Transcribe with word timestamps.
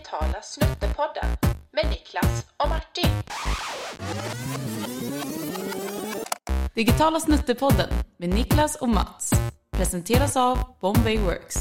digitala 0.00 0.42
snuttepodden 0.42 1.24
med 1.72 1.90
Niklas 1.90 2.46
och 2.56 2.68
Martin. 2.68 3.10
Digitala 6.74 7.20
snuttepodden 7.20 7.88
med 8.16 8.28
Niklas 8.28 8.76
och 8.76 8.88
Mats 8.88 9.32
presenteras 9.70 10.36
av 10.36 10.58
Bombay 10.80 11.18
Works. 11.18 11.56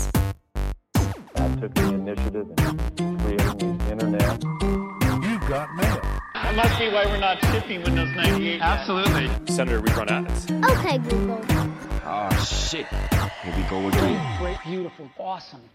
I 1.35 1.61
took 1.61 1.75
the 1.75 1.81
initiative 1.81 2.45
in 2.99 3.19
creating 3.19 3.79
the 3.79 3.91
internet. 3.91 4.43
You've 5.23 5.49
got 5.49 5.67
mail. 5.75 6.01
That 6.33 6.55
must 6.55 6.79
be 6.79 6.89
why 6.89 7.05
we're 7.05 7.19
not 7.19 7.37
shipping 7.45 7.83
Windows 7.83 8.09
98. 8.15 8.61
Absolutely. 8.61 9.29
Senator, 9.47 9.81
we 9.81 9.89
run 9.91 10.09
ads. 10.09 10.45
Okay, 10.51 10.97
Google. 10.97 11.88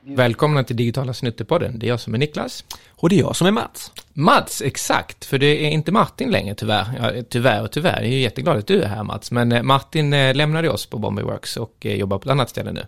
Välkomna 0.03 0.65
till 0.65 0.77
Digitala 0.77 1.15
Snuttepodden. 1.15 1.79
Det 1.79 1.87
är 1.87 1.89
jag 1.89 2.01
som 2.01 2.15
är 2.15 2.19
Niklas. 2.19 2.65
Och 2.91 3.09
det 3.09 3.17
är 3.17 3.21
jag 3.21 3.37
som 3.37 3.47
är 3.47 3.51
Mats. 3.51 3.93
Mats, 4.13 4.63
exakt, 4.63 5.25
för 5.25 5.39
det 5.39 5.47
är 5.47 5.71
inte 5.71 5.93
Martin 5.93 6.31
längre 6.31 6.55
tyvärr. 6.55 6.87
Ja, 7.01 7.23
tyvärr 7.29 7.63
och 7.63 7.71
tyvärr, 7.71 7.97
jag 7.97 8.05
är 8.05 8.15
ju 8.15 8.21
jätteglad 8.21 8.57
att 8.57 8.67
du 8.67 8.83
är 8.83 8.89
här 8.89 9.03
Mats. 9.03 9.31
Men 9.31 9.53
eh, 9.53 9.63
Martin 9.63 10.13
eh, 10.13 10.35
lämnade 10.35 10.71
oss 10.71 10.87
på 10.87 10.99
Bombay 10.99 11.25
Works 11.25 11.57
och 11.57 11.87
eh, 11.87 11.95
jobbar 11.95 12.19
på 12.19 12.29
ett 12.29 12.33
annat 12.33 12.51
ställe 12.51 12.73
nu. 12.73 12.87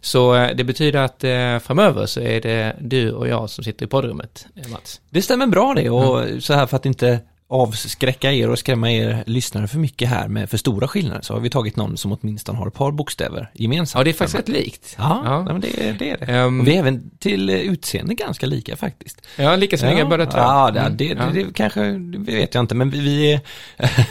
Så 0.00 0.34
eh, 0.34 0.56
det 0.56 0.64
betyder 0.64 1.00
att 1.00 1.20
framöver 1.62 2.06
så 2.06 2.20
är 2.20 2.40
det 2.40 2.76
du 2.80 3.12
och 3.12 3.28
jag 3.28 3.50
som 3.50 3.64
sitter 3.64 3.86
i 3.86 3.88
poddrummet, 3.88 4.46
Mats. 4.72 5.00
Det 5.10 5.22
stämmer 5.22 5.46
bra 5.46 5.74
det 5.74 5.90
och 5.90 6.42
så 6.42 6.54
här 6.54 6.66
för 6.66 6.76
att 6.76 6.86
inte 6.86 7.20
avskräcka 7.50 8.32
er 8.32 8.50
och 8.50 8.58
skrämma 8.58 8.90
er 8.92 9.24
lyssnare 9.26 9.68
för 9.68 9.78
mycket 9.78 10.08
här 10.08 10.28
med 10.28 10.50
för 10.50 10.56
stora 10.56 10.88
skillnader 10.88 11.22
så 11.22 11.34
har 11.34 11.40
vi 11.40 11.50
tagit 11.50 11.76
någon 11.76 11.96
som 11.96 12.12
åtminstone 12.20 12.58
har 12.58 12.66
ett 12.66 12.74
par 12.74 12.90
bokstäver 12.92 13.50
gemensamt. 13.54 14.00
Ja, 14.00 14.04
det 14.04 14.10
är 14.10 14.14
faktiskt 14.14 14.38
rätt 14.38 14.48
likt. 14.48 14.94
Ja, 14.98 15.22
Ja. 15.24 15.42
Nej, 15.42 15.52
men 15.52 15.60
det, 15.60 15.68
det 15.98 16.10
är 16.10 16.16
det. 16.18 16.32
Ehm. 16.32 16.60
och 16.60 16.68
vi 16.68 16.74
är 16.74 16.78
även 16.78 17.10
till 17.18 17.50
utseende 17.50 18.14
ganska 18.14 18.46
lika 18.46 18.76
faktiskt. 18.76 19.26
Ja, 19.36 19.56
lika 19.56 19.78
snygga 19.78 20.04
båda 20.06 20.26
två. 20.26 20.38
Ja, 20.38 20.70
det, 20.70 20.80
Mm, 20.80 20.96
det, 20.96 21.04
ja. 21.04 21.14
det, 21.34 21.44
det 21.44 21.52
kanske, 21.54 21.80
det 21.92 22.18
vet 22.18 22.54
jag 22.54 22.62
inte, 22.62 22.74
men 22.74 22.90
vi, 22.90 23.00
vi, 23.00 23.32
är, 23.32 23.40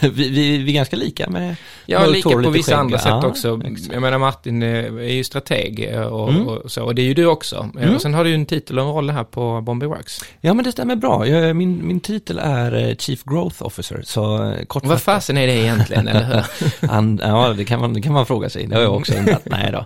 vi, 0.09 0.29
vi, 0.29 0.57
vi 0.57 0.71
är 0.71 0.75
ganska 0.75 0.95
lika 0.95 1.29
med 1.29 1.55
Ja, 1.85 2.05
lika 2.05 2.29
på 2.29 2.49
vissa 2.49 2.71
skägg. 2.71 2.79
andra 2.79 2.97
sätt 2.99 3.23
också. 3.23 3.61
exakt. 3.65 3.93
Jag 3.93 4.01
menar 4.01 4.17
Martin 4.17 4.63
eh, 4.63 4.69
är 4.85 5.13
ju 5.13 5.23
strateg 5.23 5.89
eh, 5.93 6.01
och, 6.01 6.29
Mm. 6.29 6.47
och 6.47 6.71
så, 6.71 6.83
och 6.83 6.95
det 6.95 7.01
är 7.01 7.05
ju 7.05 7.13
du 7.13 7.25
också. 7.25 7.69
Eh, 7.79 7.93
Och 7.95 8.01
sen 8.01 8.13
har 8.13 8.23
du 8.23 8.29
ju 8.29 8.35
en 8.35 8.45
titel 8.45 8.79
och 8.79 8.85
en 8.85 8.91
roll 8.91 9.09
här 9.09 9.23
på 9.23 9.61
Bombay 9.61 9.89
Works. 9.89 10.19
Ja, 10.41 10.53
men 10.53 10.65
det 10.65 10.71
stämmer 10.71 10.95
bra. 10.95 11.27
Jag, 11.27 11.55
min, 11.55 11.87
min 11.87 11.99
titel 11.99 12.39
är 12.43 12.95
Chief 12.95 13.23
Growth 13.29 13.63
Officer, 13.63 14.01
så 14.05 14.51
eh, 14.51 14.65
kort 14.65 14.85
Vad 14.85 15.01
fasen 15.01 15.37
är 15.37 15.47
det 15.47 15.53
egentligen, 15.53 16.07
eller 16.07 16.23
hur? 16.23 16.87
Han, 16.87 17.19
ja, 17.23 17.53
det 17.53 17.65
kan, 17.65 17.79
man, 17.79 17.93
det 17.93 18.01
kan 18.01 18.13
man 18.13 18.25
fråga 18.25 18.49
sig. 18.49 18.67
Det 18.67 18.75
har 18.75 18.81
jag 18.81 18.95
också 18.95 19.13
undrat. 19.13 19.41
Nej 19.45 19.71
då. 19.71 19.85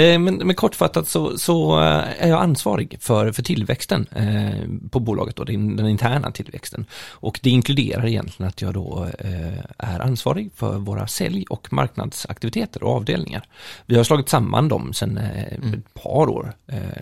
Eh, 0.00 0.18
men, 0.18 0.34
men 0.34 0.54
kortfattat 0.54 1.08
så, 1.08 1.38
så 1.38 1.80
eh, 1.80 2.24
är 2.24 2.28
jag 2.28 2.42
ansvarig 2.42 2.96
för, 3.00 3.32
för 3.32 3.42
tillväxten 3.42 4.06
eh, 4.16 4.88
på 4.90 5.00
bolaget, 5.00 5.36
då, 5.36 5.44
den, 5.44 5.76
den 5.76 5.88
interna 5.88 6.30
tillväxten. 6.30 6.86
Och 7.10 7.40
det 7.42 7.50
inkluderar 7.50 8.06
egentligen 8.06 8.48
att 8.48 8.62
jag 8.62 8.74
då 8.74 9.06
eh, 9.18 9.58
är 9.78 10.00
ansvarig 10.00 10.50
för 10.56 10.78
våra 10.78 11.06
sälj 11.06 11.44
och 11.50 11.72
marknadsaktiviteter 11.72 12.82
och 12.82 12.94
avdelningar. 12.96 13.42
Vi 13.86 13.96
har 13.96 14.04
slagit 14.04 14.28
samman 14.28 14.68
dem 14.68 14.92
sedan 14.92 15.18
eh, 15.18 15.42
ett 15.42 15.94
par 15.94 16.28
år 16.28 16.52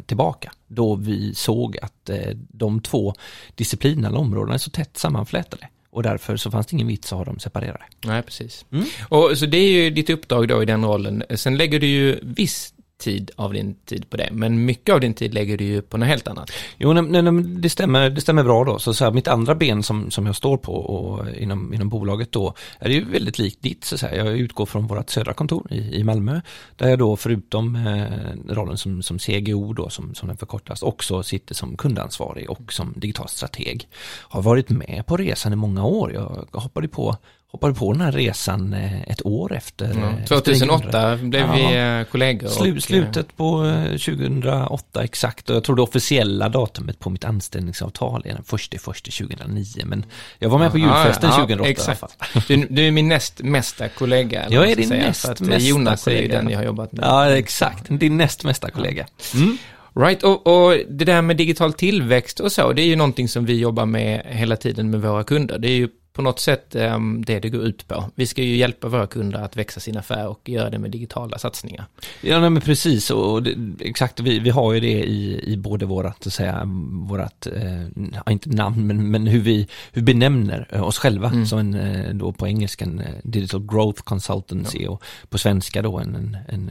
tillbaka, 0.06 0.52
då 0.66 0.94
vi 0.94 1.34
såg 1.34 1.78
att 1.82 2.10
de 2.48 2.80
två 2.80 3.14
disciplinerna 3.54 4.08
eller 4.08 4.18
områdena 4.18 4.54
är 4.54 4.58
så 4.58 4.70
tätt 4.70 4.96
sammanflätade. 4.96 5.68
Och 5.98 6.02
därför 6.02 6.36
så 6.36 6.50
fanns 6.50 6.66
det 6.66 6.74
ingen 6.74 6.86
vits 6.86 7.12
att 7.12 7.18
ha 7.18 7.24
dem 7.24 7.38
separerade. 7.38 7.84
Nej, 8.04 8.22
precis. 8.22 8.64
Mm. 8.72 8.84
Och 9.08 9.38
så 9.38 9.46
det 9.46 9.58
är 9.58 9.70
ju 9.70 9.90
ditt 9.90 10.10
uppdrag 10.10 10.48
då 10.48 10.62
i 10.62 10.66
den 10.66 10.84
rollen. 10.84 11.22
Sen 11.34 11.56
lägger 11.56 11.80
du 11.80 11.86
ju 11.86 12.18
viss 12.22 12.74
tid 12.98 13.30
av 13.36 13.52
din 13.52 13.74
tid 13.74 14.10
på 14.10 14.16
det, 14.16 14.28
men 14.32 14.64
mycket 14.64 14.94
av 14.94 15.00
din 15.00 15.14
tid 15.14 15.34
lägger 15.34 15.56
du 15.58 15.64
ju 15.64 15.82
på 15.82 15.96
något 15.96 16.08
helt 16.08 16.28
annat. 16.28 16.50
Jo, 16.76 16.92
nej, 16.92 17.22
nej, 17.22 17.42
det, 17.42 17.70
stämmer, 17.70 18.10
det 18.10 18.20
stämmer 18.20 18.42
bra 18.42 18.64
då. 18.64 18.78
Så, 18.78 18.94
så 18.94 19.04
här, 19.04 19.12
mitt 19.12 19.28
andra 19.28 19.54
ben 19.54 19.82
som, 19.82 20.10
som 20.10 20.26
jag 20.26 20.36
står 20.36 20.56
på 20.56 20.74
och 20.74 21.30
inom, 21.30 21.74
inom 21.74 21.88
bolaget 21.88 22.32
då 22.32 22.54
är 22.78 22.88
det 22.88 22.94
ju 22.94 23.04
väldigt 23.04 23.38
likt 23.38 23.62
ditt. 23.62 23.84
Så 23.84 24.06
här. 24.06 24.16
Jag 24.16 24.38
utgår 24.38 24.66
från 24.66 24.86
vårt 24.86 25.10
södra 25.10 25.32
kontor 25.32 25.66
i, 25.70 25.94
i 25.94 26.04
Malmö. 26.04 26.40
Där 26.76 26.88
jag 26.88 26.98
då 26.98 27.16
förutom 27.16 27.76
eh, 27.76 28.54
rollen 28.54 28.78
som, 28.78 29.02
som 29.02 29.18
CGO 29.18 29.72
då, 29.72 29.88
som, 29.88 30.14
som 30.14 30.28
den 30.28 30.36
förkortas, 30.36 30.82
också 30.82 31.22
sitter 31.22 31.54
som 31.54 31.76
kundansvarig 31.76 32.50
och 32.50 32.72
som 32.72 32.94
digital 32.96 33.28
strateg. 33.28 33.88
Har 34.22 34.42
varit 34.42 34.68
med 34.68 35.04
på 35.06 35.16
resan 35.16 35.52
i 35.52 35.56
många 35.56 35.84
år. 35.84 36.12
Jag 36.12 36.60
hoppade 36.60 36.88
på 36.88 37.16
hoppade 37.50 37.74
på 37.74 37.92
den 37.92 38.00
här 38.00 38.12
resan 38.12 38.74
eh, 38.74 39.02
ett 39.02 39.26
år 39.26 39.54
efter. 39.56 39.86
Ja. 39.94 40.08
eh, 40.08 40.22
efter 40.22 40.36
2008 40.40 41.16
blev 41.16 41.52
vi 41.52 41.76
eh, 41.76 42.10
kollegor. 42.10 42.48
Slu, 42.48 42.80
slutet 42.80 43.36
på 43.36 43.64
eh, 43.64 43.84
2008 43.84 45.04
exakt 45.04 45.50
och 45.50 45.56
jag 45.56 45.64
tror 45.64 45.76
det 45.76 45.82
officiella 45.82 46.48
datumet 46.48 46.98
på 46.98 47.10
mitt 47.10 47.24
anställningsavtal 47.24 48.22
är 48.24 48.34
den 48.34 48.44
första 48.44 48.78
första 48.78 49.10
2009 49.10 49.64
men 49.84 50.04
jag 50.38 50.48
var 50.48 50.58
med 50.58 50.72
på 50.72 50.78
julfesten 50.78 51.30
Ja, 51.30 51.36
ja, 51.36 51.46
2008 51.46 51.70
exakt. 51.70 52.02
i 52.02 52.04
alla 52.04 52.42
fall. 52.42 52.42
Du, 52.48 52.66
du 52.70 52.86
är 52.86 52.90
min 52.90 53.08
näst 53.08 53.42
mesta 53.42 53.88
kollega. 53.88 54.46
Jag 54.50 54.70
är 54.70 54.76
din 54.76 54.88
säga, 54.88 55.06
näst 55.06 55.40
mesta 55.40 55.58
Jonas 55.58 56.06
är 56.06 56.10
ju 56.10 56.16
kollega. 56.16 56.36
den 56.42 56.50
jag 56.50 56.58
har 56.58 56.64
jobbat 56.64 56.92
med. 56.92 57.04
Ja 57.04 57.36
exakt, 57.36 57.84
din 57.88 58.16
näst 58.16 58.44
mesta 58.44 58.70
kollega. 58.70 59.06
Mm. 59.34 59.58
Right, 59.96 60.22
och, 60.22 60.46
och 60.46 60.76
det 60.88 61.04
där 61.04 61.22
med 61.22 61.36
digital 61.36 61.72
tillväxt 61.72 62.40
och 62.40 62.52
så, 62.52 62.72
det 62.72 62.82
är 62.82 62.86
ju 62.86 62.96
någonting 62.96 63.28
som 63.28 63.44
vi 63.44 63.58
jobbar 63.58 63.86
med 63.86 64.22
hela 64.26 64.56
tiden 64.56 64.90
med 64.90 65.00
våra 65.00 65.24
kunder. 65.24 65.58
Det 65.58 65.68
är 65.68 65.76
ju 65.76 65.88
på 66.18 66.22
något 66.22 66.40
sätt 66.40 66.74
um, 66.74 67.24
det 67.24 67.40
det 67.40 67.48
går 67.48 67.62
ut 67.62 67.88
på. 67.88 68.04
Vi 68.14 68.26
ska 68.26 68.42
ju 68.42 68.56
hjälpa 68.56 68.88
våra 68.88 69.06
kunder 69.06 69.38
att 69.38 69.56
växa 69.56 69.80
sin 69.80 69.96
affär 69.96 70.28
och 70.28 70.48
göra 70.48 70.70
det 70.70 70.78
med 70.78 70.90
digitala 70.90 71.38
satsningar. 71.38 71.86
Ja 72.20 72.40
nej, 72.40 72.50
men 72.50 72.62
precis 72.62 73.10
och 73.10 73.42
det, 73.42 73.54
exakt 73.80 74.20
vi, 74.20 74.38
vi 74.38 74.50
har 74.50 74.72
ju 74.72 74.80
det 74.80 75.04
i, 75.04 75.52
i 75.52 75.56
både 75.56 75.86
vårat, 75.86 76.24
så 76.24 76.30
säga, 76.30 76.62
vårat, 77.08 77.46
eh, 77.46 77.82
ja, 78.24 78.32
inte 78.32 78.50
namn 78.50 78.86
men, 78.86 79.10
men 79.10 79.26
hur 79.26 79.40
vi 79.40 79.68
hur 79.92 80.02
benämner 80.02 80.68
eh, 80.70 80.82
oss 80.82 80.98
själva 80.98 81.46
som 81.46 81.58
en, 81.58 81.74
eh, 81.74 82.14
då 82.14 82.32
på 82.32 82.46
engelska 82.46 82.84
en 82.84 83.00
eh, 83.00 83.14
digital 83.22 83.66
growth 83.66 84.02
consultancy 84.02 84.86
och 84.86 85.02
på 85.28 85.38
svenska 85.38 85.82
då 85.82 85.98
en, 85.98 86.14
en, 86.14 86.36
en 86.48 86.70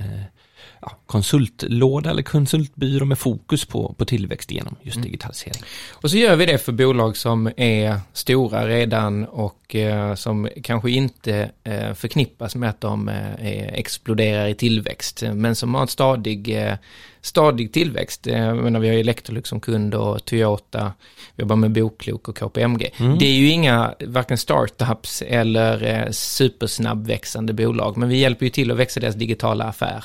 ja, 0.81 0.91
konsultlåda 1.07 2.09
eller 2.09 2.22
konsultbyrå 2.22 3.06
med 3.06 3.19
fokus 3.19 3.66
på, 3.66 3.95
på 3.97 4.06
tillväxt 4.06 4.51
genom 4.51 4.75
just 4.81 5.01
digitalisering. 5.01 5.63
Och 5.91 6.12
så 6.12 6.18
gör 6.18 6.35
vi 6.35 6.45
det 6.45 6.57
för 6.57 6.72
bolag 6.72 7.18
som 7.18 7.51
är 7.57 8.00
stora 8.13 8.68
redan 8.68 9.25
och 9.25 9.75
eh, 9.75 10.16
som 10.16 10.50
kanske 10.63 10.91
inte 10.91 11.51
eh, 11.63 11.94
förknippas 11.94 12.56
med 12.56 12.69
att 12.69 12.81
de 12.81 13.09
eh, 13.09 13.73
exploderar 13.73 14.47
i 14.47 14.53
tillväxt, 14.53 15.23
men 15.34 15.56
som 15.56 15.73
har 15.73 15.81
en 15.81 15.88
stadig, 15.88 16.68
eh, 16.68 16.73
stadig 17.22 17.72
tillväxt. 17.72 18.28
Eh, 18.28 18.53
menar, 18.56 18.79
vi 18.79 18.88
har 18.88 18.95
Electrolux 18.95 19.50
som 19.50 19.59
kund 19.59 19.95
och 19.95 20.25
Toyota, 20.25 20.94
vi 21.35 21.41
jobbar 21.41 21.56
med 21.56 21.72
Boklok 21.72 22.28
och 22.28 22.38
KPMG. 22.38 22.91
Det 23.19 23.25
är 23.25 23.34
ju 23.34 23.50
inga, 23.50 23.94
varken 24.00 24.38
startups 24.38 25.22
eller 25.22 25.84
eh, 25.84 26.12
supersnabbväxande 26.12 27.53
bolag, 27.53 27.97
men 27.97 28.09
vi 28.09 28.18
hjälper 28.18 28.45
ju 28.45 28.50
till 28.50 28.72
att 28.72 28.78
växa 28.78 29.00
deras 29.00 29.16
digitala 29.16 29.63
affär. 29.63 30.03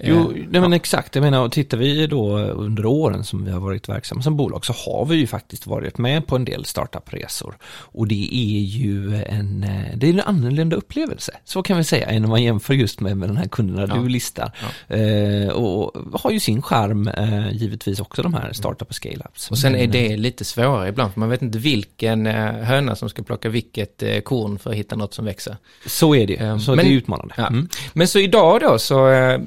Jo, 0.00 0.32
Eh, 0.36 0.39
nej, 0.50 0.60
men 0.60 0.72
exakt. 0.72 1.14
Jag 1.14 1.22
menar, 1.22 1.44
och 1.44 1.52
tittar 1.52 1.76
vi 1.78 2.06
då 2.06 2.38
under 2.38 2.86
åren 2.86 3.24
som 3.24 3.44
vi 3.44 3.50
har 3.50 3.60
varit 3.60 3.88
verksamma 3.88 4.22
som 4.22 4.36
bolag 4.36 4.64
så 4.66 4.72
har 4.72 5.04
vi 5.04 5.16
ju 5.16 5.26
faktiskt 5.26 5.66
varit 5.66 5.98
med 5.98 6.26
på 6.26 6.36
en 6.36 6.44
del 6.44 6.64
startupresor. 6.64 7.54
Och 7.70 8.06
det 8.08 8.28
är 8.34 8.60
ju 8.60 9.14
en, 9.24 9.62
eh, 9.64 9.96
det 9.96 10.06
är 10.08 10.12
en 10.12 10.20
annorlunda 10.20 10.76
upplevelse, 10.76 11.32
så 11.44 11.62
kan 11.62 11.76
vi 11.76 11.84
säga, 11.84 12.06
än 12.06 12.24
om 12.24 12.30
man 12.30 12.42
jämför 12.42 12.74
just 12.74 13.00
med, 13.00 13.16
med 13.16 13.28
den 13.28 13.36
här 13.36 13.48
kunderna 13.48 13.86
Ja. 13.94 14.02
du 14.02 14.08
listar. 14.08 14.52
Eh, 14.88 15.48
och 15.52 15.92
har 16.20 16.30
ju 16.30 16.40
sin 16.40 16.62
charm, 16.62 17.08
eh, 17.08 17.52
givetvis 17.52 18.00
också 18.00 18.22
de 18.22 18.34
här 18.34 18.52
startup 18.52 18.88
och 18.88 18.94
scale-ups. 18.94 19.50
Och 19.50 19.58
sen 19.58 19.74
är 19.74 19.86
det 19.86 20.16
lite 20.16 20.44
svårare 20.44 20.88
ibland, 20.88 21.12
för 21.12 21.20
man 21.20 21.28
vet 21.28 21.42
inte 21.42 21.58
vilken 21.58 22.26
höna 22.26 22.96
som 22.96 23.08
ska 23.08 23.22
plocka 23.22 23.48
vilket 23.48 24.02
korn 24.24 24.58
för 24.58 24.70
att 24.70 24.76
hitta 24.76 24.96
något 24.96 25.14
som 25.14 25.24
växer. 25.24 25.56
Så 25.86 26.14
är 26.14 26.26
det, 26.26 26.36
Eh, 26.40 26.58
så 26.58 26.74
men- 26.74 26.84
det 26.84 26.90
är 26.92 26.94
utmanande. 26.94 27.34
Ja. 27.36 27.46
Mm. 27.46 27.68
Men 27.92 28.08
så 28.08 28.18
idag 28.18 28.60
då, 28.60 28.78
så 28.78 29.08
eh, 29.08 29.40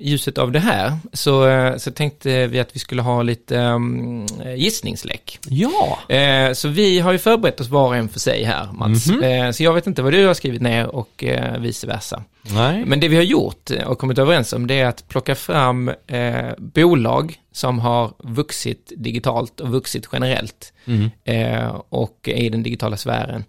i 0.00 0.10
ljuset 0.10 0.38
av 0.38 0.52
det 0.52 0.58
här, 0.58 0.98
så, 1.12 1.46
eh, 1.48 1.76
så 1.76 1.90
tänkte 1.90 2.46
vi 2.46 2.60
att 2.60 2.76
vi 2.76 2.78
skulle 2.80 3.02
ha 3.02 3.22
lite 3.22 3.56
um, 3.58 4.26
gissningslek. 4.56 5.38
Ja, 5.48 5.98
Eh, 6.08 6.52
så 6.52 6.68
vi 6.68 6.98
har 7.00 7.12
ju 7.12 7.18
förberett 7.18 7.60
oss 7.60 7.68
var 7.68 7.86
och 7.86 7.96
en 7.96 8.08
för 8.08 8.20
sig 8.20 8.42
här, 8.44 8.68
Mats. 8.72 9.06
Mhm. 9.10 9.22
Eh, 9.22 9.50
så 9.50 9.62
jag 9.62 9.74
vet 9.74 9.86
inte 9.86 10.02
vad 10.02 10.12
du 10.12 10.26
har 10.26 10.34
skrivit 10.34 10.62
ner 10.62 10.86
och 10.86 11.24
eh, 11.24 11.58
vice 11.60 11.86
versa. 11.86 12.22
nej. 12.42 12.84
Men 12.86 13.00
det 13.00 13.08
vi 13.08 13.16
har 13.16 13.22
gjort 13.22 13.70
och 13.86 13.98
kommit 13.98 14.18
överens 14.18 14.52
om 14.52 14.66
det 14.66 14.80
är 14.80 14.86
att 14.86 15.08
plocka 15.08 15.34
fram 15.34 15.88
eh, 16.06 16.50
bolag 16.58 17.34
som 17.52 17.78
har 17.78 18.12
vuxit 18.18 18.92
digitalt 18.96 19.60
och 19.60 19.68
vuxit 19.68 20.08
generellt 20.12 20.72
Mm. 20.84 21.10
eh, 21.24 21.68
och 21.88 22.18
är 22.28 22.34
i 22.42 22.48
den 22.48 22.62
digitala 22.62 22.96
sfären. 22.96 23.44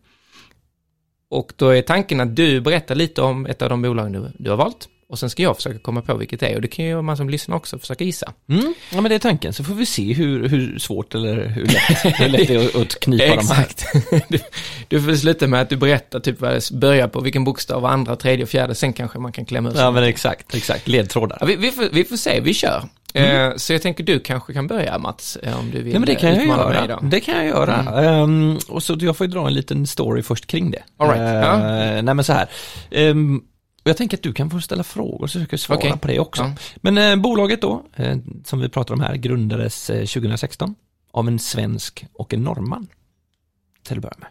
Och 1.29 1.53
då 1.55 1.69
är 1.69 1.81
tanken 1.81 2.19
att 2.21 2.35
du 2.35 2.61
berättar 2.61 2.95
lite 2.95 3.21
om 3.21 3.45
ett 3.45 3.61
av 3.61 3.69
de 3.69 3.81
bolagen 3.81 4.11
du, 4.11 4.31
du 4.37 4.49
har 4.49 4.57
valt. 4.57 4.87
Och 5.11 5.19
sen 5.19 5.29
ska 5.29 5.43
jag 5.43 5.55
försöka 5.55 5.79
komma 5.79 6.01
på 6.01 6.17
vilket 6.17 6.39
det 6.39 6.47
är. 6.47 6.55
Och 6.55 6.61
det 6.61 6.67
kan 6.67 6.85
ju 6.85 7.01
man 7.01 7.17
som 7.17 7.29
lyssnar 7.29 7.55
också 7.55 7.79
försöka 7.79 8.03
gissa. 8.03 8.33
Mm. 8.49 8.73
Ja 8.89 9.01
men 9.01 9.09
det 9.09 9.15
är 9.15 9.19
tanken, 9.19 9.53
så 9.53 9.63
får 9.63 9.73
vi 9.73 9.85
se 9.85 10.13
hur, 10.13 10.49
hur 10.49 10.79
svårt 10.79 11.15
eller 11.15 11.47
hur 11.47 11.65
lätt, 11.65 12.19
hur 12.19 12.29
lätt 12.29 12.47
det 12.47 12.55
är 12.55 12.81
att 12.81 12.99
knipa 12.99 13.35
de 13.35 13.47
här. 13.47 13.63
Exakt. 13.63 13.85
Du, 14.29 14.39
du 14.87 15.01
får 15.01 15.15
sluta 15.15 15.47
med 15.47 15.61
att 15.61 15.69
du 15.69 15.75
berättar 15.75 16.19
typ 16.19 16.41
vad 16.41 16.51
det 16.51 16.71
börjar 16.71 17.07
på, 17.07 17.19
vilken 17.19 17.43
bokstav, 17.43 17.85
andra, 17.85 18.15
tredje 18.15 18.43
och 18.43 18.49
fjärde. 18.49 18.75
Sen 18.75 18.93
kanske 18.93 19.19
man 19.19 19.31
kan 19.31 19.45
klämma 19.45 19.71
sig 19.71 19.81
Ja 19.81 19.91
men 19.91 20.03
exakt, 20.03 20.55
exakt, 20.55 20.87
ledtrådar. 20.87 21.37
Ja, 21.39 21.45
vi, 21.45 21.55
vi, 21.55 21.71
får, 21.71 21.89
vi 21.91 22.03
får 22.03 22.17
se, 22.17 22.39
vi 22.39 22.53
kör. 22.53 22.83
Eh, 23.13 23.55
så 23.55 23.73
jag 23.73 23.81
tänker 23.81 24.03
du 24.03 24.19
kanske 24.19 24.53
kan 24.53 24.67
börja 24.67 24.97
Mats, 24.97 25.35
eh, 25.35 25.59
om 25.59 25.71
du 25.71 25.81
vill 25.81 25.93
Ja, 25.93 25.99
men 25.99 26.07
det 26.07 26.15
kan 26.15 26.29
eh, 26.29 26.37
jag 26.37 26.47
mig 26.47 26.75
göra. 26.75 26.97
Mm. 26.97 27.09
Det 27.09 27.19
kan 27.19 27.35
jag 27.35 27.45
göra. 27.45 28.03
Ehm, 28.05 28.59
och 28.67 28.83
så 28.83 28.97
jag 28.99 29.17
får 29.17 29.27
ju 29.27 29.31
dra 29.31 29.47
en 29.47 29.53
liten 29.53 29.87
story 29.87 30.21
först 30.21 30.47
kring 30.47 30.71
det. 30.71 30.83
All 30.97 31.09
right, 31.09 31.21
ja. 31.21 31.53
Eh, 31.53 32.03
Nej 32.03 32.13
men 32.13 32.23
så 32.23 32.33
här. 32.33 32.47
Och 32.91 33.50
jag 33.83 33.97
tänker 33.97 34.17
att 34.17 34.23
du 34.23 34.33
kan 34.33 34.49
få 34.49 34.61
ställa 34.61 34.83
frågor 34.83 35.27
så 35.27 35.33
försöker 35.39 35.53
jag 35.53 35.59
svara 35.59 35.77
Okej. 35.79 35.97
på 36.01 36.07
det 36.07 36.19
också. 36.19 36.43
Ja. 36.43 36.55
Men 36.75 36.97
eh, 36.97 37.15
bolaget 37.15 37.61
då, 37.61 37.85
eh, 37.95 38.17
som 38.45 38.59
vi 38.59 38.69
pratar 38.69 38.93
om 38.93 39.01
här, 39.01 39.15
grundades 39.15 39.89
eh, 39.89 40.05
2016 40.05 40.75
av 41.11 41.27
en 41.27 41.39
svensk 41.39 42.05
och 42.13 42.33
en 42.33 42.43
norrman. 42.43 42.87
Till 43.83 43.97
att 43.97 44.01
börja 44.03 44.17
med. 44.17 44.29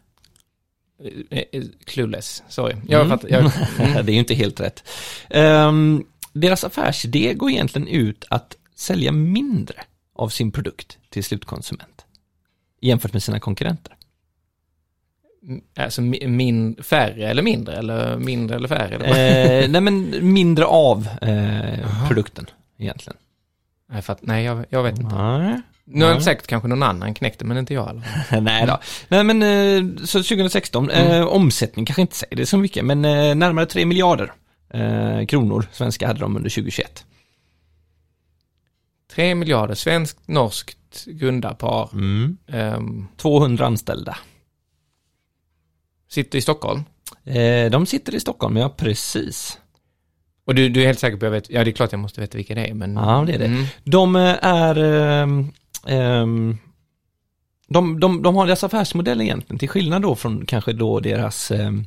Eh, 1.31 1.43
eh, 1.53 1.65
Clueless, 1.85 2.43
sorry. 2.49 2.77
Jag 2.89 3.01
Mm. 3.07 3.11
fattar. 3.19 3.29
Jag, 3.29 3.41
mm. 3.79 4.07
det 4.07 4.13
är 4.13 4.15
ju 4.15 4.19
inte 4.19 4.35
helt 4.35 4.61
rätt. 4.61 4.85
Ehm, 5.31 6.05
deras 6.33 6.65
affärsidé 6.65 7.35
går 7.35 7.51
egentligen 7.51 7.89
ut 7.89 8.25
att 8.31 8.57
sälja 8.75 9.13
mindre 9.13 9.75
av 10.15 10.29
sin 10.29 10.53
produkt 10.53 10.99
till 11.09 11.25
slutkonsument. 11.25 12.05
Jämfört 12.81 13.13
med 13.13 13.23
sina 13.23 13.41
konkurrenter. 13.41 13.97
Alltså 15.77 16.01
mi- 16.01 16.27
min, 16.29 16.77
färre 16.83 17.29
eller 17.29 17.43
mindre, 17.43 17.77
eller 17.77 18.17
mindre 18.19 18.57
eller 18.57 18.69
färre? 18.69 18.95
Eller? 18.95 19.63
Eh, 19.63 19.69
nej 19.69 19.81
men 19.81 20.33
mindre 20.33 20.65
av 20.65 21.09
eh, 21.23 22.09
produkten 22.09 22.47
egentligen. 22.79 23.17
nej, 23.93 24.03
fatt, 24.03 24.19
nej 24.23 24.45
jag, 24.45 24.65
jag 24.71 24.83
vet 24.83 24.99
inte. 24.99 25.15
Nej. 25.15 25.61
Nu 25.85 26.05
har 26.05 26.13
Nej. 26.13 26.23
säkert 26.23 26.47
kanske 26.47 26.69
någon 26.69 26.83
annan 26.83 27.15
knäckt 27.15 27.39
det, 27.39 27.45
men 27.45 27.57
inte 27.57 27.75
jag. 27.75 27.91
Eller? 27.91 28.41
nej 28.41 28.67
då. 28.67 28.79
Nej 29.09 29.25
men 29.25 29.43
eh, 29.43 30.05
så 30.05 30.19
2016, 30.23 30.91
eh, 30.91 31.27
omsättning 31.27 31.85
kanske 31.87 32.03
inte 32.03 32.17
säger 32.17 32.37
det 32.37 32.47
så 32.47 32.57
mycket, 32.59 32.85
men 32.85 33.05
eh, 33.05 33.35
närmare 33.35 33.67
3 33.67 33.85
miljarder 33.87 34.33
eh, 34.75 35.27
kronor 35.27 35.67
svenska 35.73 36.07
hade 36.07 36.21
de 36.21 36.37
under 36.37 36.51
2021. 36.51 37.05
3 39.15 39.35
miljarder, 39.35 39.75
svenskt, 39.75 40.29
norskt 40.29 41.05
grundarpar. 41.07 41.89
Mm. 41.93 42.37
ehm, 42.49 43.09
200 43.17 43.67
anställda. 43.67 44.17
Sitter 46.11 46.39
i 46.39 46.41
Stockholm. 46.41 46.85
Eh, 47.25 47.71
de 47.71 47.87
sitter 47.87 48.15
i 48.15 48.21
Stockholm, 48.21 48.57
ja 48.57 48.69
precis. 48.69 49.59
Och 50.45 50.55
du, 50.55 50.69
du 50.69 50.83
är 50.83 50.87
helt 50.87 50.99
säker 50.99 51.17
på 51.17 51.27
att 51.27 51.33
jag 51.33 51.41
vet, 51.41 51.51
ja 51.51 51.65
det 51.65 51.71
är 51.71 51.73
klart 51.73 51.93
jag 51.93 52.01
måste 52.01 52.21
veta 52.21 52.37
vilka 52.37 52.55
det 52.55 52.67
är, 52.67 52.75
men... 52.75 52.95
Ja, 52.95 53.25
det 53.27 53.35
är 53.35 53.39
det. 53.39 53.45
Mm. 53.45 53.65
De 53.85 54.17
eh, 54.17 54.37
är 54.43 54.77
ehm, 55.87 56.59
de, 57.69 58.01
de, 58.01 58.23
de 58.23 58.37
har 58.37 58.47
deras 58.47 58.65
affärsmodell 58.65 59.21
egentligen, 59.21 59.59
till 59.59 59.69
skillnad 59.69 60.03
då 60.03 60.15
från 60.15 60.47
kanske 60.47 60.73
då 60.73 61.01
deras, 61.01 61.51
ehm, 61.51 61.87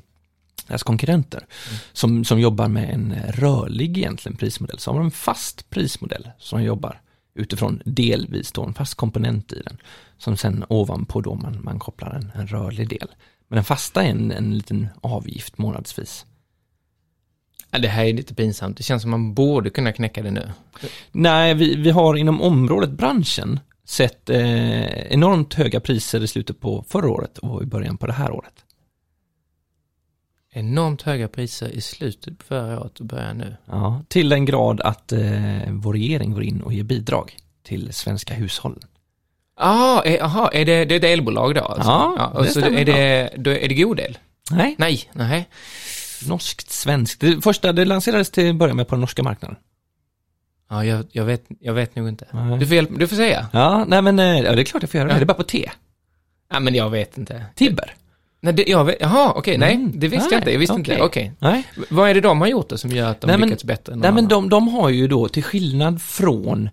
deras 0.68 0.84
konkurrenter 0.84 1.46
som, 1.94 2.26
som 2.26 2.40
jobbar 2.40 2.68
med 2.68 2.90
en 2.94 3.16
rörlig 3.28 3.98
egentligen 3.98 4.38
prismodell. 4.38 4.80
Så 4.80 4.92
har 4.92 4.98
de 4.98 5.06
en 5.06 5.12
fast 5.12 5.70
prismodell 5.70 6.30
som 6.40 6.64
jobbar 6.64 7.02
utifrån 7.36 7.82
delvis 7.86 8.52
då 8.52 8.64
en 8.64 8.74
fast 8.74 8.96
komponent 8.96 9.54
i 9.54 9.62
den. 9.66 9.78
Som 10.18 10.38
sen 10.38 10.66
ovanpå 10.70 11.22
då 11.22 11.36
man, 11.36 11.60
man 11.64 11.80
kopplar 11.80 12.12
en, 12.12 12.32
en 12.42 12.48
rörlig 12.48 12.90
del. 12.90 13.08
Men 13.54 13.56
den 13.56 13.64
fasta 13.64 14.04
är 14.04 14.10
en, 14.10 14.32
en 14.32 14.58
liten 14.58 14.88
avgift 15.02 15.58
månadsvis. 15.58 16.26
Ja, 17.72 17.80
det 17.80 17.88
här 17.88 18.06
är 18.06 18.14
lite 18.14 18.36
pinsamt. 18.36 18.78
Det 18.78 18.84
känns 18.84 19.02
som 19.02 19.12
man 19.12 19.34
borde 19.34 19.70
kunna 19.70 19.92
knäcka 19.92 20.24
det 20.24 20.32
nu. 20.32 20.52
Nej, 21.12 21.54
vi, 21.54 21.76
vi 21.76 21.90
har 21.90 22.16
inom 22.16 22.42
området, 22.42 22.90
branschen, 22.90 23.60
sett 23.86 24.30
eh, 24.30 25.14
enormt 25.14 25.54
höga 25.54 25.80
priser 25.80 26.24
i 26.24 26.28
slutet 26.28 26.60
på 26.60 26.86
förra 26.88 27.10
året 27.10 27.38
och 27.38 27.64
i 27.64 27.66
början 27.66 27.98
på 27.98 28.08
det 28.08 28.14
här 28.14 28.32
året. 28.32 28.66
Enormt 30.52 31.02
höga 31.02 31.28
priser 31.28 31.70
i 31.70 31.82
slutet 31.82 32.38
på 32.38 32.44
förra 32.46 32.80
året 32.80 33.00
och 33.00 33.06
börjar 33.06 33.34
nu. 33.34 33.56
Ja, 33.66 34.04
till 34.08 34.30
den 34.30 34.46
grad 34.46 34.82
att 34.82 35.12
eh, 35.12 35.72
vår 35.72 35.94
regering 35.94 36.32
går 36.32 36.44
in 36.44 36.62
och 36.62 36.74
ger 36.74 36.84
bidrag 36.84 37.38
till 37.64 37.94
svenska 37.94 38.34
hushåll. 38.34 38.80
Ah, 39.56 40.02
är, 40.06 40.24
aha, 40.24 40.50
är 40.54 40.66
det, 40.66 40.86
det 40.86 40.96
är 40.96 40.98
ett 40.98 41.04
elbolag 41.04 41.56
då? 41.56 41.62
Alltså? 41.62 41.90
Ja, 41.92 42.32
och 42.36 42.44
det 42.44 42.50
så 42.50 42.60
stämmer 42.62 42.80
är 42.80 42.86
det, 42.86 43.30
då 43.38 43.52
är 43.52 43.68
det 43.70 43.76
god 43.76 44.00
el? 44.00 44.18
Nej, 44.52 44.76
Nej, 44.78 45.10
nej. 45.14 45.50
norskt, 46.28 46.72
svenskt. 46.72 47.20
Det 47.22 47.42
första, 47.42 47.72
det 47.74 47.86
lanserades 47.86 48.30
till 48.32 48.50
att 48.50 48.56
börja 48.56 48.74
med 48.74 48.88
på 48.88 48.96
den 48.96 49.02
norska 49.02 49.24
marknaden. 49.24 49.58
Ja, 50.70 50.86
jag, 50.86 51.06
jag, 51.12 51.26
vet, 51.26 51.44
jag 51.60 51.74
vet 51.74 51.96
nog 51.96 52.08
inte. 52.10 52.26
Nej. 52.32 52.60
Du 52.60 52.68
får, 52.68 52.76
hjälp, 52.76 52.90
du 52.98 53.08
får 53.08 53.16
säga. 53.16 53.48
Ja, 53.54 53.86
nej 53.88 54.02
men 54.02 54.20
eh, 54.20 54.40
ja, 54.40 54.56
det 54.56 54.62
är 54.62 54.66
klart 54.66 54.84
jag 54.84 54.90
får 54.90 54.98
göra 54.98 55.08
det. 55.08 55.14
Ja. 55.14 55.20
Det 55.20 55.24
är 55.24 55.26
bara 55.26 55.34
på 55.34 55.44
T. 55.44 55.70
Ja, 56.54 56.60
men 56.60 56.76
jag 56.76 56.90
vet 56.90 57.18
inte. 57.18 57.46
Tibber. 57.56 57.96
Nej, 58.42 58.54
det, 58.54 58.64
jag 58.68 58.86
vet, 58.86 58.98
jaha, 59.00 59.34
okej, 59.36 59.58
nej, 59.58 59.76
Mm. 59.76 59.92
det 60.00 60.08
visste 60.08 60.18
Nej, 60.26 60.34
jag 60.34 60.40
inte. 60.42 60.52
Jag 60.52 60.60
visste 60.60 60.76
inte, 60.76 61.02
okej. 61.02 61.32
V- 61.40 61.64
Vad 61.90 62.10
är 62.10 62.14
det 62.14 62.22
de 62.22 62.42
har 62.42 62.48
gjort 62.48 62.70
då 62.70 62.78
som 62.78 62.92
gör 62.92 63.10
att 63.12 63.22
de 63.22 63.28
Nej, 63.28 63.38
men- 63.38 63.50
lyckats 63.50 63.64
bättre 63.64 63.94
än 63.94 64.00
Nej 64.00 64.12
någon 64.12 64.16
men 64.16 64.26
annan? 64.26 64.50
de, 64.50 64.50
de 64.50 64.68
har 64.68 64.90
ju 64.90 65.08
då, 65.08 65.28
till 65.28 65.44
skillnad 65.44 66.02
från 66.02 66.66
eh, 66.66 66.72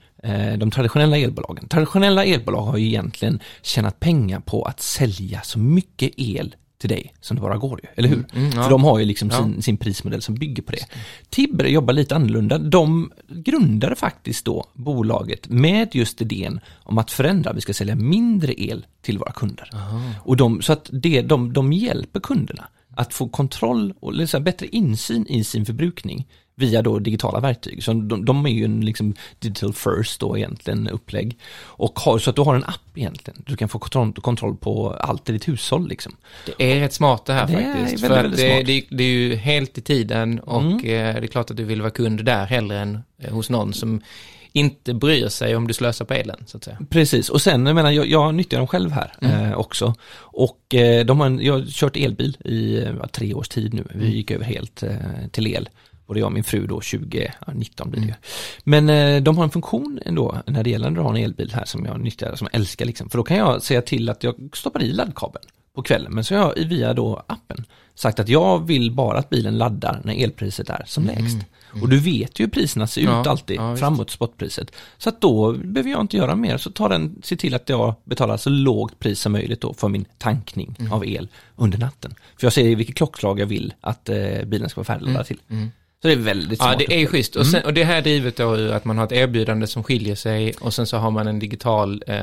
de 0.58 0.70
traditionella 0.70 1.19
elbolagen, 1.19 1.69
traditionella 1.69 2.25
elbolag 2.25 2.62
har 2.62 2.76
ju 2.78 2.87
egentligen 2.87 3.40
tjänat 3.62 4.00
pengar 4.00 4.40
på 4.40 4.62
att 4.62 4.81
sälja 4.81 5.40
så 5.43 5.58
mycket 5.58 6.11
el 6.17 6.55
till 6.78 6.88
dig 6.88 7.14
som 7.20 7.34
det 7.37 7.40
bara 7.40 7.56
går 7.56 7.81
ju, 7.82 7.88
eller 7.96 8.08
hur? 8.08 8.25
mm, 8.34 8.50
ja. 8.55 8.62
För 8.62 8.70
de 8.70 8.84
har 8.84 8.99
ju 8.99 9.05
liksom 9.05 9.28
Ja. 9.32 9.37
sin, 9.43 9.62
sin 9.62 9.76
prismodell 9.76 10.22
som 10.22 10.34
bygger 10.34 10.62
på 10.62 10.72
det. 10.72 10.87
Tibber 11.31 11.64
jobbar 11.64 11.94
lite 11.94 12.17
annorlunda. 12.17 12.58
De 12.58 13.12
grundade 13.28 13.96
faktiskt 13.96 14.44
då 14.44 14.64
bolaget 14.75 15.49
med 15.49 15.94
just 15.94 16.22
idén 16.22 16.61
om 16.82 16.99
att 16.99 17.11
förändra, 17.11 17.52
vi 17.52 17.61
ska 17.61 17.75
sälja 17.75 17.94
mindre 17.94 18.62
el 18.62 18.87
till 19.02 19.19
våra 19.19 19.32
kunder. 19.32 19.70
Och 20.22 20.37
de, 20.37 20.62
så 20.62 20.72
att 20.72 20.90
det, 20.93 21.22
de, 21.22 21.52
de 21.52 21.72
hjälper 21.72 22.20
kunderna 22.20 22.69
att 22.96 23.14
få 23.14 23.28
kontroll 23.28 23.94
och 24.00 24.14
liksom 24.14 24.44
bättre 24.44 24.67
insyn 24.67 25.26
i 25.26 25.44
sin 25.44 25.67
förbrukning 25.67 26.26
via 26.61 26.83
då 26.83 26.99
digitala 26.99 27.41
verktyg. 27.41 27.85
Så 27.85 27.93
de, 27.93 28.25
de 28.25 28.47
är 28.47 28.51
ju 28.51 28.65
en 28.65 28.81
liksom 28.85 29.15
digital 29.39 29.73
first 29.73 30.21
då 30.21 30.39
egentligen 30.39 30.89
upplägg. 30.89 31.39
Och 31.62 31.99
har, 31.99 32.19
så 32.19 32.31
att 32.31 32.37
du 32.37 32.43
har 32.43 32.55
en 32.55 32.65
app 32.65 32.81
egentligen. 32.95 33.43
Du 33.47 33.57
kan 33.57 33.69
få 33.69 33.79
kontroll, 33.79 34.12
kontroll 34.12 34.57
på 34.57 34.91
allt 34.95 35.29
i 35.29 35.33
ditt 35.33 35.49
hushåll 35.49 35.89
liksom. 35.89 36.17
Det 36.59 36.73
är 36.73 36.81
rätt 36.81 36.93
smart 36.93 37.25
det 37.27 37.33
här 37.33 37.47
Det 37.47 37.53
är 37.53 37.75
faktiskt. 37.81 38.03
väldigt, 38.05 38.07
för 38.07 38.19
att 38.19 38.25
väldigt 38.25 38.67
det, 38.67 38.87
det, 38.91 38.97
det 38.97 39.05
är 39.05 39.09
ju 39.09 39.35
helt 39.37 39.79
i 39.79 39.81
tiden 39.81 40.41
och 40.41 40.61
Mm. 40.62 40.77
eh, 40.77 40.81
det 41.21 41.27
är 41.27 41.27
klart 41.27 41.51
att 41.51 41.57
du 41.57 41.65
vill 41.65 41.81
vara 41.81 41.91
kund 41.91 42.25
där 42.25 42.47
hellre 42.47 42.79
än 42.79 42.99
eh, 43.19 43.33
hos 43.33 43.51
någon 43.51 43.73
som 43.73 44.01
inte 44.53 44.95
bryr 44.95 45.29
sig 45.29 45.56
om 45.56 45.67
du 45.67 45.75
slösar 45.75 46.05
på 46.05 46.15
elen, 46.15 46.45
så 46.47 46.56
att 46.56 46.65
säga. 46.65 46.79
Precis, 46.91 47.29
och 47.29 47.43
sen, 47.43 47.67
jag 47.67 47.75
menar, 47.75 47.91
jag, 47.91 48.06
jag 48.06 48.35
nyttjar 48.35 48.59
dem 48.59 48.67
själv 48.67 48.91
här 48.93 49.13
eh, 49.21 49.55
också. 49.59 49.95
Och 50.19 50.75
eh, 50.75 51.05
de 51.05 51.21
har 51.21 51.27
en, 51.27 51.41
jag 51.41 51.53
har 51.53 51.65
kört 51.67 51.97
elbil 51.97 52.37
i 52.45 52.79
eh, 52.83 53.06
tre 53.13 53.35
års 53.35 53.49
tid 53.49 53.75
nu. 53.75 53.85
Vi 53.95 54.09
gick 54.11 54.31
över 54.31 54.45
helt 54.45 54.83
eh, 54.83 54.91
till 55.31 55.47
el. 55.47 55.69
Både 56.11 56.21
jag 56.21 56.27
och 56.27 56.33
min 56.33 56.45
fru 56.45 56.67
då 56.67 56.81
2019 56.81 57.91
blir 57.91 58.01
det 58.01 58.07
ju. 58.07 58.15
Men 58.65 58.89
eh, 58.91 59.23
de 59.23 59.37
har 59.37 59.45
en 59.45 59.51
funktion 59.51 60.01
ändå 60.07 60.43
när 60.47 60.62
det 60.65 60.71
gäller 60.71 60.91
att 60.91 60.97
ha 60.97 61.11
en 61.11 61.25
elbil 61.25 61.53
här 61.55 61.65
som 61.65 61.85
jag 61.85 62.01
nyttjar, 62.01 62.35
som 62.37 62.49
jag 62.53 62.61
älskar 62.61 62.85
liksom. 62.87 63.09
För 63.11 63.19
då 63.19 63.25
kan 63.25 63.37
jag 63.37 63.62
säga 63.62 63.83
till 63.83 64.09
att 64.09 64.23
jag 64.25 64.35
stoppar 64.53 64.82
i 64.82 64.93
laddkabeln 64.93 65.44
på 65.75 65.82
kvällen. 65.82 66.13
Men 66.15 66.25
så 66.25 66.34
har 66.37 66.55
jag 66.56 66.65
via 66.69 66.94
då 66.94 67.23
appen 67.27 67.65
sagt 67.94 68.20
att 68.20 68.29
jag 68.29 68.67
vill 68.67 68.93
bara 68.93 69.19
att 69.19 69.31
bilen 69.31 69.58
laddar 69.58 70.01
när 70.05 70.25
elpriset 70.25 70.70
är 70.70 70.82
som 70.87 71.05
lägst. 71.05 71.37
Och 71.82 71.89
du 71.89 71.99
vet 71.99 72.41
ju 72.41 72.44
hur 72.44 72.51
priserna 72.51 72.87
ser 72.87 73.01
ut 73.01 73.06
Ja, 73.08 73.31
alltid 73.31 73.56
ja, 73.56 73.77
framåt 73.77 74.11
spotpriset. 74.11 74.73
Så 74.99 75.08
att 75.08 75.20
då 75.20 75.53
behöver 75.53 75.91
jag 75.91 76.01
inte 76.01 76.17
göra 76.17 76.37
mer, 76.37 76.56
så 76.58 76.70
tar 76.70 76.89
den, 76.89 77.19
se 77.23 77.37
till 77.37 77.55
att 77.55 77.69
jag 77.69 77.94
betalar 78.05 78.37
så 78.37 78.51
lågt 78.51 78.99
pris 78.99 79.20
som 79.20 79.32
möjligt 79.32 79.61
då 79.61 79.75
för 79.75 79.89
min 79.89 80.05
tankning 80.19 80.77
Mm. 80.79 80.93
av 80.93 81.06
el 81.06 81.29
under 81.56 81.79
natten. 81.79 82.15
För 82.39 82.46
jag 82.46 82.53
ser 82.53 82.77
vilket 82.77 82.96
klockslag 82.96 83.41
jag 83.41 83.46
vill 83.46 83.75
att 83.81 84.08
eh, 84.08 84.44
bilen 84.46 84.69
ska 84.69 84.79
vara 84.81 84.84
färdigladdad 84.87 85.27
till. 85.27 85.39
Mm. 86.03 86.03
Så 86.03 86.09
det 86.09 86.13
är 86.13 86.35
väldigt 86.35 86.59
smart. 86.59 86.77
Ja, 86.81 86.87
det 86.89 86.95
är 86.95 86.99
ju 86.99 87.07
schysst. 87.07 87.37
Och, 87.37 87.47
sen, 87.47 87.65
och 87.65 87.75
det 87.75 87.85
här 87.85 87.97
är 87.97 88.03
drivet 88.03 88.37
då 88.37 88.57
ur 88.57 88.73
att 88.73 88.85
man 88.85 88.99
har 88.99 89.05
ett 89.05 89.13
erbjudande 89.13 89.67
som 89.67 89.85
skiljer 89.85 90.15
sig 90.15 90.53
och 90.61 90.75
sen 90.75 90.87
så 90.87 90.97
har 90.97 91.11
man 91.11 91.27
en 91.29 91.39
digital 91.39 92.03
eh, 92.07 92.17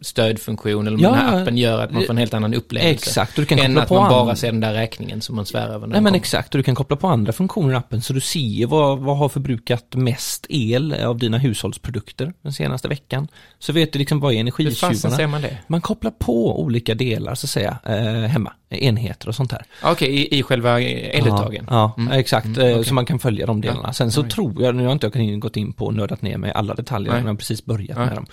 stödfunktion 0.00 0.86
eller 0.86 0.98
Ja, 0.98 1.10
den 1.10 1.18
här 1.18 1.42
appen 1.42 1.56
gör 1.58 1.82
att 1.84 1.90
man 1.92 2.02
får 2.02 2.10
en 2.10 2.16
helt 2.16 2.34
annan 2.34 2.54
upplevelse. 2.54 2.92
Exakt, 2.94 3.38
och 3.38 3.42
du 3.42 3.46
kan 3.46 3.58
Än 3.58 3.64
koppla 3.66 3.82
att 3.82 3.88
på 3.88 3.94
man 3.94 4.04
an- 4.04 4.26
bara 4.26 4.36
ser 4.36 4.52
den 4.52 4.60
där 4.60 4.72
räkningen 4.72 5.20
som 5.20 5.36
man 5.36 5.46
svär 5.46 5.68
över. 5.68 5.86
Nej 5.86 5.94
den 5.94 6.04
men 6.04 6.14
exakt, 6.14 6.54
och 6.54 6.58
du 6.58 6.62
kan 6.62 6.74
koppla 6.74 6.96
på 6.96 7.08
andra 7.08 7.32
funktioner 7.32 7.72
i 7.74 7.76
appen 7.76 8.02
så 8.02 8.12
du 8.12 8.20
ser 8.20 8.66
vad, 8.66 8.98
vad 8.98 9.18
har 9.18 9.28
förbrukat 9.28 9.94
mest 9.94 10.46
el 10.48 10.94
av 10.94 11.18
dina 11.18 11.38
hushållsprodukter 11.38 12.32
den 12.42 12.52
senaste 12.52 12.88
veckan. 12.88 13.28
Så 13.58 13.72
vet 13.72 13.92
du 13.92 13.98
liksom 13.98 14.20
vad 14.20 14.32
är 14.32 14.34
Hur 14.34 14.40
energitjuvarna. 14.40 15.16
ser 15.16 15.26
man 15.26 15.42
det? 15.42 15.58
Man 15.66 15.80
kopplar 15.80 16.10
på 16.10 16.60
olika 16.62 16.94
delar 16.94 17.34
så 17.34 17.46
att 17.46 17.50
säga, 17.50 17.78
eh, 17.84 17.94
hemma, 18.28 18.52
enheter 18.74 19.28
och 19.28 19.34
sånt 19.34 19.52
här. 19.52 19.64
Okej, 19.82 20.08
i, 20.08 20.38
i 20.38 20.42
själva 20.42 20.80
eluttagen? 20.80 21.66
Ja, 21.70 21.94
Mm. 21.98 22.12
ja 22.12 22.18
exakt. 22.20 22.46
Mm, 22.46 22.60
eh, 22.60 22.72
okej. 22.72 22.84
Så 22.84 22.94
man 22.94 23.06
kan 23.06 23.18
följa 23.18 23.46
de 23.46 23.60
delarna. 23.60 23.82
Ja, 23.86 23.92
Sen 23.92 24.12
så 24.12 24.20
alright. 24.20 24.34
tror 24.34 24.62
jag, 24.62 24.74
nu 24.74 24.84
har 24.84 24.92
inte 24.92 25.06
jag 25.06 25.12
kan- 25.12 25.40
gått 25.40 25.56
in 25.56 25.72
på 25.72 25.86
och 25.86 25.94
nördat 25.94 26.22
ner 26.22 26.38
med 26.38 26.52
alla 26.52 26.74
detaljer, 26.74 27.12
Nej. 27.12 27.20
jag 27.22 27.28
har 27.28 27.34
precis 27.34 27.64
börjat 27.64 27.96
Nej. 27.98 28.06
med 28.06 28.14
dem. 28.16 28.26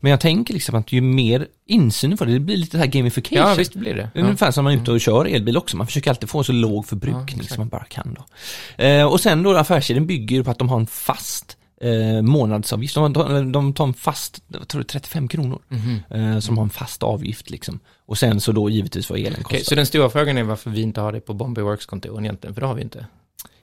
Men 0.00 0.10
jag 0.10 0.20
tänker 0.20 0.54
liksom 0.54 0.74
att 0.74 0.92
ju 0.92 1.00
mer 1.00 1.46
insyn 1.66 2.10
du 2.10 2.16
får, 2.16 2.26
det 2.26 2.40
blir 2.40 2.56
lite 2.56 2.76
det 2.76 2.80
här 2.80 2.86
gamification. 2.90 3.48
Ja, 3.48 3.54
visst 3.54 3.74
blir 3.74 3.94
det. 3.94 3.96
Det 3.96 4.00
är 4.02 4.04
Ja. 4.04 4.10
Mm. 4.14 4.26
Ungefär 4.26 4.50
som 4.50 4.64
man 4.64 4.72
är 4.72 4.76
ute 4.76 4.90
och 4.92 5.00
kör 5.00 5.24
elbil 5.24 5.56
också, 5.56 5.76
man 5.76 5.86
försöker 5.86 6.10
alltid 6.10 6.28
få 6.28 6.44
så 6.44 6.52
låg 6.52 6.86
förbrukning 6.86 7.40
Ja, 7.42 7.48
som 7.54 7.60
man 7.60 7.68
bara 7.68 7.84
kan 7.84 8.16
då. 8.18 8.84
Eh, 8.84 9.04
och 9.04 9.20
sen 9.20 9.42
då 9.42 9.56
affärsidén 9.56 10.06
bygger 10.06 10.42
på 10.42 10.50
att 10.50 10.58
de 10.58 10.68
har 10.68 10.80
en 10.80 10.86
fast 10.86 11.56
eh, 11.80 12.22
månadsavgift, 12.22 12.94
de, 12.94 13.12
de, 13.12 13.52
de 13.52 13.72
tar 13.72 13.84
en 13.86 13.94
fast, 13.94 14.42
jag 14.48 14.68
tror 14.68 14.80
det 14.80 14.84
är 14.84 15.00
35 15.00 15.28
kronor, 15.28 15.62
Mhm. 15.68 16.00
eh, 16.10 16.38
som 16.38 16.56
har 16.58 16.64
en 16.64 16.70
fast 16.70 17.02
avgift 17.02 17.50
liksom. 17.50 17.80
Och 18.06 18.18
sen 18.18 18.40
så 18.40 18.52
då 18.52 18.70
givetvis 18.70 19.10
vad 19.10 19.18
elen 19.18 19.32
kostar. 19.32 19.44
Okej, 19.56 19.64
så 19.64 19.74
den 19.74 19.86
stora 19.86 20.10
frågan 20.10 20.38
är 20.38 20.42
varför 20.42 20.70
vi 20.70 20.80
inte 20.80 21.00
har 21.00 21.12
det 21.12 21.20
på 21.20 21.34
Bombay 21.34 21.64
Works-kontoren 21.64 22.24
egentligen, 22.24 22.54
för 22.54 22.60
det 22.60 22.66
har 22.66 22.74
vi 22.74 22.82
inte. 22.82 23.06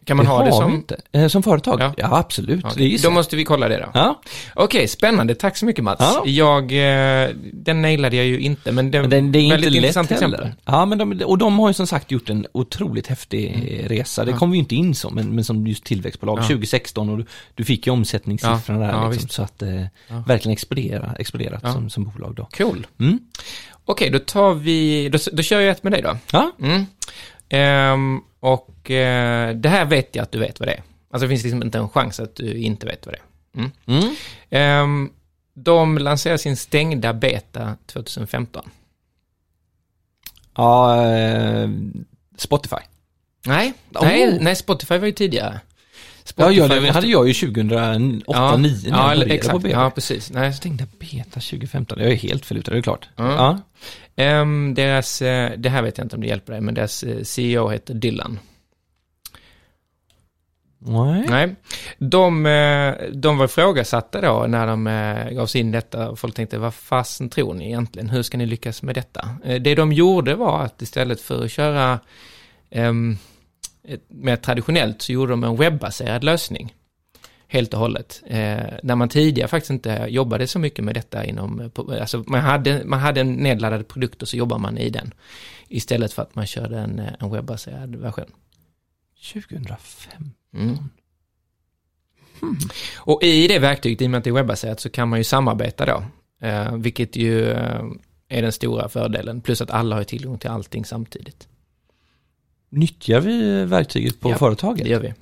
Kan 0.06 0.18
man 0.18 0.26
ha 0.28 0.44
det 0.44 0.52
som... 0.52 0.74
inte. 0.74 0.98
Eh, 1.12 1.28
som 1.28 1.44
företag? 1.44 1.82
Ja. 1.82 1.94
Ja, 1.98 2.18
absolut. 2.18 2.60
Ja, 2.64 2.72
Det 2.78 2.84
ju 2.84 2.98
då 2.98 3.10
måste 3.12 3.36
vi 3.36 3.44
kolla 3.46 3.68
det 3.68 3.78
då. 3.78 3.90
Ja, 3.94 4.22
Okej, 4.56 4.88
spännande. 4.88 5.36
Tack 5.36 5.58
så 5.58 5.66
mycket 5.66 5.84
Mats. 5.84 6.00
Ja. 6.00 6.24
Jag, 6.26 6.64
eh, 7.24 7.30
den 7.54 7.82
nailade 7.82 8.16
jag 8.16 8.26
ju 8.26 8.40
inte, 8.40 8.72
men 8.72 8.92
det, 8.92 9.02
men 9.02 9.10
det, 9.10 9.22
det 9.22 9.40
är 9.40 9.42
inte 9.42 9.56
väldigt 9.56 9.72
lätt 9.72 9.76
intressant 9.76 10.10
heller. 10.10 10.38
exempel. 10.38 10.52
Ja, 10.66 10.86
men 10.86 10.98
de, 10.98 11.22
och 11.26 11.38
de 11.38 11.60
har 11.60 11.68
ju 11.70 11.74
som 11.74 11.88
sagt 11.88 12.12
gjort 12.12 12.30
en 12.30 12.46
otroligt 12.52 13.08
häftig 13.08 13.54
Mm. 13.54 13.88
resa. 13.90 14.26
Det 14.26 14.34
kom 14.34 14.52
vi 14.52 14.58
ju 14.58 14.60
inte 14.60 14.76
in 14.76 14.96
som, 14.96 15.16
men, 15.16 15.36
men 15.36 15.44
som 15.44 15.68
just 15.68 15.84
tillväxtbolag 15.84 16.40
Ja. 16.40 16.44
2016 16.44 17.10
och 17.10 17.18
du, 17.18 17.26
du 17.56 17.64
fick 17.64 17.88
ju 17.88 17.94
omsättningssiffrorna 17.94 18.86
Ja, 18.86 18.92
där 18.92 18.94
ja, 19.04 19.10
liksom, 19.10 19.30
så 19.30 19.42
att 19.44 19.62
eh, 19.62 19.82
Ja. 20.08 20.24
verkligen 20.28 20.54
explodera, 20.54 21.16
exploderat 21.20 21.60
Ja. 21.64 21.74
som, 21.74 21.90
som 21.90 22.04
bolag 22.04 22.36
då. 22.36 22.48
Cool. 22.58 22.88
Mm. 23.00 23.20
Okej, 23.86 24.10
då 24.10 24.20
tar 24.20 24.54
vi, 24.54 25.10
då, 25.10 25.18
då 25.32 25.44
kör 25.44 25.60
jag 25.60 25.72
ett 25.72 25.84
med 25.84 25.92
dig 25.94 26.02
då. 26.02 26.18
Ja, 26.32 26.52
Mm. 26.62 26.86
Ehm, 27.50 28.20
och 28.44 28.92
eh, 28.92 29.56
det 29.56 29.70
här 29.70 29.86
vet 29.86 30.16
jag 30.16 30.24
att 30.24 30.32
du 30.32 30.40
vet 30.40 30.60
vad 30.60 30.70
det 30.70 30.74
är. 30.74 30.84
Alltså 31.10 31.26
det 31.26 31.30
finns 31.30 31.44
liksom 31.44 31.64
inte 31.64 31.78
en 31.78 31.90
chans 31.90 32.20
att 32.20 32.36
du 32.36 32.54
inte 32.54 32.86
vet 32.86 33.06
vad 33.06 33.16
det 33.16 33.20
är. 33.20 33.60
Mm. 33.60 33.72
mm. 33.86 34.16
Ehm, 34.50 35.12
de 35.54 35.98
lanserar 35.98 36.38
sin 36.38 36.58
stängda 36.58 37.14
beta 37.14 37.78
2015. 37.86 38.70
ja 40.56 41.06
eh, 41.06 41.70
Spotify. 42.38 42.76
Nej, 43.46 43.74
Oh. 43.96 44.04
nej, 44.04 44.38
nej, 44.42 44.56
Spotify 44.56 44.98
var 44.98 45.06
ju 45.06 45.14
tidigare. 45.14 45.60
Ja, 46.36 46.44
Spotify 46.44 46.60
ja, 46.62 46.68
det 46.68 46.76
måste- 46.82 46.94
hade 46.94 47.08
jag 47.08 47.28
ju 47.28 47.34
2008, 47.34 48.22
Ja, 48.28 48.50
2009 48.52 48.92
när 48.92 48.98
ja, 48.98 49.04
jag 49.04 49.12
eller 49.12 49.26
började 49.26 49.34
exakt. 49.36 49.52
på 49.52 49.60
BB. 49.60 49.70
Ja, 49.72 49.90
precis. 49.90 50.32
Nej, 50.32 50.54
Stängda 50.54 50.86
beta 51.00 51.40
2015, 51.40 52.00
jag 52.00 52.12
är 52.12 52.16
helt 52.16 52.46
förlutad, 52.46 52.72
det 52.72 52.78
är 52.78 52.82
klart. 52.82 53.10
Ja. 53.16 53.32
Ja. 53.36 54.24
Ehm, 54.24 54.74
deras, 54.74 55.22
eh, 55.22 55.52
det 55.58 55.70
här 55.70 55.82
vet 55.82 55.98
jag 55.98 56.06
inte 56.06 56.16
om 56.16 56.22
det 56.22 56.28
hjälper 56.28 56.54
dig, 56.54 56.62
men 56.62 56.74
deras 56.74 57.04
eh, 57.04 57.24
CEO 57.24 57.70
heter 57.70 57.94
Dylan. 57.94 58.40
Nej. 60.86 61.26
Nej, 61.30 61.56
de, 61.98 62.46
eh, 62.46 62.94
de 63.14 63.38
var 63.38 63.46
ifrågasatta 63.46 64.22
då 64.22 64.46
när 64.48 64.68
de 64.68 64.86
gav 65.36 65.48
sig 65.48 65.62
in 65.62 65.70
i 65.70 65.72
detta 65.72 66.16
folk 66.16 66.36
tänkte 66.36 66.58
vad 66.58 66.74
fasen 66.74 67.30
tror 67.30 67.54
ni 67.54 67.66
egentligen, 67.68 68.10
hur 68.10 68.22
ska 68.24 68.38
ni 68.38 68.46
lyckas 68.46 68.82
med 68.84 68.96
detta? 68.96 69.30
Det 69.62 69.76
de 69.76 69.94
gjorde 69.94 70.36
var 70.36 70.62
att 70.62 70.82
istället 70.82 71.22
för 71.22 71.44
att 71.46 71.52
köra 71.52 72.00
ett, 72.70 73.18
mer 74.08 74.36
traditionellt 74.36 75.02
så 75.02 75.12
gjorde 75.12 75.32
de 75.32 75.44
en 75.44 75.56
webbaserad 75.56 76.24
lösning. 76.24 76.74
Helt 77.48 77.74
och 77.74 77.80
hållet. 77.80 78.24
Eh, 78.28 78.64
när 78.84 78.96
man 78.96 79.10
tidigare 79.10 79.48
faktiskt 79.48 79.72
inte 79.72 80.06
jobbade 80.10 80.48
så 80.48 80.60
mycket 80.60 80.86
med 80.86 80.96
detta 80.96 81.26
inom, 81.26 81.60
eh, 81.60 82.02
alltså 82.02 82.24
man 82.28 82.42
hade, 82.42 82.82
man 82.86 83.00
hade 83.00 83.22
en 83.22 83.34
nedladdad 83.34 83.88
produkt 83.88 84.22
och 84.22 84.28
så 84.28 84.38
jobbar 84.38 84.58
man 84.58 84.78
i 84.78 84.90
den. 84.90 85.14
Istället 85.68 86.14
för 86.14 86.22
att 86.22 86.36
man 86.36 86.46
körde 86.46 86.80
en, 86.80 87.00
eh, 87.00 87.14
en 87.20 87.32
webbaserad 87.32 87.96
version. 87.96 88.32
2005. 89.34 90.32
Mm. 90.54 90.78
Och 92.98 93.24
i 93.24 93.48
det 93.48 93.60
verktyget, 93.60 94.02
i 94.02 94.06
och 94.06 94.10
med 94.10 94.18
att 94.18 94.24
det 94.24 94.30
är 94.30 94.34
webbaserat, 94.34 94.80
så 94.80 94.90
kan 94.90 95.10
man 95.10 95.20
ju 95.20 95.24
samarbeta 95.24 95.86
då. 95.86 96.04
Eh, 96.48 96.76
vilket 96.76 97.16
ju 97.16 97.52
eh, 97.52 97.84
är 98.30 98.42
den 98.42 98.52
stora 98.52 98.90
fördelen. 98.90 99.42
Plus 99.42 99.62
att 99.62 99.72
alla 99.72 99.96
har 99.96 100.04
tillgång 100.04 100.38
till 100.38 100.50
allting 100.50 100.86
samtidigt. 100.86 101.48
Nyttjar 102.76 103.20
vi 103.20 103.66
verktyget 103.66 104.20
på 104.20 104.30
Ja, 104.30 104.38
företaget? 104.38 104.84
Det 104.84 104.90
gör 104.90 105.00
vi. 105.00 105.14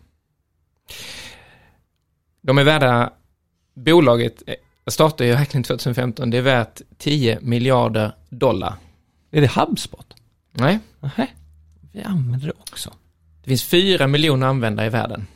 De 2.42 2.58
är 2.58 2.64
värda, 2.64 3.14
bolaget 3.74 4.44
eh, 4.48 4.56
startade 4.88 5.30
ju 5.30 5.36
verkligen 5.36 5.64
2015, 5.64 6.30
det 6.30 6.38
är 6.38 6.42
värt 6.42 6.82
10 6.98 7.40
miljarder 7.42 8.16
dollar. 8.30 8.76
Är 9.32 9.42
det 9.42 9.52
HubSpot? 9.52 10.14
Nej, 10.52 10.80
Nej. 11.18 11.36
Vi 11.92 12.02
använder 12.02 12.48
det 12.48 12.54
också. 12.60 12.94
det 13.44 13.50
finns 13.50 13.64
4 13.64 14.08
miljoner 14.08 14.48
användare 14.48 14.88
i 14.88 14.90
världen. 14.90 15.28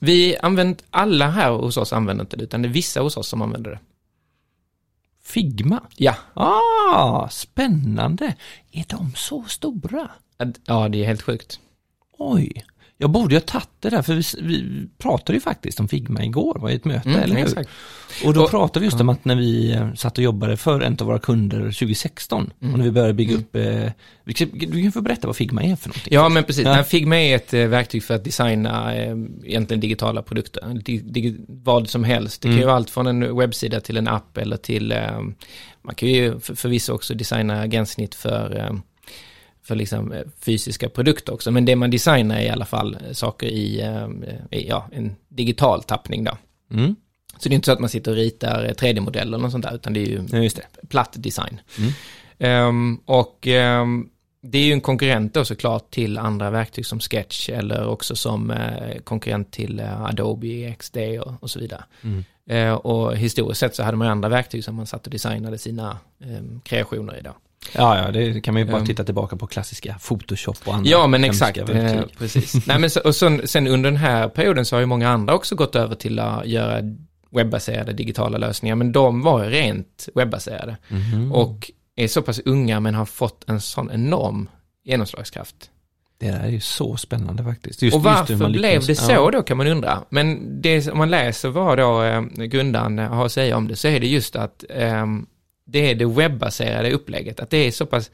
Vi 0.00 0.36
använder, 0.36 0.84
alla 0.90 1.30
här 1.30 1.50
hos 1.50 1.76
oss 1.76 1.92
använder 1.92 2.24
inte 2.24 2.36
det, 2.36 2.44
utan 2.44 2.62
det 2.62 2.68
är 2.68 2.72
vissa 2.72 3.00
hos 3.00 3.16
oss 3.16 3.28
som 3.28 3.42
använder 3.42 3.70
det. 3.70 3.78
Figma? 5.32 5.80
Ja, 5.96 6.14
Ah, 6.34 7.28
spännande. 7.28 8.34
Är 8.72 8.84
de 8.88 9.12
så 9.16 9.44
stora? 9.48 10.10
ja 10.66 10.88
det 10.88 11.02
är 11.02 11.06
helt 11.06 11.22
sjukt. 11.22 11.60
Oj. 12.18 12.64
Jag 13.02 13.10
borde 13.10 13.34
ju 13.34 13.40
ha 13.40 13.46
tagit 13.46 13.68
det 13.80 13.90
där, 13.90 14.02
för 14.02 14.14
vi, 14.14 14.22
vi 14.42 14.86
pratade 14.98 15.32
ju 15.36 15.40
faktiskt 15.40 15.80
om 15.80 15.88
Figma 15.88 16.24
igår, 16.24 16.58
var 16.58 16.70
i 16.70 16.74
ett 16.74 16.84
möte, 16.84 17.08
eller 17.10 17.20
hur? 17.22 17.30
Mm, 17.30 17.42
exakt. 17.42 17.68
Och 18.24 18.34
då 18.34 18.42
Och- 18.42 18.50
pratade 18.50 18.80
vi 18.80 18.86
just 18.86 19.00
om 19.00 19.08
att 19.08 19.24
när 19.24 19.36
vi 19.36 19.72
eh, 19.72 19.94
satt 19.94 20.18
och 20.18 20.24
jobbade 20.24 20.56
för 20.56 20.80
en 20.80 20.96
av 21.00 21.06
våra 21.06 21.18
kunder 21.18 21.58
2016, 21.58 22.50
Mm. 22.60 22.72
och 22.72 22.78
när 22.78 22.84
vi 22.84 22.90
började 22.92 23.12
bygga 23.14 23.34
upp, 23.36 23.56
eh, 23.56 23.90
du 24.24 24.82
kan 24.82 24.92
få 24.92 25.00
berätta 25.00 25.26
vad 25.26 25.36
Figma 25.36 25.62
är 25.62 25.76
för 25.76 25.88
någonting. 25.88 26.14
Ja, 26.14 26.28
men 26.28 26.44
precis. 26.44 26.64
Ja. 26.64 26.84
Figma 26.84 27.16
är 27.20 27.36
ett 27.36 27.54
eh, 27.54 27.66
verktyg 27.66 28.02
för 28.04 28.14
att 28.14 28.24
designa 28.24 28.94
eh, 28.96 29.16
egentligen 29.44 29.80
digitala 29.80 30.22
produkter. 30.22 30.80
Di, 30.84 30.98
dig, 30.98 31.36
vad 31.48 31.88
som 31.88 32.04
helst. 32.04 32.42
Det 32.42 32.48
kan 32.48 32.52
ju 32.52 32.58
Mm. 32.58 32.66
vara 32.66 32.76
allt 32.76 32.90
från 32.90 33.06
en 33.06 33.36
webbsida 33.36 33.80
till 33.80 33.96
en 33.96 34.08
app 34.08 34.36
eller 34.38 34.56
till, 34.56 34.92
eh, 34.92 35.20
man 35.82 35.94
kan 35.94 36.08
ju 36.08 36.40
för, 36.40 36.54
förvisso 36.54 36.92
också 36.92 37.14
designa 37.14 37.66
gränssnitt 37.66 38.14
för, 38.14 38.56
eh, 38.58 38.72
för 39.64 39.74
liksom 39.74 40.12
eh, 40.12 40.22
fysiska 40.40 40.88
produkter 40.88 41.34
också. 41.34 41.50
Men 41.50 41.64
det 41.64 41.76
man 41.76 41.90
designar 41.90 42.36
är 42.36 42.42
i 42.42 42.48
alla 42.48 42.64
fall 42.64 42.96
eh, 43.06 43.12
saker 43.12 43.46
i, 43.46 43.80
eh, 43.80 44.08
i 44.58 44.68
ja, 44.68 44.88
en 44.92 45.16
digital 45.28 45.82
tappning 45.82 46.24
då. 46.24 46.38
Mm. 46.72 46.96
Så 47.38 47.48
det 47.48 47.52
är 47.52 47.54
inte 47.54 47.66
så 47.66 47.72
att 47.72 47.80
man 47.80 47.88
sitter 47.90 48.10
och 48.10 48.16
ritar 48.16 48.64
eh, 48.64 48.68
3D-modeller 48.68 49.22
eller 49.22 49.38
något 49.38 49.52
sånt 49.52 49.64
där, 49.64 49.74
utan 49.74 49.92
det 49.92 50.00
är 50.00 50.06
ju 50.06 50.24
Ja, 50.32 50.38
just 50.38 50.56
det. 50.56 50.88
platt 50.88 51.12
design. 51.16 51.60
Mm. 51.78 51.92
Ehm, 52.38 53.00
och 53.04 53.46
ehm, 53.46 54.08
det 54.42 54.58
är 54.58 54.62
ju 54.64 54.72
en 54.72 54.80
konkurrent 54.80 55.34
då 55.34 55.44
såklart 55.44 55.90
till 55.90 56.18
andra 56.18 56.50
verktyg 56.50 56.86
som 56.86 57.00
Sketch 57.00 57.48
eller 57.48 57.86
också 57.88 58.16
som 58.16 58.50
eh, 58.50 58.98
konkurrent 59.04 59.52
till 59.52 59.80
eh, 59.80 60.02
Adobe 60.02 60.74
XD 60.78 60.96
och, 60.96 61.42
och 61.42 61.50
så 61.50 61.58
vidare. 61.58 61.84
Mm. 62.02 62.24
Eh, 62.46 62.74
och 62.74 63.16
historiskt 63.16 63.60
sett 63.60 63.74
så 63.74 63.82
hade 63.82 63.96
man 63.96 64.06
ju 64.06 64.10
andra 64.12 64.28
verktyg 64.28 64.64
som 64.64 64.74
man 64.74 64.86
satt 64.86 65.06
och 65.06 65.12
designade 65.12 65.58
sina 65.58 65.98
ehm, 66.24 66.60
kreationer 66.64 67.18
i 67.18 67.20
då. 67.20 67.30
Ja, 67.74 67.98
ja, 68.04 68.10
det 68.10 68.40
kan 68.40 68.54
man 68.54 68.62
ju 68.62 68.68
bara 68.68 68.80
Um. 68.80 68.86
titta 68.86 69.04
tillbaka 69.04 69.36
på 69.36 69.46
klassiska 69.46 69.96
Photoshop 70.08 70.56
och 70.64 70.74
andra 70.74 70.90
Ja, 70.90 71.06
men 71.06 71.24
exakt. 71.24 71.58
Eh, 71.58 72.02
precis. 72.18 72.54
Nej, 72.66 72.78
men 72.78 72.90
så, 72.90 73.00
och 73.00 73.14
sen, 73.16 73.48
sen 73.48 73.66
under 73.66 73.90
den 73.90 73.96
här 74.00 74.28
perioden 74.28 74.64
så 74.66 74.76
har 74.76 74.80
ju 74.80 74.86
många 74.86 75.08
andra 75.08 75.34
också 75.34 75.54
gått 75.54 75.76
över 75.76 75.94
till 75.94 76.18
att 76.18 76.46
göra 76.46 76.80
webbaserade 77.30 77.92
digitala 77.92 78.38
lösningar, 78.38 78.74
men 78.74 78.92
de 78.92 79.22
var 79.22 79.44
ju 79.44 79.50
rent 79.50 80.08
webbaserade. 80.14 80.76
Mhm. 80.88 81.32
och 81.32 81.70
är 81.96 82.08
så 82.08 82.22
pass 82.22 82.40
unga 82.44 82.80
men 82.80 82.94
har 82.94 83.04
fått 83.06 83.44
en 83.48 83.60
sån 83.60 83.90
enorm 83.90 84.48
genomslagskraft. 84.84 85.56
Det 86.18 86.30
där 86.30 86.40
är 86.40 86.48
ju 86.48 86.60
så 86.60 86.96
spännande 86.96 87.44
faktiskt. 87.44 87.82
Just, 87.82 87.96
och 87.96 88.02
varför 88.02 88.36
man 88.36 88.52
blev 88.52 88.80
lyckas- 88.80 88.86
det 88.86 88.94
så 88.94 89.12
Ja. 89.12 89.30
då 89.32 89.42
kan 89.42 89.56
man 89.56 89.66
undra. 89.66 90.02
Men 90.10 90.60
det 90.62 90.88
om 90.90 90.98
man 90.98 91.10
läser 91.10 91.48
vad 91.48 91.78
då 91.78 92.02
eh, 92.02 92.20
grundaren 92.22 92.98
har 92.98 93.26
att 93.26 93.32
säga 93.32 93.56
om 93.56 93.68
det 93.68 93.76
så 93.76 93.88
är 93.88 94.00
det 94.00 94.06
just 94.06 94.36
att 94.36 94.64
eh, 94.70 95.06
det 95.72 95.90
är 95.90 95.94
det 95.94 96.06
webbaserade 96.06 96.90
upplägget. 96.92 97.40
Att 97.40 97.50
det 97.50 97.66
är 97.66 97.70
så 97.70 97.86
pass 97.86 98.10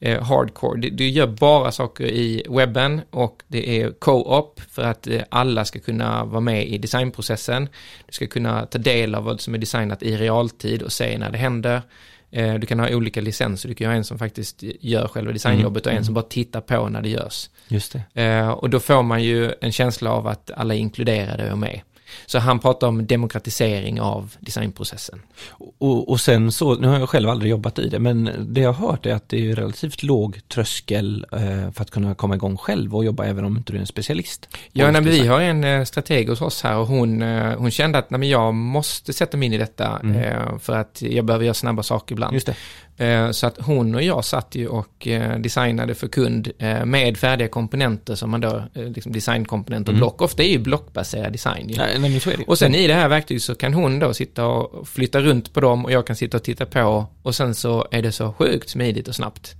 eh, 0.00 0.22
hardcore. 0.22 0.80
Du, 0.90 1.08
gör 1.08 1.26
bara 1.26 1.72
saker 1.72 2.04
i 2.04 2.42
webben 2.48 3.00
och 3.10 3.42
det 3.48 3.80
är 3.82 3.90
co-op 3.90 4.60
för 4.70 4.82
att 4.82 5.06
eh, 5.06 5.22
alla 5.28 5.64
ska 5.64 5.78
kunna 5.78 6.24
vara 6.24 6.40
med 6.40 6.68
i 6.68 6.78
designprocessen. 6.78 7.68
Du 8.06 8.12
ska 8.12 8.26
kunna 8.26 8.66
ta 8.66 8.78
del 8.78 9.14
av 9.14 9.24
vad 9.24 9.40
som 9.40 9.54
är 9.54 9.58
designat 9.58 10.02
i 10.02 10.16
realtid 10.16 10.82
och 10.82 10.92
se 10.92 11.18
när 11.18 11.30
det 11.30 11.38
händer. 11.38 11.82
Eh, 12.30 12.54
Du 12.54 12.66
kan 12.66 12.80
ha 12.80 12.88
olika 12.94 13.20
licenser, 13.20 13.68
du 13.68 13.74
kan 13.74 13.86
ha 13.86 13.94
en 13.94 14.04
som 14.04 14.18
faktiskt 14.18 14.62
gör 14.80 15.08
själva 15.08 15.32
designjobbet 15.32 15.86
och 15.86 15.92
en 15.92 16.04
som 16.04 16.14
bara 16.14 16.24
tittar 16.24 16.60
på 16.60 16.88
när 16.88 17.02
det 17.02 17.08
görs. 17.08 17.50
Just 17.68 17.96
det. 18.14 18.22
Eh, 18.22 18.48
Och 18.48 18.70
då 18.70 18.80
får 18.80 19.02
man 19.02 19.22
ju 19.22 19.52
en 19.60 19.72
känsla 19.72 20.10
av 20.10 20.26
att 20.26 20.50
alla 20.56 20.74
är 20.74 20.78
inkluderade 20.78 21.52
och 21.52 21.58
med. 21.58 21.80
Så 22.26 22.38
han 22.38 22.58
pratar 22.58 22.86
om 22.86 23.06
demokratisering 23.06 24.00
av 24.00 24.36
designprocessen. 24.40 25.22
Och, 25.78 26.08
och 26.08 26.20
sen 26.20 26.52
så, 26.52 26.74
nu 26.74 26.88
har 26.88 26.98
jag 26.98 27.08
själv 27.08 27.28
aldrig 27.28 27.50
jobbat 27.50 27.78
i 27.78 27.88
det, 27.88 27.98
men 27.98 28.30
det 28.48 28.60
jag 28.60 28.72
har 28.72 28.88
hört 28.88 29.06
är 29.06 29.14
att 29.14 29.28
det 29.28 29.50
är 29.50 29.56
relativt 29.56 30.02
låg 30.02 30.40
tröskel 30.48 31.26
eh, 31.32 31.70
för 31.72 31.82
att 31.82 31.90
kunna 31.90 32.14
komma 32.14 32.34
igång 32.34 32.56
själv 32.56 32.96
och 32.96 33.04
jobba 33.04 33.24
även 33.24 33.44
om 33.44 33.56
inte 33.56 33.72
du 33.72 33.76
är 33.76 33.80
en 33.80 33.86
specialist. 33.86 34.48
Ja, 34.72 34.90
nej, 34.90 35.02
vi 35.02 35.26
har 35.26 35.40
en 35.40 35.64
eh, 35.64 35.84
strateg 35.84 36.28
hos 36.28 36.40
oss 36.40 36.62
här 36.62 36.76
och 36.76 36.86
hon, 36.86 37.22
eh, 37.22 37.58
hon 37.58 37.70
kände 37.70 37.98
att 37.98 38.10
nej, 38.10 38.30
jag 38.30 38.54
måste 38.54 39.12
sätta 39.12 39.36
mig 39.36 39.46
in 39.46 39.52
i 39.52 39.58
detta 39.58 40.00
Mm. 40.02 40.58
för 40.60 40.76
att 40.76 41.02
jag 41.02 41.24
behöver 41.24 41.44
göra 41.44 41.54
snabba 41.54 41.82
saker 41.82 42.14
ibland. 42.14 42.34
Just 42.34 42.46
det. 42.46 42.56
Eh, 42.98 43.30
Så 43.30 43.46
att 43.46 43.58
hon 43.60 43.94
och 43.94 44.02
jag 44.02 44.24
satt 44.24 44.54
ju 44.54 44.68
och 44.68 45.06
eh, 45.08 45.38
designade 45.38 45.94
för 45.94 46.08
kund 46.08 46.50
eh, 46.58 46.84
med 46.84 47.16
färdiga 47.16 47.48
komponenter 47.48 48.14
som 48.14 48.30
man 48.30 48.40
då, 48.40 48.62
liksom 48.74 49.12
designkomponenter, 49.12 49.92
Mm. 49.92 50.00
block. 50.00 50.22
Ofta 50.22 50.42
är 50.42 50.48
ju 50.48 50.58
blockbaserad 50.58 51.32
design. 51.32 51.68
Ju. 51.68 51.76
Nej, 51.76 51.98
nej. 51.98 52.20
Och 52.46 52.58
sen 52.58 52.74
i 52.74 52.86
det 52.86 52.94
här 52.94 53.08
verktyget 53.08 53.42
så 53.42 53.54
kan 53.54 53.74
hon 53.74 53.98
då 53.98 54.14
sitta 54.14 54.46
och 54.46 54.88
flytta 54.88 55.20
runt 55.20 55.52
på 55.52 55.60
dem 55.60 55.84
och 55.84 55.92
jag 55.92 56.06
kan 56.06 56.16
sitta 56.16 56.36
och 56.36 56.42
titta 56.42 56.66
på 56.66 57.06
och 57.22 57.34
sen 57.34 57.54
så 57.54 57.86
är 57.90 58.02
det 58.02 58.12
så 58.12 58.32
sjukt 58.32 58.68
smidigt 58.68 59.08
och 59.08 59.14
snabbt. 59.14 59.54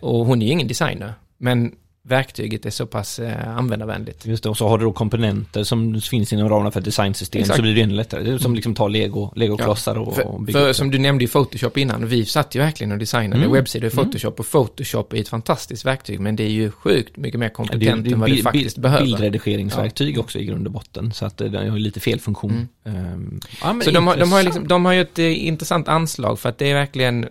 Och 0.00 0.26
hon 0.26 0.42
är 0.42 0.46
ju 0.46 0.52
ingen 0.52 0.68
designer, 0.68 1.12
men 1.38 1.72
verktyget 2.06 2.66
är 2.66 2.70
så 2.70 2.86
pass 2.86 3.18
eh, 3.18 3.56
användarvänligt. 3.58 4.26
Just 4.26 4.42
det, 4.42 4.48
och 4.48 4.56
så 4.56 4.68
har 4.68 4.78
du 4.78 4.84
då 4.84 4.92
komponenter 4.92 5.64
som 5.64 6.00
finns 6.00 6.32
inom 6.32 6.48
ramarna 6.48 6.70
för 6.70 6.80
designsystem 6.80 7.40
Exakt. 7.40 7.56
så 7.56 7.62
blir 7.62 7.74
det 7.74 7.80
ännu 7.80 7.94
lättare. 7.94 8.22
Det 8.22 8.30
är 8.32 8.38
som 8.38 8.54
liksom 8.54 8.74
tar 8.74 8.88
lego, 8.88 9.32
legoklossar 9.36 9.98
och, 9.98 10.08
och 10.08 10.14
För, 10.16 10.38
bygger 10.38 10.60
för 10.60 10.68
upp 10.70 10.76
som 10.76 10.90
du 10.90 10.98
nämnde 10.98 11.24
i 11.24 11.28
Photoshop 11.28 11.78
innan, 11.78 12.06
vi 12.06 12.24
satt 12.24 12.54
ju 12.54 12.58
verkligen 12.60 12.92
och 12.92 12.98
designade 12.98 13.36
Mm. 13.42 13.52
webbsidor 13.52 13.88
i 13.88 13.92
Mm. 13.92 14.04
Photoshop 14.04 14.40
och 14.40 14.46
Photoshop 14.50 15.12
är 15.12 15.16
ett 15.20 15.28
fantastiskt 15.28 15.84
verktyg 15.84 16.20
men 16.20 16.36
det 16.36 16.42
är 16.44 16.48
ju 16.50 16.70
sjukt 16.70 17.16
mycket 17.16 17.40
mer 17.40 17.46
det. 17.48 17.54
kompetent 17.54 17.80
Det 17.80 17.86
är, 17.88 17.96
det 18.02 18.10
är 18.10 18.12
än 18.14 18.20
vad 18.20 18.30
bi- 18.30 18.42
faktiskt 18.42 18.76
bi- 18.76 18.82
behöver. 18.82 19.04
bildredigeringsverktyg 19.04 20.18
också 20.18 20.38
i 20.38 20.44
grund 20.44 20.66
och 20.66 20.72
botten. 20.72 21.12
Så 21.12 21.26
att 21.26 21.36
det 21.36 21.48
det 21.48 21.58
har 21.58 21.64
ju 21.64 21.78
lite 21.78 22.00
fel 22.00 22.20
funktion. 22.20 22.68
Ehm, 22.84 23.40
ja, 23.60 23.66
men 23.66 23.70
Mm. 23.70 23.82
Så 23.82 23.90
de 23.90 24.06
har, 24.06 24.16
de, 24.16 24.32
har 24.32 24.42
liksom, 24.42 24.68
de 24.68 24.84
har 24.84 24.92
ju 24.92 25.00
ett 25.00 25.18
eh, 25.18 25.46
intressant 25.46 25.88
anslag 25.88 26.38
för 26.38 26.48
att 26.48 26.58
det 26.58 26.70
är 26.70 26.74
verkligen 26.74 27.26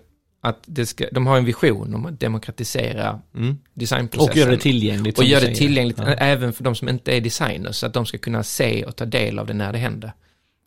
att 0.46 0.60
det 0.66 0.86
ska, 0.86 1.06
de 1.12 1.28
har 1.28 1.38
en 1.38 1.46
vision 1.46 1.96
om 1.96 2.06
att 2.06 2.20
demokratisera 2.20 3.22
Mm. 3.36 3.58
designprocessen. 3.74 4.32
Och 4.32 4.38
göra 4.38 4.52
det 4.52 4.58
tillgängligt. 4.58 5.18
Och 5.18 5.24
göra 5.26 5.42
det 5.42 5.56
tillgängligt 5.56 5.98
Ja. 5.98 6.06
även 6.06 6.54
för 6.54 6.64
de 6.64 6.76
som 6.76 6.90
inte 6.90 7.12
är 7.18 7.22
designers, 7.22 7.76
så 7.76 7.86
att 7.86 7.94
de 7.94 8.06
ska 8.06 8.18
kunna 8.18 8.44
se 8.44 8.84
och 8.86 8.96
ta 8.96 9.06
del 9.06 9.40
av 9.40 9.48
det 9.48 9.54
när 9.54 9.74
det 9.74 9.80
händer. 9.80 10.14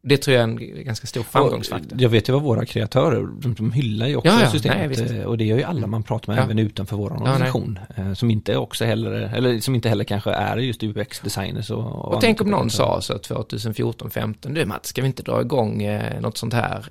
Det 0.09 0.17
tror 0.17 0.35
jag 0.37 0.41
är 0.41 0.49
en 0.49 0.85
ganska 0.85 1.07
stor 1.07 1.23
framgångsfaktor. 1.23 2.01
Jag 2.03 2.09
vet 2.09 2.29
ju 2.29 2.33
vad 2.33 2.43
våra 2.43 2.65
kreatörer, 2.67 3.27
de, 3.41 3.55
de 3.55 3.73
hyllar 3.73 4.07
ju 4.07 4.17
också 4.17 4.31
Ja, 4.31 4.41
ja, 4.43 4.51
systemet. 4.51 5.11
nej, 5.11 5.27
och 5.27 5.39
det 5.39 5.45
gör 5.45 5.57
ju 5.57 5.63
alla 5.63 5.87
man 5.87 6.03
pratar 6.03 6.33
med 6.33 6.41
Ja. 6.41 6.45
även 6.45 6.59
utanför 6.59 6.97
vår 6.97 7.13
organisation. 7.13 7.79
eh, 7.97 8.13
som 8.13 8.31
inte 8.31 8.57
också 8.57 8.85
heller, 8.85 9.11
eller 9.13 9.61
som 9.61 9.75
inte 9.75 9.89
heller 9.89 10.05
kanske 10.05 10.31
är 10.31 10.57
just 10.57 10.83
UX-designers 10.83 11.71
och, 11.71 11.79
och 11.85 12.15
Och 12.15 12.21
tänk 12.21 12.41
om 12.41 12.51
någon 12.51 12.71
sa 12.71 13.01
så 13.01 13.19
2014-15, 13.19 14.55
du 14.55 14.67
Mats, 14.67 14.89
ska 14.89 15.03
vi 15.03 15.07
inte 15.07 15.23
dra 15.23 15.41
igång 15.41 15.83
eh, 15.83 16.21
något 16.21 16.39
sånt 16.39 16.55
här? 16.55 16.85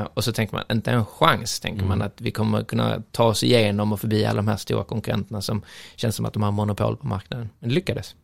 Eh, 0.00 0.06
och 0.14 0.24
så 0.24 0.32
tänker 0.32 0.54
man, 0.54 0.64
inte 0.72 0.90
en 0.90 1.04
chans, 1.04 1.60
tänker 1.60 1.82
Mm. 1.84 1.98
man 1.98 2.06
att 2.06 2.20
vi 2.20 2.30
kommer 2.30 2.64
kunna 2.64 3.02
ta 3.10 3.24
oss 3.24 3.42
igenom 3.44 3.92
och 3.92 4.00
förbi 4.00 4.24
alla 4.24 4.36
de 4.36 4.48
här 4.48 4.56
stora 4.56 4.84
konkurrenterna 4.84 5.40
som 5.42 5.62
känns 5.96 6.16
som 6.16 6.24
att 6.26 6.32
de 6.32 6.42
har 6.42 6.50
monopol 6.52 6.96
på 6.96 7.06
marknaden. 7.06 7.48
Men 7.60 7.68
det 7.68 7.74
lyckades. 7.74 8.14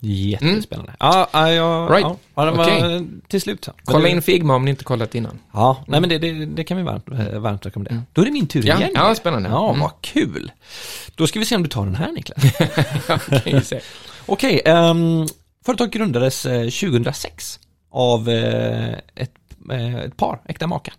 Jättespännande. 0.00 0.92
Ja, 1.00 1.28
ja, 1.32 1.52
ja, 1.52 1.86
Mm. 1.86 1.92
Right. 1.96 2.18
ja, 2.34 2.44
det 2.44 2.50
var 2.50 2.64
Okej. 2.64 3.06
till 3.28 3.40
slut 3.40 3.64
så. 3.64 3.72
Kolla 3.84 4.08
in 4.08 4.22
Figma 4.22 4.54
om 4.54 4.64
ni 4.64 4.70
inte 4.70 4.84
kollat 4.84 5.14
innan. 5.14 5.38
Ja, 5.52 5.84
nej 5.86 6.00
men 6.00 6.08
det, 6.08 6.18
det, 6.18 6.46
det 6.46 6.64
kan 6.64 6.76
vi 6.76 6.82
varmt, 6.82 7.08
eh, 7.08 7.38
varmt 7.38 7.66
rekommendera. 7.66 7.94
Mm. 7.94 8.06
Då 8.12 8.22
är 8.22 8.26
det 8.26 8.32
min 8.32 8.46
tur 8.46 8.66
Ja, 8.66 8.76
igen. 8.78 8.90
ja, 8.94 9.14
spännande. 9.14 9.48
Ja, 9.48 9.68
Mm. 9.68 9.80
vad 9.80 9.92
kul. 10.00 10.52
Då 11.14 11.26
ska 11.26 11.38
vi 11.38 11.44
se 11.44 11.56
om 11.56 11.62
du 11.62 11.68
tar 11.68 11.84
den 11.84 11.94
här 11.94 12.12
Niklas. 12.12 13.72
Okej, 14.26 14.62
um, 14.66 15.26
företaget 15.66 15.92
grundades 15.94 16.46
eh, 16.46 16.62
2006 16.62 17.60
av 17.90 18.28
eh, 18.28 18.92
ett, 19.14 19.32
eh, 19.72 19.94
ett 19.96 20.16
par, 20.16 20.40
äkta 20.48 20.66
makar. 20.66 20.94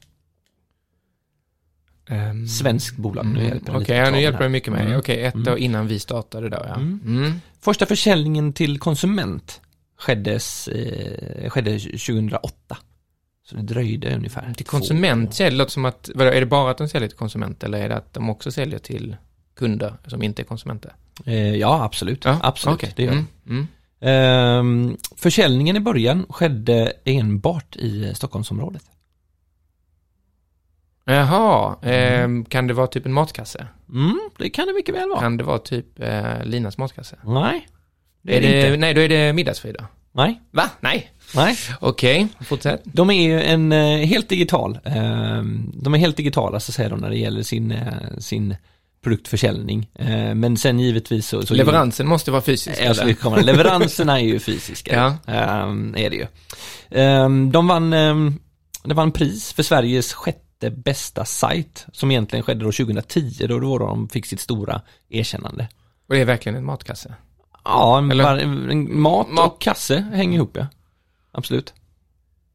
Ehm, 2.10 2.48
Svenskt 2.48 2.98
bolag. 2.98 3.26
Nu 3.26 3.32
mm, 3.32 3.46
hjälper 3.46 3.72
Okej, 3.72 3.80
lite 3.80 3.94
ja, 3.94 4.12
nu 4.12 4.22
hjälper 4.22 4.44
det 4.44 4.50
mycket 4.50 4.74
mig. 4.74 4.86
Mm. 4.86 5.00
Okej, 5.00 5.24
ett 5.24 5.36
Mm. 5.36 5.54
år 5.54 5.60
innan 5.60 5.88
vi 5.88 6.00
startade 6.00 6.50
då, 6.50 6.58
ja. 6.68 6.76
Mm. 6.76 7.00
Mm. 7.06 7.34
Första 7.62 7.86
försäljningen 7.86 8.54
till 8.54 8.80
konsument 8.80 9.62
skeddes, 9.98 10.68
eh, 10.68 11.50
skedde 11.50 11.80
2008. 11.80 12.78
Så 13.50 13.56
det 13.56 13.62
dröjde 13.62 14.16
ungefär. 14.16 14.54
Till 14.54 14.66
konsument 14.66 15.38
det 15.38 15.52
låter 15.52 15.72
som 15.72 15.86
att, 15.86 16.10
vadå, 16.16 16.32
är 16.32 16.40
det 16.40 16.46
bara 16.46 16.72
att 16.72 16.78
de 16.78 16.88
säljer 16.88 17.10
till 17.10 17.18
konsument 17.18 17.64
eller 17.64 17.78
är 17.80 17.90
det 17.90 17.96
att 17.96 18.14
de 18.14 18.30
också 18.30 18.52
säljer 18.52 18.80
till 18.80 19.16
kunder 19.56 19.94
som 20.08 20.24
inte 20.24 20.42
är 20.42 20.44
konsumenter? 20.44 20.94
Eh, 21.26 21.56
ja, 21.56 21.84
absolut. 21.84 22.26
absolut, 22.26 22.76
okej. 22.76 22.94
det 22.96 23.04
gör 23.04 23.12
mm. 23.12 23.28
Mm. 23.48 23.68
det. 24.00 24.10
Ehm, 24.10 24.98
försäljningen 25.16 25.76
i 25.76 25.80
början 25.80 26.26
skedde 26.30 26.94
enbart 27.06 27.76
i 27.76 28.12
Stockholmsområdet. 28.16 28.84
Jaha, 31.14 31.76
ehm, 31.84 32.46
kan 32.46 32.68
det 32.68 32.74
vara 32.74 32.88
typ 32.88 33.06
en 33.06 33.14
matkasse? 33.14 33.68
Mm, 33.90 34.20
det 34.38 34.50
kan 34.50 34.68
det 34.68 34.74
mycket 34.74 34.96
väl 34.96 35.10
vara. 35.10 35.20
Kan 35.20 35.38
det 35.38 35.44
vara 35.44 35.60
typ 35.60 36.00
eh, 36.00 36.44
Linas 36.44 36.78
matkasse? 36.78 37.16
Nej, 37.24 37.68
det 38.22 38.34
är 38.34 38.38
är 38.38 38.42
det 38.42 38.68
inte. 38.68 38.78
nej, 38.78 38.94
då 38.94 39.02
är 39.02 39.10
det 39.10 39.34
middagsfrid 39.34 39.76
då. 39.80 39.86
Nej, 40.12 40.42
Va? 40.52 40.70
Nej. 40.80 41.12
nej. 41.36 41.58
Okej, 41.80 42.28
fortsätt. 42.42 42.82
De 42.84 43.10
är 43.10 43.24
ju 43.24 43.42
en 43.42 43.72
eh, 43.72 43.98
helt 43.98 44.30
digital, 44.30 44.80
eh, 44.86 45.44
de 45.74 45.94
är 45.94 45.98
helt 45.98 46.18
digitala 46.18 46.60
så 46.60 46.72
säger 46.72 46.90
de 46.90 47.00
när 47.00 47.10
det 47.10 47.18
gäller 47.18 47.44
sin, 47.44 47.72
eh, 47.72 48.18
sin 48.18 48.56
produktförsäljning. 49.04 49.90
Eh, 49.96 50.36
men 50.36 50.58
sen 50.58 50.80
givetvis 50.80 51.28
så... 51.28 51.46
så 51.46 51.54
Leveransen 51.54 52.08
måste 52.08 52.32
vara 52.32 52.42
fysisk, 52.42 52.76
skulle 52.78 52.92
eller? 52.92 53.44
Leveranserna 53.44 54.20
är 54.20 54.24
ju 54.24 54.40
fysiska. 54.40 55.18
Ja. 55.26 55.34
Ehm, 55.34 55.96
är 55.98 56.10
det 56.10 56.16
ju. 56.16 56.28
Ehm, 56.92 57.52
de 57.52 57.68
vann, 57.68 57.90
det 58.84 58.94
vann 58.94 59.12
pris 59.12 59.54
för 59.54 59.64
Sveriges 59.64 60.14
sjätte 60.14 60.49
bästa 60.70 61.26
sajt 61.26 61.86
som 61.94 62.12
egentligen 62.12 62.44
skedde 62.44 62.66
då 62.66 62.72
2010 62.72 63.48
då, 63.48 63.60
då 63.60 63.78
de 63.78 64.10
fick 64.10 64.26
sitt 64.26 64.40
stora 64.40 64.82
erkännande. 65.10 65.68
Och 66.08 66.16
det 66.16 66.22
är 66.22 66.26
verkligen 66.26 66.56
en 66.58 66.66
matkasse? 66.66 67.14
Ja, 67.64 67.98
en, 67.98 68.12
Eller- 68.12 68.24
var, 68.24 68.38
en 68.38 69.00
mat, 69.02 69.28
Mat- 69.30 69.46
och 69.54 69.62
kasse 69.62 70.06
hänger 70.14 70.36
ihop 70.38 70.58
ja. 70.58 70.68
Absolut. 71.32 71.74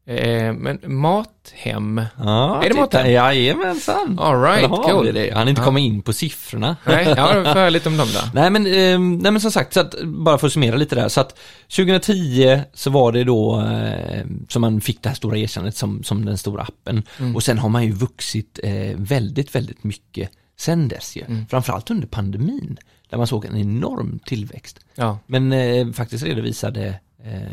Eh, 0.07 0.53
men 0.53 0.79
Mathem? 0.87 2.01
Ja, 2.17 2.63
Är 2.63 2.69
det 2.69 2.75
maten? 2.75 3.11
Jajamensan. 3.11 4.19
All 4.19 4.41
right, 4.41 4.69
har 4.69 4.83
cool. 4.83 5.05
vi 5.05 5.11
det. 5.11 5.33
Han 5.33 5.47
inte 5.47 5.61
Ja. 5.61 5.65
komma 5.65 5.79
in 5.79 6.01
på 6.01 6.13
siffrorna. 6.13 6.77
Nej, 6.85 7.13
ja, 7.17 7.25
får 7.53 7.69
lite 7.69 7.89
om 7.89 7.97
dem 7.97 8.07
då. 8.13 8.19
Nej 8.33 8.49
men, 8.49 8.65
eh, 8.65 8.99
nej 8.99 9.31
men 9.31 9.41
som 9.41 9.51
sagt, 9.51 9.73
så 9.73 9.79
att, 9.79 9.95
bara 10.03 10.37
för 10.37 10.47
att 10.47 10.53
summera 10.53 10.75
lite 10.75 10.95
där, 10.95 11.07
så 11.09 11.21
att 11.21 11.39
2010 11.75 12.61
så 12.73 12.89
var 12.89 13.11
det 13.11 13.23
då 13.23 13.61
eh, 13.61 14.25
som 14.49 14.61
man 14.61 14.81
fick 14.81 15.03
det 15.03 15.09
här 15.09 15.15
stora 15.15 15.37
erkännandet 15.37 15.77
som, 15.77 16.03
som 16.03 16.25
den 16.25 16.37
stora 16.37 16.61
appen. 16.61 17.03
Mm. 17.19 17.35
Och 17.35 17.43
sen 17.43 17.57
har 17.57 17.69
man 17.69 17.83
ju 17.85 17.91
vuxit 17.91 18.59
eh, 18.63 18.95
väldigt, 18.95 19.55
väldigt 19.55 19.83
mycket 19.83 20.29
sen 20.57 20.87
dess 20.87 21.15
ju. 21.15 21.21
Mm. 21.27 21.45
Framförallt 21.47 21.91
under 21.91 22.07
pandemin, 22.07 22.77
där 23.09 23.17
man 23.17 23.27
såg 23.27 23.45
en 23.45 23.57
enorm 23.57 24.19
tillväxt. 24.25 24.79
Ja. 24.95 25.19
Men 25.25 25.51
eh, 25.51 25.91
faktiskt 25.91 26.23
redovisade 26.23 26.95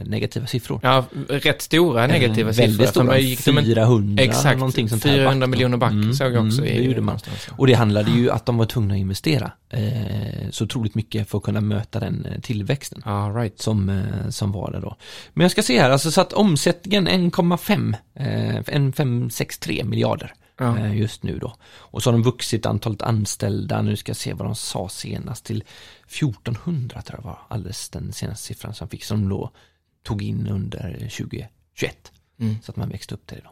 negativa 0.05 0.47
siffror. 0.47 0.81
Ja, 0.83 1.05
rätt 1.29 1.63
stora 1.63 2.07
negativa 2.07 2.49
Eh, 2.51 2.55
siffror. 2.55 2.67
Väldigt 2.69 2.87
För 2.87 2.91
stora, 2.93 3.05
man 3.05 3.21
gick 3.21 3.41
som 3.41 3.59
en- 3.59 3.65
400 3.65 4.23
Exakt, 4.23 4.59
någonting 4.59 4.89
sånt 4.89 5.05
här 5.05 5.13
400 5.17 5.47
back 5.47 5.51
miljoner 5.51 5.77
back 5.77 5.93
Mm, 5.93 6.15
såg 6.15 6.33
jag 6.33 6.47
också 6.47 6.63
mm, 6.63 6.75
det 6.77 6.83
gjorde 6.83 7.01
man. 7.01 7.19
Och 7.57 7.67
det 7.67 7.75
handlade 7.75 8.11
ju 8.11 8.31
att 8.31 8.47
de 8.47 8.57
var 8.59 8.67
tvungna 8.67 8.95
att 8.95 9.01
investera 9.01 9.53
eh, 9.71 10.51
så 10.51 10.65
otroligt 10.65 10.95
mycket 10.95 11.29
för 11.31 11.39
att 11.39 11.45
kunna 11.45 11.61
möta 11.61 12.01
den 12.01 12.27
eh, 12.27 12.41
tillväxten 12.41 13.03
Ja, 13.05 13.33
right. 13.37 13.59
som, 13.61 13.89
eh, 13.89 14.29
som 14.31 14.53
var 14.53 14.71
det 14.73 14.81
då. 14.81 14.97
Men 15.35 15.45
jag 15.45 15.51
ska 15.51 15.63
se 15.63 15.81
här, 15.81 15.91
alltså 15.91 16.11
så 16.11 16.21
att 16.21 16.33
omsättningen 16.33 17.09
1,5, 17.09 17.97
eh, 18.15 18.57
1,563 18.67 19.85
miljarder 19.85 20.33
Ja. 20.59 20.79
eh, 20.79 20.97
just 20.97 21.23
nu 21.23 21.39
då. 21.39 21.55
Och 21.75 22.03
så 22.03 22.11
har 22.11 22.13
de 22.13 22.23
vuxit 22.23 22.67
antalet 22.67 23.03
anställda, 23.03 23.83
nu 23.83 23.97
ska 23.97 24.11
jag 24.11 24.17
se 24.17 24.33
vad 24.33 24.47
de 24.47 24.55
sa 24.55 24.89
senast, 24.89 25.45
till 25.45 25.65
1400 26.07 27.03
tror 27.03 27.19
jag 27.19 27.25
var 27.25 27.39
alldeles 27.49 27.89
den 27.89 28.13
senaste 28.13 28.47
siffran 28.47 28.75
som 28.75 28.89
fick, 28.89 29.05
som 29.05 29.29
då 29.29 29.51
tog 30.03 30.23
in 30.23 30.47
under 30.47 30.93
2021. 30.93 31.51
Mm. 32.41 32.57
Så 32.63 32.71
att 32.73 32.77
man 32.77 32.89
växte 32.89 33.15
upp 33.15 33.27
till 33.27 33.37
det 33.37 33.43
då. 33.45 33.51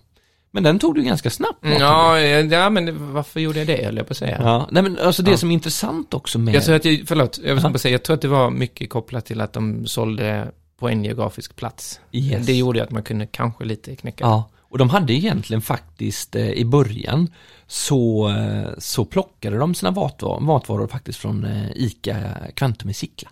Men 0.52 0.62
den 0.62 0.78
tog 0.78 0.94
du 0.94 1.02
ganska 1.02 1.30
snabbt. 1.30 1.64
Mm. 1.64 1.78
Ja, 1.80 2.20
ja, 2.20 2.70
men 2.70 3.12
varför 3.12 3.40
gjorde 3.40 3.58
jag 3.58 3.66
det, 3.66 3.84
höll 3.84 3.96
jag 3.96 4.06
på 4.06 4.10
att 4.12 4.16
säga. 4.16 4.38
ja. 4.42 4.68
Nej 4.70 4.82
men 4.82 4.98
alltså 4.98 5.22
det 5.22 5.30
Ja. 5.30 5.36
som 5.36 5.50
är 5.50 5.54
intressant 5.54 6.14
också 6.14 6.38
med... 6.38 6.54
Jag 6.54 6.64
tror 6.64 6.76
att, 6.76 6.82
det, 6.82 7.02
förlåt, 7.06 7.38
jag 7.44 7.54
vill 7.54 7.62
bara 7.62 7.78
säga, 7.78 7.92
jag 7.92 8.02
tror 8.02 8.14
att 8.14 8.22
det 8.22 8.28
var 8.28 8.50
mycket 8.50 8.90
kopplat 8.90 9.26
till 9.26 9.40
att 9.40 9.52
de 9.52 9.86
sålde 9.86 10.50
på 10.78 10.88
en 10.88 11.04
geografisk 11.04 11.56
plats. 11.56 12.00
Yes. 12.12 12.46
Det 12.46 12.52
gjorde 12.54 12.82
att 12.82 12.90
man 12.90 13.02
kunde 13.02 13.26
kanske 13.26 13.64
lite 13.64 13.96
knäcka. 13.96 14.24
Ja, 14.24 14.48
och 14.70 14.78
de 14.78 14.90
hade 14.90 15.12
egentligen 15.12 15.62
faktiskt 15.62 16.36
eh, 16.36 16.50
i 16.50 16.64
början 16.64 17.28
så, 17.66 18.28
eh, 18.28 18.68
så 18.78 19.04
plockade 19.04 19.58
de 19.58 19.74
sina 19.74 19.90
matvaror, 19.90 20.40
matvaror 20.40 20.86
faktiskt 20.86 21.18
från 21.18 21.44
eh, 21.44 21.70
ICA 21.74 22.36
Kvantum 22.54 22.90
i 22.90 22.94
Sickla. 22.94 23.30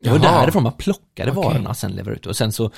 Det 0.00 0.10
var 0.10 0.18
Jaha. 0.18 0.40
därifrån 0.40 0.62
man 0.62 0.72
plockade 0.72 1.30
Okej. 1.30 1.42
varorna 1.44 1.70
och 1.70 1.76
sen 1.76 1.90
levererade 1.92 2.20
ut 2.20 2.26
och 2.26 2.36
sen 2.36 2.52
så 2.52 2.70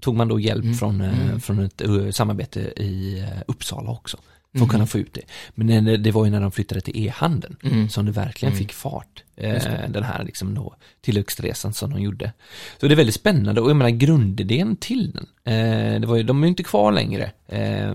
tog 0.00 0.16
man 0.16 0.28
då 0.28 0.40
hjälp 0.40 0.64
Mm, 0.64 0.74
från, 0.74 1.00
mm. 1.00 1.40
från 1.40 1.58
ett 1.58 1.82
samarbete 2.16 2.60
i 2.60 3.26
Uppsala 3.46 3.90
också. 3.90 4.18
För 4.56 4.64
att 4.64 4.70
kunna 4.70 4.86
få 4.86 4.98
ut 4.98 5.14
det. 5.14 5.20
Men 5.54 6.02
det, 6.02 6.10
var 6.10 6.24
ju 6.24 6.30
när 6.30 6.40
de 6.40 6.52
flyttade 6.52 6.80
till 6.80 7.06
e-handeln 7.06 7.56
Mm. 7.62 7.88
som 7.88 8.06
det 8.06 8.12
verkligen 8.12 8.52
Mm. 8.52 8.58
fick 8.64 8.72
fart. 8.72 9.24
Eh, 9.36 9.62
den 9.88 10.02
här 10.02 10.24
liksom 10.24 10.54
då 10.54 10.74
tillväxtresan 11.00 11.72
som 11.74 11.90
de 11.90 12.00
gjorde. 12.02 12.32
Så 12.80 12.88
det 12.88 12.94
är 12.94 12.96
väldigt 12.96 13.14
spännande 13.14 13.60
och 13.60 13.70
jag 13.70 13.76
menar 13.76 13.90
grundidén 13.90 14.76
till 14.76 15.10
den. 15.12 15.26
Eh, 15.54 16.00
det 16.00 16.06
var 16.06 16.16
ju, 16.16 16.22
de 16.22 16.42
är 16.42 16.46
ju 16.46 16.48
inte 16.48 16.62
kvar 16.62 16.92
längre, 16.92 17.30
eh, 17.48 17.94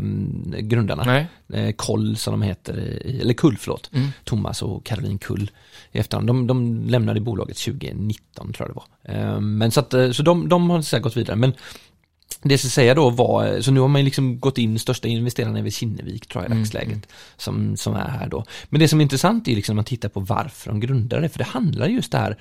grundarna. 0.59 1.03
Nej. 1.03 1.27
Eh, 1.53 1.71
Koll 1.75 2.17
som 2.17 2.31
de 2.31 2.41
heter, 2.41 2.77
i, 2.79 3.19
eller 3.21 3.33
Kull 3.33 3.57
förlåt. 3.57 3.89
Mm. 3.93 4.07
Thomas 4.23 4.61
och 4.61 4.85
Caroline 4.85 5.17
Kull 5.19 5.51
i 5.91 5.99
efterhand. 5.99 6.27
De, 6.27 6.47
de 6.47 6.87
lämnade 6.89 7.19
bolaget 7.19 7.57
2019 7.57 8.53
tror 8.53 8.67
jag 8.69 8.75
det 8.75 8.79
var. 9.13 9.21
Eh, 9.33 9.39
men 9.39 9.71
så 9.71 9.79
att, 9.79 9.93
eh, 9.93 10.11
så 10.11 10.23
de, 10.23 10.49
de 10.49 10.69
har 10.69 10.81
så 10.81 10.99
gått 10.99 11.17
vidare. 11.17 11.35
Men 11.35 11.53
det 12.41 12.57
ska 12.57 12.67
säga 12.69 12.95
då 12.95 13.09
var, 13.09 13.61
så 13.61 13.71
nu 13.71 13.79
har 13.79 13.87
man 13.87 14.05
liksom 14.05 14.39
gått 14.39 14.57
in, 14.57 14.79
största 14.79 15.07
investerarna 15.07 15.59
är 15.59 15.63
vid 15.63 15.73
Kinnevik 15.73 16.27
tror 16.27 16.43
jag 16.43 16.49
i 16.49 16.51
Mm, 16.51 16.63
dagsläget, 16.63 17.07
som, 17.37 17.77
som 17.77 17.93
är 17.93 18.07
här 18.07 18.27
då. 18.27 18.45
Men 18.69 18.79
det 18.79 18.87
som 18.87 18.99
är 18.99 19.03
intressant 19.03 19.47
är 19.47 19.55
liksom 19.55 19.73
att 19.73 19.75
man 19.75 19.85
tittar 19.85 20.09
på 20.09 20.19
varför 20.19 20.69
de 20.69 20.79
grundade 20.79 21.21
det, 21.21 21.29
för 21.29 21.39
det 21.39 21.45
handlar 21.45 21.87
just 21.87 22.11
det 22.11 22.17
här, 22.17 22.37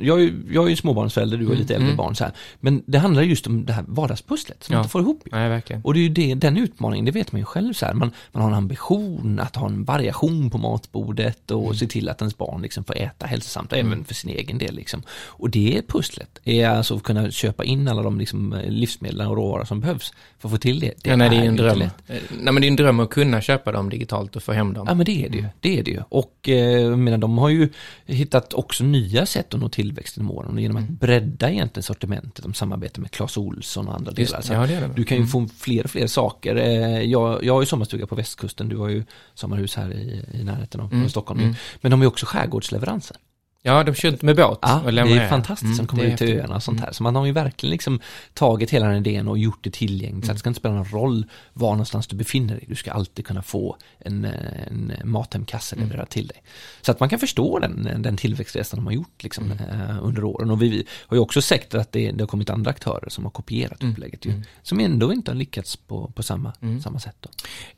jag 0.00 0.22
är, 0.22 0.34
jag 0.50 0.64
är 0.64 0.70
ju 0.70 0.76
småbarnsförälder, 0.76 1.38
du 1.38 1.46
har 1.46 1.54
lite 1.54 1.74
äldre 1.74 1.88
mm. 1.88 1.96
barn 1.96 2.16
så 2.16 2.24
här, 2.24 2.32
men 2.60 2.82
det 2.86 2.98
handlar 2.98 3.22
just 3.22 3.46
om 3.46 3.66
det 3.66 3.72
här 3.72 3.84
vardagspusslet 3.88 4.64
som 4.64 4.72
man 4.72 4.78
Ja. 4.78 4.82
inte 4.82 4.90
får 4.90 5.00
ihop. 5.00 5.22
Nej. 5.32 5.62
Och 5.84 5.94
det 5.94 6.00
är 6.00 6.02
ju 6.02 6.08
det, 6.08 6.34
den 6.34 6.56
utmaningen, 6.56 7.04
det 7.04 7.10
vet 7.10 7.32
man 7.32 7.40
ju 7.40 7.44
själv 7.44 7.72
så 7.72 7.86
här. 7.86 7.94
Man, 7.94 8.12
man 8.32 8.42
har 8.42 8.50
en 8.50 8.56
ambition 8.56 9.40
att 9.40 9.56
ha 9.56 9.66
en 9.66 9.84
variation 9.84 10.50
på 10.50 10.58
matbordet 10.58 11.50
och 11.50 11.76
se 11.76 11.86
till 11.86 12.08
att 12.08 12.20
ens 12.20 12.38
barn 12.38 12.62
liksom 12.62 12.84
får 12.84 12.96
äta 12.96 13.26
hälsosamt, 13.26 13.72
även 13.72 14.04
för 14.04 14.14
sin 14.14 14.30
egen 14.30 14.58
del 14.58 14.74
liksom. 14.74 15.02
Och 15.10 15.50
det 15.50 15.82
pusslet 15.88 16.38
är 16.44 16.68
alltså 16.68 16.96
att 16.96 17.02
kunna 17.02 17.30
köpa 17.30 17.64
in 17.64 17.88
alla 17.88 18.02
de 18.02 18.18
liksom 18.18 18.60
livsmedel 18.68 19.17
och 19.26 19.36
råvaror 19.36 19.64
som 19.64 19.80
behövs 19.80 20.12
för 20.38 20.48
att 20.48 20.52
få 20.52 20.58
till 20.58 20.80
det. 20.80 20.94
ja, 21.02 21.16
nej, 21.16 21.30
det 21.30 21.36
är 21.36 21.42
ju 21.42 21.48
en 21.48 21.56
dröm. 21.56 21.78
lätt. 21.78 21.94
Eh, 22.06 22.16
Nej, 22.40 22.52
men 22.52 22.60
det 22.60 22.66
är 22.66 22.68
en 22.70 22.76
dröm 22.76 23.00
att 23.00 23.10
kunna 23.10 23.40
köpa 23.40 23.72
dem 23.72 23.90
digitalt 23.90 24.36
och 24.36 24.42
få 24.42 24.52
hem 24.52 24.72
dem. 24.72 24.86
Ja 24.88 24.94
men 24.94 25.06
det 25.06 25.24
är 25.24 25.28
det 25.28 25.38
ju, 25.38 25.44
det 25.60 25.78
är 25.78 25.82
det 25.82 25.90
ju. 25.90 26.00
Och 26.08 26.48
eh, 26.48 26.96
menar, 26.96 27.18
de 27.18 27.38
har 27.38 27.48
ju 27.48 27.68
hittat 28.06 28.54
också 28.54 28.84
nya 28.84 29.26
sätt 29.26 29.54
att 29.54 29.60
nå 29.60 29.68
tillväxt 29.68 30.16
genom 30.16 30.30
åren 30.30 30.58
genom 30.58 30.76
att 30.76 30.88
bredda 30.88 31.50
egentligen 31.50 31.82
sortimentet. 31.82 32.42
De 32.44 32.54
samarbetar 32.54 33.02
med 33.02 33.10
Clas 33.10 33.36
Olsson 33.36 33.88
och 33.88 33.94
andra 33.94 34.12
Just- 34.16 34.30
delar. 34.32 34.42
Så 34.42 34.52
ja, 34.52 34.66
det 34.66 34.74
är 34.74 34.80
det. 34.80 34.90
Du 34.96 35.04
kan 35.04 35.18
ju 35.18 35.26
få 35.26 35.48
fler 35.58 35.84
och 35.84 35.90
fler 35.90 36.06
saker. 36.06 36.56
Eh, 36.56 37.02
jag, 37.02 37.44
jag 37.44 37.54
har 37.54 37.62
ju 37.62 37.66
sommarstuga 37.66 38.06
på 38.06 38.14
västkusten, 38.14 38.68
du 38.68 38.76
har 38.76 38.88
ju 38.88 39.04
sommarhus 39.34 39.76
här 39.76 39.92
i, 39.92 40.24
i 40.40 40.44
närheten 40.44 40.80
av 40.80 40.92
Mm, 40.92 41.08
Stockholm. 41.08 41.40
mm. 41.40 41.54
Men 41.80 41.90
de 41.90 42.00
har 42.00 42.04
ju 42.04 42.08
också 42.08 42.26
skärgårdsleveranser. 42.26 43.16
Ja, 43.62 43.84
de 43.84 43.94
kör 43.94 44.08
inte 44.08 44.26
med 44.26 44.36
båt 44.36 44.58
Ja, 44.62 44.80
och 44.84 44.92
det 44.92 45.00
är 45.00 45.28
fantastiskt 45.28 45.64
Mm, 45.64 45.76
som 45.76 45.86
kommer 45.86 46.04
ut 46.04 46.16
till 46.18 46.38
öarna 46.38 46.56
och 46.56 46.62
sånt 46.62 46.80
här. 46.80 46.92
Så 46.92 47.02
man 47.02 47.16
har 47.16 47.26
ju 47.26 47.32
verkligen 47.32 47.70
liksom 47.70 48.00
tagit 48.34 48.70
hela 48.70 48.86
den 48.86 48.96
idén 48.96 49.28
och 49.28 49.38
gjort 49.38 49.58
det 49.64 49.70
tillgängligt. 49.70 50.12
Mm. 50.12 50.22
Så 50.22 50.30
att 50.30 50.36
det 50.36 50.38
ska 50.38 50.48
inte 50.50 50.60
spela 50.60 50.74
någon 50.74 50.84
roll 50.84 51.26
var 51.52 51.70
någonstans 51.70 52.06
du 52.06 52.16
befinner 52.16 52.54
dig. 52.54 52.64
Du 52.68 52.74
ska 52.74 52.92
alltid 52.92 53.26
kunna 53.26 53.42
få 53.42 53.76
en, 53.98 54.24
en 54.24 54.92
Mathemkasse 55.04 55.76
Mm. 55.76 55.88
levererad 55.88 56.08
till 56.08 56.26
dig. 56.26 56.42
Så 56.80 56.90
att 56.92 57.00
man 57.00 57.08
kan 57.08 57.18
förstå 57.18 57.58
den, 57.58 58.02
den 58.02 58.16
tillväxtresan 58.16 58.78
de 58.78 58.86
har 58.86 58.92
gjort 58.92 59.22
liksom, 59.22 59.52
Mm. 59.52 59.80
eh, 59.90 59.96
under 60.04 60.24
åren. 60.24 60.50
Och 60.50 60.62
vi, 60.62 60.68
vi 60.68 60.86
har 61.06 61.16
ju 61.16 61.20
också 61.20 61.42
sett 61.42 61.74
att 61.74 61.92
det, 61.92 62.10
det 62.10 62.22
har 62.22 62.28
kommit 62.28 62.50
andra 62.50 62.70
aktörer 62.70 63.08
som 63.08 63.24
har 63.24 63.30
kopierat 63.30 63.82
Mm. 63.82 63.92
upplägget 63.92 64.26
ju. 64.26 64.42
Som 64.62 64.80
ändå 64.80 65.12
inte 65.12 65.30
har 65.30 65.36
lyckats 65.36 65.76
på, 65.76 66.12
på 66.14 66.22
samma, 66.22 66.52
samma 66.82 67.00
sätt. 67.00 67.16
Då. 67.20 67.28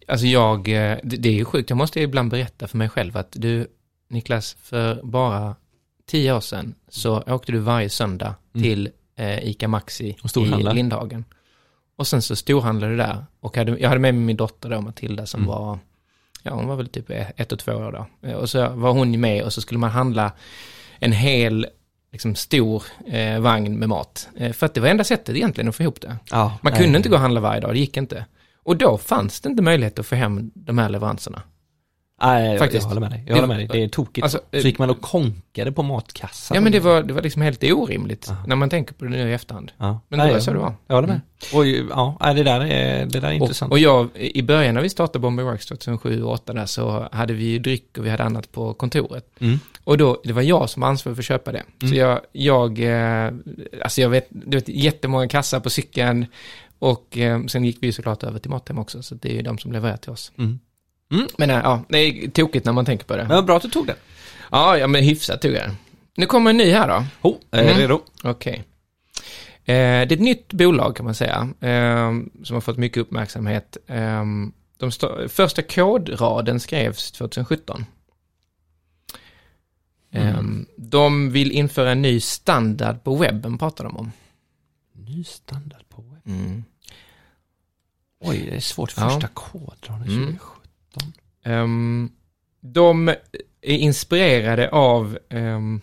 Alltså 0.09 0.27
jag, 0.27 0.59
eh, 0.69 0.99
det, 1.05 1.16
det 1.16 1.29
är 1.29 1.33
ju 1.35 1.45
sjukt, 1.45 1.71
jag 1.71 1.77
måste 1.77 2.01
ibland 2.01 2.31
berätta 2.31 2.69
för 2.69 2.79
mig 2.79 2.88
själv 2.88 3.16
att 3.16 3.29
du, 3.33 3.66
Niklas, 4.11 4.57
för 4.62 5.01
bara 5.03 5.55
tio 6.11 6.33
år 6.37 6.40
sedan 6.40 6.75
så 6.88 7.23
åkte 7.27 7.53
du 7.53 7.59
varje 7.59 7.90
söndag 7.90 8.35
Mm. 8.55 8.62
till 8.62 8.88
eh, 9.16 9.49
ICA 9.49 9.68
Maxi 9.68 10.16
i 10.37 10.75
Lindhagen. 10.75 11.25
Och 11.96 12.07
sen 12.07 12.23
så 12.23 12.37
storhandlade 12.37 12.92
du 12.92 12.96
där. 12.96 13.25
Och 13.40 13.57
hade, 13.57 13.79
jag 13.79 13.88
hade 13.88 14.01
med 14.01 14.14
mig 14.14 14.25
min 14.25 14.37
dotter 14.37 14.70
då, 14.70 14.81
Matilda, 14.81 15.27
som 15.27 15.40
Mm. 15.40 15.49
var, 15.49 15.79
ja 16.42 16.55
hon 16.55 16.66
var 16.66 16.77
väl 16.77 16.88
typ 16.88 17.11
ett 17.11 17.53
och 17.53 17.59
två 17.59 17.73
år 17.73 18.07
då. 18.23 18.35
Och 18.35 18.51
så 18.51 18.68
var 18.68 18.92
hon 18.92 19.20
med 19.20 19.42
och 19.44 19.53
så 19.53 19.61
skulle 19.61 19.79
man 19.81 19.90
handla 19.90 20.33
en 20.99 21.12
hel, 21.12 21.66
liksom 22.12 22.35
stor 22.35 22.83
eh, 23.07 23.40
vagn 23.40 23.79
med 23.79 23.88
mat. 23.88 24.29
Eh, 24.37 24.53
för 24.53 24.66
att 24.66 24.75
det 24.75 24.81
var 24.81 24.88
enda 24.88 25.05
sättet 25.05 25.37
egentligen 25.37 25.68
att 25.68 25.77
få 25.77 25.83
ihop 25.83 26.01
det. 26.01 26.16
Ja, 26.31 26.59
Man 26.62 26.73
kunde 26.73 26.96
inte 26.96 27.09
gå 27.09 27.14
och 27.14 27.20
handla 27.20 27.40
varje 27.40 27.61
dag, 27.61 27.75
det 27.75 27.79
gick 27.79 27.96
inte. 27.96 28.25
Och 28.62 28.77
då 28.77 28.99
fanns 28.99 29.40
det 29.40 29.49
inte 29.49 29.62
möjlighet 29.62 29.99
att 29.99 30.07
få 30.07 30.14
hem 30.14 30.51
de 30.55 30.79
här 30.79 30.88
leveranserna. 30.88 31.42
Nej, 32.22 32.50
jag, 32.50 32.59
Faktiskt. 32.59 32.83
jag 32.83 32.88
håller 32.88 33.00
med 33.00 33.11
dig. 33.11 33.24
Jag 33.26 33.35
håller 33.35 33.48
med 33.48 33.56
dig. 33.59 33.68
Det 33.72 33.83
är 33.85 33.88
tokigt. 33.88 34.22
Alltså, 34.22 34.40
eh, 34.50 34.61
så 34.61 34.66
gick 34.66 34.78
man 34.78 34.90
och 34.90 35.00
konkade 35.00 35.72
på 35.72 35.83
matkassan. 35.83 36.54
Ja 36.54 36.61
men 36.61 36.72
det 36.72 36.80
var, 36.80 37.02
det 37.02 37.12
var 37.14 37.22
liksom 37.22 37.42
helt 37.42 37.64
orimligt 37.64 38.26
Ja. 38.28 38.37
när 38.46 38.56
man 38.56 38.70
tänker 38.70 38.94
på 38.94 39.04
det 39.04 39.11
nu 39.11 39.30
i 39.30 39.33
efterhand. 39.33 39.72
Ja. 39.78 40.00
Men 40.09 40.18
det 40.18 40.24
Nej, 40.24 40.33
var 40.35 40.40
så 40.40 40.52
det 40.52 40.59
var. 40.59 40.74
Jag 40.87 40.94
håller 40.94 41.09
med. 41.09 41.20
Och 41.54 41.66
ju- 41.66 41.87
ja, 41.90 42.33
det 42.37 42.42
där 42.42 42.61
är, 42.61 43.06
det 43.06 43.20
där 43.20 43.28
är 43.28 43.33
intressant. 43.33 43.70
Och, 43.70 43.74
och 43.74 43.78
jag, 43.78 44.09
i 44.14 44.42
början 44.42 44.74
när 44.74 44.83
vi 44.83 44.88
startade 44.88 45.18
Bombay 45.18 45.44
Works 45.44 45.66
2007 45.66 46.09
och 46.09 46.12
2008 46.38 46.52
där 46.52 46.66
så 46.66 47.09
hade 47.12 47.33
vi 47.33 47.44
ju 47.44 47.59
dryck 47.59 47.98
och 47.98 48.06
vi 48.06 48.11
hade 48.11 48.24
annat 48.24 48.52
på 48.52 48.74
kontoret. 48.74 49.26
Mm. 49.40 49.59
Och 49.85 49.98
då, 49.98 50.20
det 50.24 50.33
var 50.33 50.42
jag 50.42 50.70
som 50.70 50.80
var 50.83 50.88
ansvarig 50.88 51.16
för 51.16 51.22
att 51.22 51.26
köpa 51.26 51.52
det. 51.52 51.62
Så 51.80 51.87
Mm. 51.87 51.98
jag, 51.98 52.20
jag, 52.33 52.78
eh, 53.26 53.33
alltså 53.83 54.00
jag 54.00 54.09
vet, 54.09 54.26
du 54.30 54.56
vet, 54.56 54.68
jättemånga 54.68 55.28
kassar 55.28 55.61
på 55.61 55.70
cykeln 55.70 56.26
och 56.78 57.18
eh, 57.18 57.46
sen 57.46 57.64
gick 57.64 57.78
vi 57.80 57.92
såklart 57.92 58.22
över 58.22 58.38
till 58.38 58.50
Mathem 58.50 58.78
också, 58.78 59.02
så 59.02 59.14
det 59.14 59.28
är 59.30 59.35
ju 59.35 59.42
de 59.42 59.59
som 59.59 59.72
levererar 59.72 59.96
till 59.96 60.11
oss. 60.11 60.33
Mm. 60.38 60.59
Men 61.38 61.51
eh, 61.51 61.57
ja, 61.57 61.85
det 61.88 61.99
är 61.99 62.31
tokigt 62.31 62.66
när 62.66 62.73
man 62.73 62.85
tänker 62.85 63.05
på 63.05 63.16
det. 63.16 63.23
Men 63.23 63.37
vad 63.37 63.44
bra 63.44 63.57
att 63.57 63.62
du 63.62 63.68
tog 63.70 63.87
den. 63.87 63.96
Ja, 64.51 64.79
ja 64.79 64.87
men 64.87 65.05
hyfsat 65.05 65.42
tog 65.42 65.53
jag 65.53 65.62
den. 65.62 65.77
Nu 66.16 66.27
kommer 66.27 66.51
en 66.51 66.57
ny 66.57 66.70
här 66.70 66.88
då. 66.88 67.29
Oh, 67.29 67.37
är 67.51 67.62
Mm. 67.64 67.77
redo? 67.79 68.01
Okej. 68.25 68.64
Eh, 69.64 69.75
det 69.75 69.75
är 69.75 70.12
ett 70.12 70.20
nytt 70.20 70.53
bolag 70.53 70.96
kan 70.96 71.05
man 71.05 71.14
säga, 71.14 71.49
eh, 71.61 72.12
som 72.44 72.55
har 72.57 72.61
fått 72.61 72.77
mycket 72.79 72.99
uppmärksamhet. 72.99 73.77
Eh, 73.87 74.25
de 74.77 74.90
första 75.29 75.62
kodraden 75.62 76.61
skrevs 76.61 77.11
2017. 77.12 77.85
Eh, 80.12 80.29
Mm. 80.38 80.66
de 80.77 81.31
vill 81.31 81.53
införa 81.53 81.90
en 81.92 82.03
ny 82.03 82.20
standard 82.20 83.05
på 83.05 83.16
webben, 83.16 83.59
pratar 83.59 83.85
de 83.85 83.96
om. 83.96 84.12
Ny 84.92 85.25
standard 85.25 85.83
på 85.88 86.03
webb. 86.03 86.27
Mm. 86.27 86.64
Oj, 88.20 88.46
det 88.51 88.57
är 88.57 88.61
svårt. 88.61 88.94
Ja. 88.96 89.11
Första 89.11 89.29
kodraden 89.29 90.03
Mm. 90.09 90.18
2017. 90.27 90.60
Um, 91.44 92.12
de 92.61 93.09
är 93.62 93.76
inspirerade 93.76 94.70
av 94.70 95.18
um, 95.31 95.81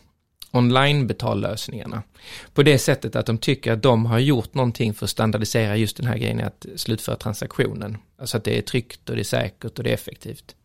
online-betallösningarna. 0.51 2.03
På 2.53 2.63
det 2.63 2.77
sättet 2.77 3.15
att 3.15 3.25
de 3.25 3.37
tycker 3.37 3.71
att 3.71 3.83
de 3.83 4.05
har 4.05 4.19
gjort 4.19 4.53
någonting 4.53 4.93
för 4.93 5.05
att 5.05 5.09
standardisera 5.09 5.77
just 5.77 5.97
den 5.97 6.05
här 6.05 6.17
grejen 6.17 6.41
att 6.41 6.65
slutföra 6.75 7.15
transaktionen. 7.15 7.97
Alltså 8.17 8.37
att 8.37 8.43
det 8.43 8.57
är 8.57 8.61
tryggt 8.61 9.09
och 9.09 9.15
det 9.15 9.21
är 9.21 9.23
säkert 9.23 9.77
och 9.77 9.83
det 9.83 9.89
är 9.89 9.93
effektivt. 9.93 10.55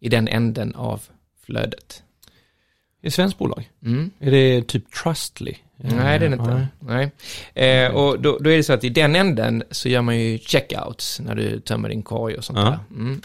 I 0.00 0.08
den 0.08 0.28
änden 0.28 0.74
av 0.74 1.02
flödet. 1.42 2.02
Ett 3.02 3.14
svenskt 3.14 3.38
bolag? 3.38 3.70
Mm. 3.84 4.10
Är 4.20 4.30
det 4.30 4.62
typ 4.68 4.92
Trustly? 4.92 5.54
Nej, 5.76 6.18
det 6.18 6.24
är 6.26 6.30
det 6.30 6.36
inte. 6.36 6.66
Nej. 6.80 7.10
Eh, 7.54 7.94
och 7.94 8.20
då, 8.20 8.38
då 8.38 8.50
är 8.50 8.56
det 8.56 8.62
så 8.62 8.72
att 8.72 8.84
i 8.84 8.88
den 8.88 9.16
änden 9.16 9.62
så 9.70 9.88
gör 9.88 10.02
man 10.02 10.18
ju 10.20 10.38
checkouts 10.38 11.20
när 11.20 11.34
du 11.34 11.60
tömmer 11.60 11.88
din 11.88 12.02
korg 12.02 12.34
och 12.34 12.44
sånt 12.44 12.58
Ja. 12.58 12.64
där. 12.64 12.78
Mm. 12.90 13.20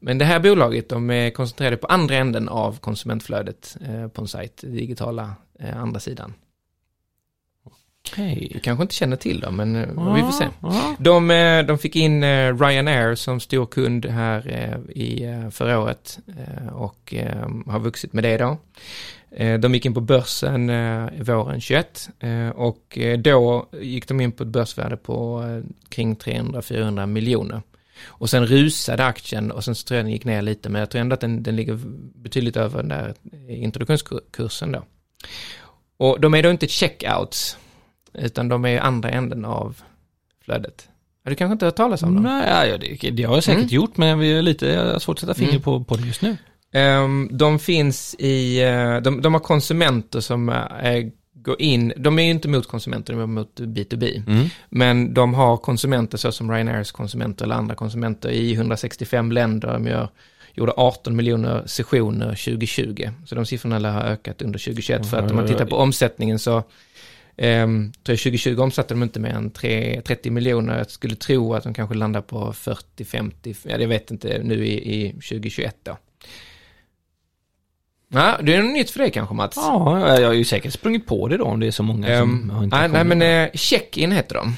Men 0.00 0.18
det 0.18 0.24
här 0.24 0.40
bolaget, 0.40 0.88
de 0.88 1.10
är 1.10 1.30
koncentrerade 1.30 1.76
på 1.76 1.86
andra 1.86 2.14
änden 2.14 2.48
av 2.48 2.78
konsumentflödet 2.78 3.76
eh, 3.88 4.08
på 4.08 4.22
en 4.22 4.28
sajt, 4.28 4.60
digitala 4.66 5.34
eh, 5.60 5.76
andra 5.82 6.00
sidan. 6.00 6.34
Okej. 8.12 8.50
Du 8.54 8.60
kanske 8.60 8.82
inte 8.82 8.94
känner 8.94 9.16
till 9.16 9.40
dem, 9.40 9.56
men 9.56 9.76
eh, 9.76 10.14
vi 10.14 10.20
får 10.22 10.32
se. 10.32 10.48
Ja. 10.62 10.96
De, 10.98 11.30
eh, 11.30 11.66
de 11.66 11.78
fick 11.78 11.96
in 11.96 12.22
eh, 12.22 12.58
Ryanair 12.58 13.14
som 13.14 13.40
stor 13.40 13.66
kund 13.66 14.06
här 14.06 14.48
i 14.90 15.26
förra 15.50 15.78
året 15.80 16.18
och 16.72 17.14
har 17.66 17.78
vuxit 17.78 18.12
med 18.12 18.24
det. 18.24 18.56
Eh, 19.36 19.58
De 19.60 19.74
gick 19.74 19.86
in 19.86 19.94
på 19.94 20.00
börsen 20.00 20.66
våren 21.24 21.60
21 21.60 22.08
eh, 22.20 22.48
och 22.48 22.98
då 23.18 23.68
gick 23.80 24.08
de 24.08 24.20
in 24.20 24.32
på 24.32 24.42
ett 24.42 24.48
börsvärde 24.48 24.96
på 24.96 25.42
kring 25.88 26.16
300-400 26.16 27.06
miljoner. 27.06 27.62
Och 28.06 28.30
sen 28.30 28.46
rusade 28.46 29.04
aktien 29.04 29.50
och 29.50 29.64
sen 29.64 29.74
så 29.74 29.86
tror 29.86 29.96
jag 29.96 30.04
den 30.04 30.12
gick 30.12 30.24
ner 30.24 30.42
lite 30.42 30.68
men 30.68 30.78
jag 30.80 30.90
tror 30.90 31.00
ändå 31.00 31.14
att 31.14 31.20
den, 31.20 31.42
den 31.42 31.56
ligger 31.56 31.80
betydligt 32.14 32.56
över 32.56 32.78
den 32.82 32.88
där 32.88 33.14
introduktionskursen 33.48 34.72
då. 34.72 34.82
Och 35.96 36.20
de 36.20 36.34
är 36.34 36.42
då 36.42 36.50
inte 36.50 36.66
checkouts 36.68 37.58
utan 38.14 38.48
de 38.48 38.64
är 38.64 38.80
andra 38.80 39.10
änden 39.10 39.44
av 39.44 39.80
flödet. 40.44 40.88
Du 41.24 41.34
kanske 41.34 41.52
inte 41.52 41.64
har 41.64 41.70
hört 41.70 41.76
talas 41.76 42.02
om 42.02 42.14
dem? 42.14 42.22
Nej, 42.22 42.68
ja, 42.70 42.78
det, 42.78 43.10
det 43.10 43.22
har 43.22 43.34
jag 43.34 43.44
säkert 43.44 43.62
Mm. 43.62 43.74
gjort, 43.74 43.96
men 43.96 44.18
vi 44.18 44.32
är 44.32 44.42
lite 44.42 44.66
jag 44.66 44.92
har 44.92 44.98
svårt 44.98 45.14
att 45.16 45.20
sätta 45.20 45.34
finger 45.34 45.50
Mm. 45.50 45.62
på, 45.62 45.84
på 45.84 45.96
det 45.96 46.06
just 46.06 46.22
nu. 46.22 46.36
Ehm, 46.72 47.28
de 47.32 47.58
finns 47.58 48.14
i, 48.18 48.62
eh, 48.62 48.96
de, 48.96 49.22
de 49.22 49.34
har 49.34 49.40
konsumenter 49.40 50.20
som 50.20 50.48
eh, 50.48 51.06
går 51.34 51.62
in, 51.62 51.92
de 51.96 52.18
är 52.18 52.22
ju 52.22 52.30
inte 52.30 52.48
mot 52.48 52.66
konsumenter, 52.68 53.12
de 53.12 53.22
är 53.22 53.26
mot 53.26 53.60
B2B. 53.60 54.22
Mm. 54.26 54.46
Men 54.68 55.14
de 55.14 55.34
har 55.34 55.56
konsumenter 55.56 56.18
så 56.18 56.32
som 56.32 56.50
Ryanairs 56.52 56.92
konsumenter 56.92 57.44
eller 57.44 57.54
andra 57.54 57.74
konsumenter 57.74 58.28
i 58.30 58.52
165 58.54 59.32
länder. 59.32 59.72
De 59.72 59.86
gör, 59.86 60.08
gjorde 60.54 60.72
18 60.76 61.16
miljoner 61.16 61.62
sessioner 61.66 62.28
2020. 62.28 63.08
Så 63.26 63.34
de 63.34 63.46
siffrorna 63.46 63.78
lär 63.78 63.92
ha 63.92 64.02
ökat 64.02 64.42
under 64.42 64.58
2021. 64.58 65.06
För 65.10 65.16
att 65.16 65.30
om 65.30 65.36
man 65.36 65.46
tittar 65.46 65.64
på 65.66 65.76
omsättningen 65.76 66.38
så 66.38 66.62
Um, 67.36 67.92
jag 68.04 68.18
2020 68.18 68.60
omsatte 68.60 68.94
de 68.94 69.02
inte 69.02 69.20
mer 69.20 69.30
än 69.30 69.50
3, 69.50 70.00
30 70.04 70.30
miljoner. 70.30 70.78
Jag 70.78 70.90
skulle 70.90 71.16
tro 71.16 71.54
att 71.54 71.64
de 71.64 71.74
kanske 71.74 71.94
landar 71.94 72.20
på 72.20 72.52
40-50, 72.52 73.56
ja, 73.62 73.78
jag 73.78 73.88
vet 73.88 74.10
inte 74.10 74.40
nu 74.42 74.66
i, 74.66 75.00
i 75.00 75.12
2021 75.12 75.76
då. 75.82 75.96
Ja, 78.08 78.38
det 78.42 78.54
är 78.54 78.62
något 78.62 78.72
nytt 78.72 78.90
för 78.90 78.98
dig 78.98 79.10
kanske 79.10 79.34
Mats? 79.34 79.56
Ja, 79.56 80.20
jag 80.20 80.26
har 80.26 80.34
ju 80.34 80.44
säkert 80.44 80.72
sprungit 80.72 81.06
på 81.06 81.28
det 81.28 81.36
då 81.36 81.44
om 81.44 81.60
det 81.60 81.66
är 81.66 81.70
så 81.70 81.82
många 81.82 82.18
som 82.18 82.30
Ehm, 82.42 82.50
har 82.50 82.64
inte 82.64 82.76
nej, 82.76 82.88
nej, 82.88 83.04
men 83.04 83.22
eh, 83.22 83.50
check-in 83.54 84.12
heter 84.12 84.34
de. 84.34 84.56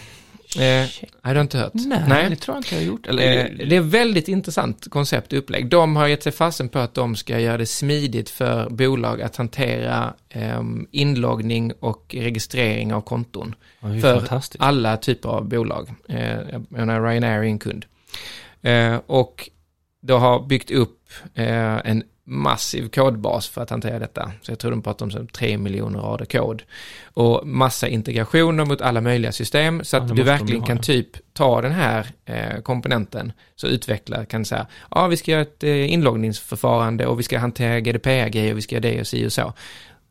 Eh, 0.59 0.87
har 1.23 1.35
du 1.35 1.41
inte 1.41 1.59
hört? 1.59 1.73
Nej, 1.75 2.31
det 2.31 2.37
tror 2.37 2.57
jag 2.57 2.61
inte 2.61 2.75
jag 2.75 2.83
har 2.83 2.87
gjort. 2.87 3.07
Eller, 3.07 3.23
Eh, 3.27 3.69
det 3.69 3.77
är 3.77 3.81
väldigt 3.81 4.29
intressant 4.29 4.91
koncept 4.91 5.33
och 5.33 5.39
upplägg. 5.39 5.69
De 5.69 5.97
har 5.97 6.07
gett 6.07 6.23
sig 6.23 6.33
fasen 6.33 6.69
på 6.69 6.79
att 6.79 6.95
de 6.95 7.17
ska 7.17 7.41
göra 7.41 7.59
det 7.59 7.67
smidigt 7.67 8.31
för 8.31 8.71
bolag 8.71 9.23
att 9.23 9.37
hantera 9.37 10.15
ehm, 10.31 10.87
inloggning 10.91 11.73
och 11.81 12.15
registrering 12.19 12.95
av 12.95 13.01
konton. 13.01 13.55
Ju 13.95 14.01
för 14.01 14.19
fantastiskt. 14.19 14.63
alla 14.65 14.97
typer 14.97 15.29
av 15.29 15.49
bolag. 15.49 15.89
Eh, 16.09 16.41
jag 16.53 16.67
menar, 16.69 17.03
Ryanair 17.03 17.39
är 17.39 17.43
en 17.43 17.59
kund. 17.59 17.85
Eh, 18.63 18.97
och 19.07 19.51
då 20.03 20.19
har 20.19 20.47
byggt 20.47 20.71
upp 20.71 21.01
eh, 21.35 21.77
en 21.85 22.03
massiv 22.29 22.89
kodbas 22.89 23.49
för 23.49 23.63
att 23.63 23.71
hantera 23.71 23.99
detta. 23.99 24.33
Så 24.43 24.53
jag 24.53 24.59
tror 24.59 24.71
de 24.71 24.83
pratar 24.83 25.07
om 25.07 25.11
så 25.11 25.27
3 25.27 25.59
miljoner 25.59 25.99
rader 25.99 26.25
kod. 26.25 26.63
Och 27.05 27.47
massa 27.47 27.89
integrationer 27.89 28.65
mot 28.65 28.81
alla 28.81 29.01
möjliga 29.01 29.33
system 29.33 29.85
så 29.85 29.97
Ja, 29.97 30.03
att 30.03 30.09
det 30.09 30.15
du 30.15 30.23
verkligen 30.23 30.63
kan 30.63 30.77
ja. 30.77 30.83
typ 30.83 31.09
ta 31.33 31.61
den 31.61 31.73
här 31.73 32.07
eh, 32.25 32.61
komponenten 32.63 33.33
så 33.57 33.67
utvecklare 33.67 34.27
kan 34.27 34.45
säga 34.45 34.67
ja 34.91 35.07
vi 35.07 35.17
ska 35.17 35.31
göra 35.31 35.43
ett 35.43 35.65
eh, 35.65 35.93
inloggningsförfarande 35.93 37.07
och 37.07 37.19
vi 37.19 37.23
ska 37.23 37.39
hantera 37.39 37.81
GDPR-grejer 37.81 38.53
och 38.53 38.59
vi 38.59 38.63
ska 38.63 38.75
göra 38.75 38.83
det 38.83 39.01
och 39.01 39.07
si 39.07 39.27
och 39.27 39.33
så. 39.33 39.53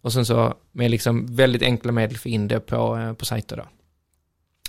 Och 0.02 0.14
sen 0.14 0.26
så 0.26 0.54
med 0.72 0.92
liksom 0.92 1.36
väldigt 1.36 1.62
enkla 1.62 1.92
medel 1.92 2.18
få 2.18 2.30
in 2.30 2.48
det 2.48 2.60
på, 2.60 2.98
eh, 2.98 3.14
på 3.14 3.26
sajter 3.26 3.58
då. 3.58 3.64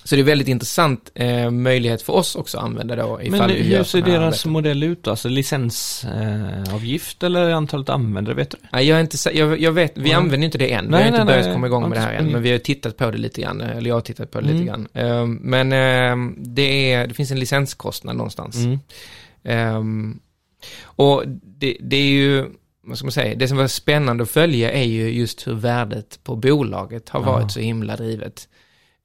Så 0.05 0.15
det 0.15 0.21
är 0.21 0.25
väldigt 0.25 0.49
intressant 0.49 1.11
eh, 1.15 1.51
möjlighet 1.51 2.03
för 2.03 2.13
oss 2.13 2.35
också 2.37 2.59
att 2.59 2.65
använda 2.65 2.97
då 2.97 3.19
ifall 3.23 3.39
Men 3.41 3.49
vi 3.49 3.63
hur 3.77 3.83
ser 3.85 4.03
deras 4.03 4.25
arbeten. 4.35 4.53
modell 4.53 4.83
ut? 4.83 5.07
Alltså 5.09 5.29
licensavgift 5.29 7.23
eh, 7.23 7.27
eller 7.27 7.51
antalet 7.51 7.89
användare, 7.89 8.35
vet 8.35 8.51
du? 8.51 8.57
Nej, 8.73 8.87
jag, 8.89 8.97
är 8.99 9.01
inte, 9.01 9.17
jag, 9.35 9.61
jag 9.61 9.73
vet, 9.73 9.93
vi 9.99 10.11
Ja. 10.11 10.17
använder 10.17 10.45
inte 10.45 10.59
det 10.59 10.73
än. 10.73 10.85
vi 10.85 10.91
Nej, 10.91 11.01
har 11.01 11.07
inte 11.09 11.19
nej, 11.19 11.27
börjat 11.27 11.45
nej. 11.45 11.55
komma 11.55 11.67
igång 11.67 11.89
med 11.89 11.99
det 11.99 12.03
här 12.03 12.13
Ja, 12.13 12.19
än, 12.19 12.27
men 12.27 12.43
vi 12.43 12.51
har 12.53 12.59
tittat 12.59 12.97
på 12.97 13.11
det 13.11 13.19
lite 13.19 13.41
grann, 13.41 13.61
eller 13.61 13.89
jag 13.89 13.95
har 13.97 14.01
tittat 14.01 14.31
på 14.31 14.41
det 14.41 14.47
Mm. 14.47 14.57
lite 14.57 14.67
grann. 14.69 14.89
Ehm, 14.95 15.35
men 15.43 15.73
ehm, 15.73 16.35
det, 16.39 16.93
är, 16.93 17.07
det 17.07 17.15
finns 17.15 17.31
en 17.31 17.41
licenskostnad 17.41 18.17
någonstans. 18.17 18.57
Mm. 18.57 18.79
Ehm, 19.45 20.19
och 20.83 21.23
det, 21.43 21.77
det 21.81 21.97
är 21.97 22.09
ju, 22.11 22.45
vad 22.87 22.99
ska 22.99 23.05
man 23.05 23.13
säga, 23.13 23.35
det 23.35 23.49
som 23.49 23.57
var 23.57 23.67
spännande 23.67 24.23
att 24.23 24.31
följa 24.31 24.73
är 24.73 24.85
ju 24.85 25.09
just 25.11 25.47
hur 25.47 25.55
värdet 25.55 26.19
på 26.25 26.37
bolaget 26.37 27.09
har 27.09 27.21
Ja. 27.21 27.27
varit 27.33 27.53
så 27.53 27.61
himla 27.61 27.97
drivet. 27.97 28.49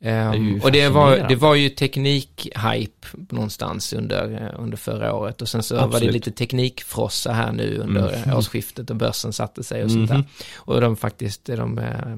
Ehm, 0.04 0.34
ju 0.56 0.60
och 0.62 0.72
det 0.72 0.90
var, 0.90 1.26
det 1.30 1.36
var 1.36 1.56
ju 1.56 1.70
teknikhype 1.70 3.08
någonstans 3.30 3.94
under, 3.94 4.42
eh, 4.54 4.62
under 4.64 4.78
förra 4.78 5.14
året 5.14 5.42
och 5.42 5.50
sen 5.50 5.64
så 5.64 5.76
var 5.76 5.82
det 5.82 5.88
Absolut. 5.88 6.14
lite 6.14 6.32
teknikfrossa 6.32 7.32
här 7.34 7.52
nu 7.52 7.78
under 7.78 8.24
Mm. 8.24 8.38
årsskiftet 8.38 8.90
och 8.90 8.96
börsen 8.96 9.34
satte 9.34 9.64
sig 9.64 9.84
och 9.84 9.92
sånt 9.92 10.10
där. 10.10 10.16
Mhm. 10.16 10.26
Och 10.56 10.82
de 10.82 10.96
faktiskt, 10.98 11.46
de 11.46 11.78
eh, 11.78 12.18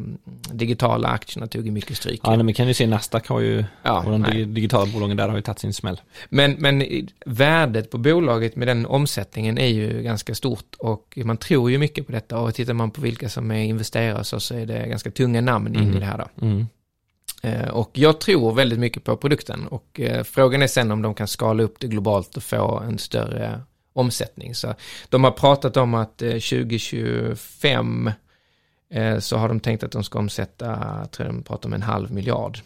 digitala 0.54 1.08
aktierna 1.08 1.48
tog 1.48 1.65
ju 1.65 1.72
mycket 1.72 1.98
stryk. 1.98 2.19
Ja, 2.24 2.36
men 2.43 2.54
kan 2.54 2.67
ju 2.67 2.74
se 2.74 2.88
Nasdaq 2.88 3.28
har 3.28 3.39
ju, 3.39 3.65
Ja, 3.84 4.04
och 4.06 4.12
de 4.12 4.22
nej. 4.22 4.32
dig- 4.32 4.46
digitala 4.46 4.91
bolagen 4.93 5.17
där 5.17 5.30
har 5.30 5.36
ju 5.36 5.41
tagit 5.41 5.60
sin 5.60 5.74
smäll. 5.74 6.02
Men, 6.30 6.52
men 6.60 6.84
värdet 7.26 7.91
på 7.91 7.98
bolaget 7.98 8.56
med 8.56 8.67
den 8.67 8.86
omsättningen 8.86 9.58
är 9.58 9.67
ju 9.67 10.02
ganska 10.02 10.36
stort 10.36 10.76
och 10.80 11.17
man 11.26 11.38
tror 11.38 11.72
ju 11.72 11.78
mycket 11.78 12.06
på 12.06 12.12
detta 12.12 12.39
och 12.39 12.54
tittar 12.56 12.74
man 12.74 12.91
på 12.91 13.02
vilka 13.02 13.30
som 13.30 13.52
är 13.52 13.63
investerare 13.63 14.24
så, 14.24 14.39
så 14.39 14.56
är 14.56 14.65
det 14.65 14.88
ganska 14.88 15.12
tunga 15.12 15.41
namn 15.41 15.67
in 15.76 15.82
Mm. 15.82 15.98
i 15.98 16.00
det 16.00 16.06
här 16.06 16.17
då. 16.17 16.46
Mm. 17.43 17.62
Eh, 17.62 17.69
Och 17.69 17.89
jag 17.93 18.19
tror 18.19 18.53
väldigt 18.53 18.79
mycket 18.79 19.03
på 19.03 19.17
produkten 19.17 19.67
och 19.67 19.99
eh, 19.99 20.23
frågan 20.23 20.62
är 20.62 20.67
sen 20.67 20.91
om 20.91 21.01
de 21.01 21.13
kan 21.13 21.27
skala 21.27 21.63
upp 21.63 21.75
det 21.79 21.88
globalt 21.88 22.38
och 22.38 22.43
få 22.43 22.79
en 22.79 22.97
större 22.97 23.62
omsättning. 23.93 24.56
Så 24.56 24.73
de 25.10 25.23
har 25.23 25.32
pratat 25.32 25.77
om 25.77 25.93
att 25.93 26.21
eh, 26.21 26.29
2025 26.29 28.12
eh, 28.93 29.19
så 29.19 29.38
har 29.38 29.47
de 29.47 29.60
tänkt 29.60 29.84
att 29.84 29.91
de 29.91 30.03
ska 30.03 30.19
omsätta, 30.19 30.65
jag 31.01 31.12
tror 31.12 31.25
de 31.27 31.43
pratar 31.43 31.69
om 31.69 31.73
en 31.73 31.82
halv 31.82 32.12
miljard 32.12 32.60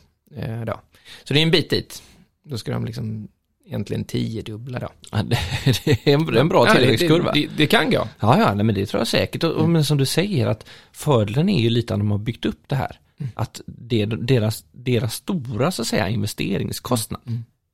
då. 0.65 0.79
Så 1.23 1.33
det 1.33 1.39
är 1.39 1.43
en 1.43 1.51
bit 1.51 1.69
dit. 1.69 2.03
Då 2.43 2.57
ska 2.57 2.71
de 2.71 2.85
liksom 2.85 3.27
egentligen 3.65 4.03
tiodubbla 4.03 4.79
då. 4.79 4.89
Ja, 5.11 5.23
det, 5.23 5.39
det 5.85 5.91
är 6.09 6.13
en, 6.13 6.25
det 6.25 6.37
är 6.37 6.41
en 6.41 6.49
bra 6.49 6.67
Ja, 6.67 6.73
det- 6.73 6.79
tillväxtkurva. 6.79 7.31
Det, 7.31 7.47
det, 7.57 7.67
kan 7.67 7.89
gå. 7.91 8.07
Ja, 8.19 8.39
ja, 8.39 8.53
nej, 8.53 8.65
men 8.65 8.75
det 8.75 8.85
tror 8.85 8.99
jag 8.99 9.07
säkert. 9.07 9.43
Och, 9.43 9.51
och, 9.51 9.69
men 9.69 9.85
som 9.85 9.97
du 9.97 10.05
säger, 10.05 10.47
att 10.47 10.65
fördelen 10.91 11.49
är 11.49 11.59
ju 11.61 11.69
lite 11.69 11.93
att 11.93 11.99
de 11.99 12.11
har 12.11 12.17
byggt 12.17 12.45
upp 12.45 12.61
det 12.67 12.75
här. 12.75 12.99
Att 13.33 13.61
det, 13.65 14.05
deras, 14.05 14.65
deras 14.71 15.13
stora, 15.15 15.71
så 15.71 15.81
att 15.81 15.87
säga, 15.87 16.09
investeringskostnad 16.09 17.21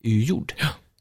är 0.03 0.09
ju 0.09 0.23
gjord. 0.23 0.53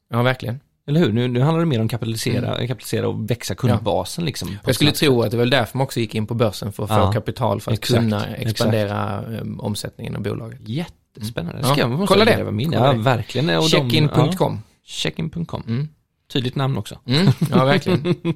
Ja, 0.09 0.21
verkligen. 0.21 0.59
Eller 0.87 0.99
hur? 0.99 1.11
Nu, 1.13 1.27
nu 1.27 1.39
handlar 1.41 1.59
det 1.59 1.65
mer 1.65 1.81
om 1.81 1.87
kapitalisera, 1.87 2.55
kapitalisera 2.55 3.07
och 3.07 3.31
växa 3.31 3.55
kundbasen 3.55 4.25
liksom. 4.25 4.47
på 4.47 4.53
Jag 4.65 4.75
skulle 4.75 4.91
tro 4.91 5.21
att 5.21 5.31
det 5.31 5.37
väl 5.37 5.49
därför 5.49 5.77
man 5.77 5.85
också 5.85 5.99
gick 5.99 6.15
in 6.15 6.27
på 6.27 6.33
börsen 6.33 6.71
för 6.73 6.83
att 6.83 6.89
få 6.89 6.95
Ja, 6.95 7.11
kapital 7.11 7.61
för 7.61 7.71
att 7.71 7.77
exakt, 7.77 7.99
kunna 7.99 8.25
exakt. 8.25 8.49
expandera 8.51 9.23
um, 9.25 9.59
omsättningen 9.59 10.15
av 10.15 10.21
bolaget. 10.21 10.59
Jättespännande. 10.65 11.61
Ja, 11.61 11.67
Ska 11.73 11.79
jag 11.81 12.07
kolla 12.07 12.25
det. 12.25 12.31
gräva 12.35 12.51
mig 12.51 12.65
in. 12.65 12.71
Kolla 12.71 12.85
Ja, 12.85 12.93
det. 12.93 12.99
verkligen. 12.99 13.61
Checkin.com. 13.61 14.53
Ja, 14.53 14.57
Checkin.com. 14.83 15.63
Mm. 15.67 15.87
Tydligt 16.33 16.55
namn 16.55 16.77
också. 16.77 16.99
Mm, 17.05 17.27
ja, 17.51 17.65
verkligen. 17.65 18.15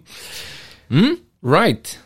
Mm. 0.89 1.17
Right. 1.45 1.99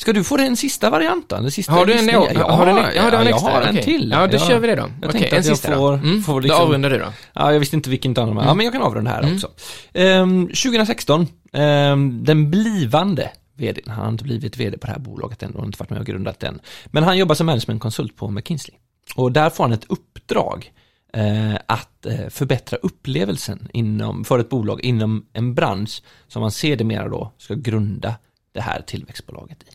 Ska 0.00 0.12
du 0.12 0.24
få 0.24 0.36
den 0.36 0.56
sista 0.56 0.90
varianten? 0.90 1.42
Den 1.42 1.50
sista 1.52 1.72
Har 1.72 1.86
du 1.86 1.92
en, 1.92 2.08
ja, 2.08 2.52
har 2.52 2.66
du 2.66 2.70
en, 2.72 2.76
ja, 2.76 3.10
du 3.10 3.16
en 3.16 3.26
jag 3.26 3.26
extra? 3.28 3.50
har 3.52 3.62
en 3.62 3.76
till. 3.76 4.10
Ja, 4.10 4.26
då 4.26 4.36
Ja. 4.36 4.46
kör 4.48 4.58
vi 4.58 4.66
det 4.66 4.74
då. 4.74 4.90
Jag 5.00 5.08
Okej, 5.08 5.20
en 5.20 5.26
att 5.26 5.32
jag 5.32 5.44
sista 5.44 5.68
får- 5.74 5.90
då. 5.90 5.92
Mm. 5.92 6.22
får 6.22 6.32
Då 6.32 6.40
liksom- 6.40 6.60
avrundar 6.62 6.90
du 6.90 6.98
då. 6.98 7.06
Ja, 7.32 7.52
jag 7.52 7.60
visste 7.60 7.76
inte 7.76 7.90
vilken 7.90 8.14
dem. 8.14 8.28
Mm. 8.30 8.44
Ja, 8.44 8.54
men 8.54 8.64
jag 8.64 8.72
kan 8.72 8.82
avrunda 8.82 9.10
här 9.10 9.34
också. 9.34 9.50
Ehm, 9.92 10.46
2016, 10.48 11.26
ehm, 11.52 12.24
den 12.24 12.50
blivande 12.50 13.30
vdn, 13.56 13.90
han 13.90 13.98
har 14.04 14.08
inte 14.08 14.24
blivit 14.24 14.56
vd 14.56 14.78
på 14.78 14.86
det 14.86 14.92
här 14.92 15.00
bolaget 15.00 15.42
än 15.42 15.54
och 15.54 15.64
inte 15.66 15.76
varit 15.80 15.90
med 15.90 15.98
och 16.00 16.06
grundat 16.06 16.40
den. 16.40 16.60
Men 16.86 17.02
han 17.04 17.18
jobbar 17.18 17.34
som 17.34 17.46
managementkonsult 17.46 18.16
på 18.16 18.28
McKinsey. 18.30 18.74
Och 19.16 19.32
där 19.32 19.50
får 19.50 19.64
han 19.64 19.72
ett 19.72 19.84
uppdrag 19.88 20.72
eh, 21.14 21.54
att 21.66 22.06
eh, 22.06 22.28
förbättra 22.30 22.78
upplevelsen 22.82 23.68
inom, 23.72 24.24
för 24.24 24.38
ett 24.38 24.48
bolag 24.48 24.80
inom 24.80 25.26
en 25.32 25.54
bransch 25.54 26.02
som 26.28 26.40
man 26.42 26.50
sedermera 26.50 27.08
då 27.08 27.32
ska 27.38 27.54
grunda 27.54 28.14
det 28.52 28.60
här 28.60 28.80
tillväxtbolaget 28.86 29.62
i. 29.62 29.66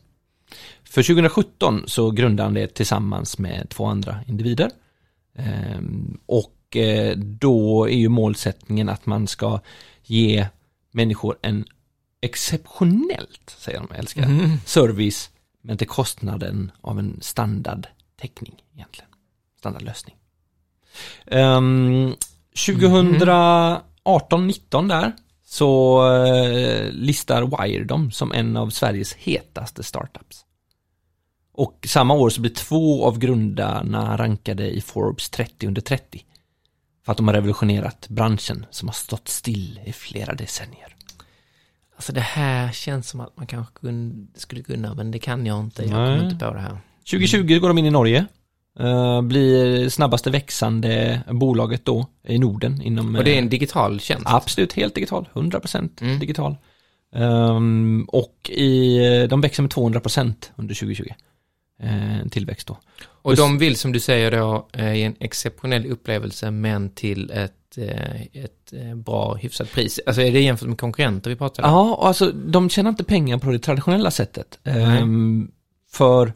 För 0.95 1.03
2017 1.03 1.83
så 1.87 2.11
grundade 2.11 2.47
han 2.47 2.53
det 2.53 2.67
tillsammans 2.67 3.37
med 3.37 3.69
två 3.69 3.85
andra 3.85 4.19
individer. 4.27 4.69
Ehm, 5.35 6.17
och 6.25 6.75
eh, 6.75 7.17
då 7.17 7.89
är 7.89 7.95
ju 7.95 8.09
målsättningen 8.09 8.89
att 8.89 9.05
man 9.05 9.27
ska 9.27 9.59
ge 10.03 10.47
människor 10.91 11.37
en 11.41 11.65
exceptionellt, 12.21 13.55
säger 13.57 13.79
de, 13.79 13.91
älskar 13.95 14.23
Mm. 14.23 14.49
service, 14.65 15.29
men 15.61 15.77
till 15.77 15.87
kostnaden 15.87 16.71
av 16.81 16.99
en 16.99 17.17
standardtäckning 17.21 18.55
egentligen. 18.75 19.09
Standardlösning. 19.59 20.15
Um, 21.25 22.15
2018-19 22.53 24.87
där 24.87 25.11
så 25.45 26.01
eh, 26.25 26.91
listar 26.91 27.63
Wire 27.63 27.83
dem 27.83 28.11
som 28.11 28.31
en 28.31 28.57
av 28.57 28.69
Sveriges 28.69 29.13
hetaste 29.13 29.83
startups. 29.83 30.44
Och 31.57 31.85
samma 31.87 32.13
år 32.13 32.29
så 32.29 32.41
blir 32.41 32.51
två 32.51 33.05
av 33.05 33.19
grundarna 33.19 34.17
rankade 34.17 34.71
i 34.71 34.81
Forbes 34.81 35.29
30 35.29 35.67
under 35.67 35.81
30. 35.81 36.21
För 37.05 37.11
att 37.11 37.17
de 37.17 37.27
har 37.27 37.35
revolutionerat 37.35 38.07
branschen 38.09 38.65
som 38.71 38.87
har 38.87 38.93
stått 38.93 39.27
still 39.27 39.79
i 39.85 39.93
flera 39.93 40.33
decennier. 40.33 40.95
Alltså 41.95 42.13
det 42.13 42.21
här 42.21 42.71
känns 42.71 43.09
som 43.09 43.19
att 43.19 43.37
man 43.37 43.47
kanske 43.47 43.73
skulle 44.35 44.63
kunna, 44.63 44.93
men 44.93 45.11
det 45.11 45.19
kan 45.19 45.45
jag 45.45 45.59
inte. 45.59 45.81
Jag 45.81 45.91
kommer 45.91 46.31
inte 46.31 46.45
på 46.45 46.53
det 46.53 46.59
här. 46.59 46.77
2020 47.11 47.59
går 47.59 47.67
de 47.67 47.77
in 47.77 47.85
i 47.85 47.91
Norge. 47.91 48.25
eh, 48.79 49.21
blir 49.21 49.89
snabbaste 49.89 50.29
växande 50.29 51.21
bolaget 51.31 51.85
då 51.85 52.07
i 52.27 52.37
Norden 52.39 52.81
inom... 52.81 53.15
Och 53.15 53.23
det 53.23 53.33
är 53.35 53.37
en 53.37 53.43
eh, 53.43 53.49
digital 53.49 53.99
tjänst. 53.99 54.25
Absolut, 54.29 54.73
helt 54.73 54.95
digital. 54.95 55.29
100% 55.33 56.01
Mm. 56.01 56.19
digital. 56.19 56.55
Ehm, 57.15 58.05
och 58.07 58.49
i, 58.49 58.97
de 59.29 59.41
växer 59.41 59.63
med 59.63 59.71
200% 59.71 60.33
under 60.55 60.75
2020. 60.75 61.03
Uh, 61.83 62.29
tillväxt 62.29 62.67
då. 62.67 62.77
Och 63.25 63.35
de 63.35 63.57
vill, 63.57 63.77
som 63.77 63.91
du 63.91 63.99
säger 63.99 64.31
då, 64.31 64.67
eh, 64.73 64.93
ge 64.93 65.03
en 65.03 65.15
exceptionell 65.19 65.85
upplevelse, 65.85 66.51
men 66.51 66.89
till 66.89 67.31
ett, 67.31 67.77
eh, 67.77 68.21
ett 68.21 68.73
eh, 68.73 68.95
bra, 68.95 69.35
hyfsat 69.35 69.71
pris. 69.71 69.99
Alltså 70.05 70.21
är 70.21 70.31
det 70.31 70.41
jämfört 70.41 70.69
med 70.69 70.77
konkurrenter 70.77 71.29
vi 71.29 71.35
pratar 71.35 71.63
om? 71.63 71.69
Ja, 71.69 71.99
alltså 72.07 72.31
de 72.31 72.69
tjänar 72.69 72.89
inte 72.89 73.03
pengar 73.03 73.37
på 73.37 73.51
det 73.51 73.59
traditionella 73.59 74.11
sättet. 74.11 74.59
Ehm, 74.63 75.51
för 75.91 76.33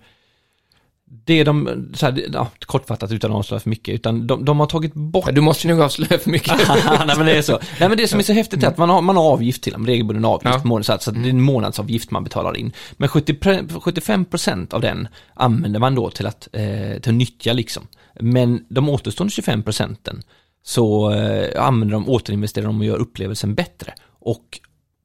det 1.25 1.43
de, 1.43 1.85
så 1.93 2.05
här, 2.05 2.25
ja, 2.33 2.47
kortfattat 2.65 3.11
utan 3.11 3.31
att 3.31 3.37
avslöja 3.37 3.59
för 3.59 3.69
mycket, 3.69 3.93
utan 3.95 4.27
de, 4.27 4.45
de 4.45 4.59
har 4.59 4.67
tagit 4.67 4.93
bort 4.93 5.23
Ja, 5.27 5.31
Du 5.31 5.41
måste 5.41 5.67
nog 5.67 5.81
avslöja 5.81 6.19
för 6.19 6.29
mycket. 6.29 6.53
Nej 7.07 7.17
men 7.17 7.25
det 7.25 7.37
är 7.37 7.41
så. 7.41 7.59
Nej 7.79 7.89
men 7.89 7.97
det 7.97 8.07
som 8.07 8.19
är 8.19 8.23
så 8.23 8.33
häftigt 8.33 8.63
är 8.63 8.67
att 8.67 8.77
man 8.77 8.89
har, 8.89 9.01
man 9.01 9.17
har 9.17 9.23
avgift 9.23 9.63
till 9.63 9.73
dem, 9.73 9.85
regelbunden 9.87 10.25
avgift 10.25 10.53
Ja. 10.55 10.59
på 10.61 10.67
månaden, 10.67 10.83
så 10.83 10.93
att 10.93 11.03
så 11.03 11.09
att 11.11 11.23
det 11.23 11.29
är 11.29 11.29
en 11.29 11.41
månadsavgift 11.41 12.11
man 12.11 12.23
betalar 12.23 12.57
in. 12.57 12.71
Men 12.97 13.09
70, 13.09 13.33
pre- 13.33 13.67
75% 13.67 14.73
av 14.73 14.81
den 14.81 15.07
använder 15.33 15.79
man 15.79 15.95
då 15.95 16.09
till 16.09 16.25
att, 16.27 16.47
eh, 16.53 16.99
till 17.01 17.11
att 17.11 17.15
nyttja 17.15 17.53
liksom. 17.53 17.87
Men 18.19 18.65
de 18.69 18.89
återstående 18.89 19.31
25 19.31 19.63
procenten 19.63 20.21
så 20.63 21.11
eh, 21.11 21.63
använder 21.65 21.93
de, 21.93 22.09
återinvesterar 22.09 22.65
de 22.65 22.79
och 22.79 22.85
gör 22.85 22.97
upplevelsen 22.97 23.55
bättre. 23.55 23.93
Och 24.19 24.59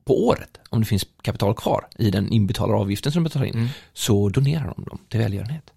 på 0.06 0.26
året, 0.26 0.50
om 0.70 0.80
det 0.80 0.86
finns 0.86 1.06
kapital 1.22 1.54
kvar 1.54 1.86
i 1.98 2.10
den 2.10 2.28
inbetalade 2.32 2.78
avgiften 2.78 3.12
som 3.12 3.22
de 3.22 3.28
betalar 3.28 3.46
in, 3.46 3.54
Mm. 3.54 3.68
så 3.92 4.28
donerar 4.28 4.72
de 4.76 4.84
dem 4.84 4.98
till 5.08 5.20
välgörenhet. 5.20 5.70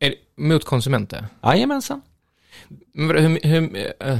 Är 0.00 0.10
det 0.10 0.42
mot 0.42 0.64
konsumenter? 0.64 1.26
Jajamensan. 1.42 2.02
Hur, 2.94 3.14
hur, 3.48 3.76
eh, 4.00 4.18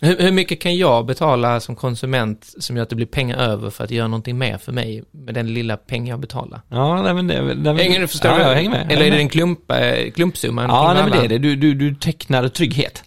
hur, 0.00 0.18
hur 0.18 0.32
mycket 0.32 0.60
kan 0.60 0.76
jag 0.76 1.06
betala 1.06 1.60
som 1.60 1.76
konsument 1.76 2.54
som 2.58 2.76
gör 2.76 2.82
att 2.82 2.88
det 2.88 2.96
blir 2.96 3.06
pengar 3.06 3.38
över 3.38 3.70
för 3.70 3.84
att 3.84 3.90
göra 3.90 4.08
någonting 4.08 4.38
mer 4.38 4.58
för 4.58 4.72
mig 4.72 5.04
med 5.10 5.34
den 5.34 5.54
lilla 5.54 5.76
pengen 5.76 6.06
jag 6.06 6.20
betalar? 6.20 6.60
Ja, 6.68 7.02
nej 7.02 7.14
men 7.14 7.26
det... 7.26 7.42
Men, 7.42 7.76
Hänger 7.76 8.00
du, 8.00 8.08
förstår 8.08 8.30
ja, 8.30 8.40
jag 8.40 8.54
hänger 8.54 8.70
med. 8.70 8.80
Eller 8.80 8.96
hänger 8.96 9.06
är 9.06 9.10
det 9.10 9.22
en 9.22 9.28
klump, 9.28 9.70
eh, 9.70 10.10
klumpsumma? 10.10 10.62
Ja, 10.62 10.92
nej 10.94 11.02
men 11.02 11.12
det 11.12 11.24
är 11.24 11.28
det. 11.28 11.38
Du, 11.38 11.56
du, 11.56 11.74
du 11.74 11.94
tecknar 11.94 12.48
trygghet. 12.48 13.04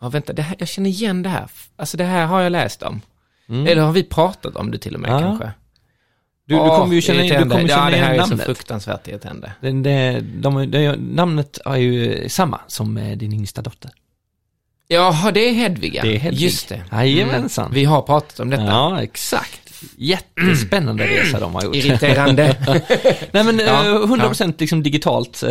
Ja, 0.00 0.08
vänta, 0.08 0.32
det 0.32 0.42
här, 0.42 0.56
jag 0.58 0.68
känner 0.68 0.90
igen 0.90 1.22
det 1.22 1.28
här. 1.28 1.50
Alltså 1.76 1.96
det 1.96 2.04
här 2.04 2.26
har 2.26 2.40
jag 2.40 2.52
läst 2.52 2.82
om. 2.82 3.00
Mm. 3.48 3.66
Eller 3.66 3.82
har 3.82 3.92
vi 3.92 4.02
pratat 4.02 4.56
om 4.56 4.70
det 4.70 4.78
till 4.78 4.94
och 4.94 5.00
med 5.00 5.10
Ja. 5.10 5.18
kanske? 5.20 5.52
Du, 6.48 6.54
du 6.54 6.60
kommer 6.60 6.94
ju 6.94 7.00
känna, 7.00 7.22
du 7.22 7.28
kommer 7.50 7.60
Ja, 7.60 7.68
känna 7.68 7.90
det 7.90 7.96
här 7.96 8.12
igen 8.12 8.20
är 8.20 8.24
så 8.24 8.28
namnet. 8.30 8.46
fruktansvärt 8.46 9.08
irriterande. 9.08 9.52
Det, 9.60 9.70
det, 9.72 10.20
de, 10.20 10.70
de, 10.70 10.92
namnet 10.92 11.58
är 11.64 11.76
ju 11.76 12.28
samma 12.28 12.60
som 12.66 12.96
eh, 12.96 13.16
din 13.16 13.32
yngsta 13.32 13.62
dotter. 13.62 13.90
Jaha, 14.88 15.30
det 15.30 15.40
är 15.48 15.52
Hedviga. 15.52 16.02
Det 16.02 16.14
är 16.14 16.18
Hedvig. 16.18 16.40
Just 16.42 16.68
det. 16.68 16.82
Jajamensan. 16.92 17.70
Vi 17.74 17.84
har 17.84 18.02
pratat 18.02 18.40
om 18.40 18.50
detta. 18.50 18.64
Ja, 18.64 19.02
exakt. 19.02 19.60
Jättespännande 19.96 21.06
resa 21.06 21.40
de 21.40 21.54
har 21.54 21.62
gjort. 21.64 21.74
Irriterande. 21.76 22.56
Nej 23.32 23.44
men 23.44 23.58
Ja, 23.58 23.84
eh, 23.86 23.92
100% 23.92 24.54
liksom 24.58 24.82
digitalt 24.82 25.42
eh, 25.42 25.50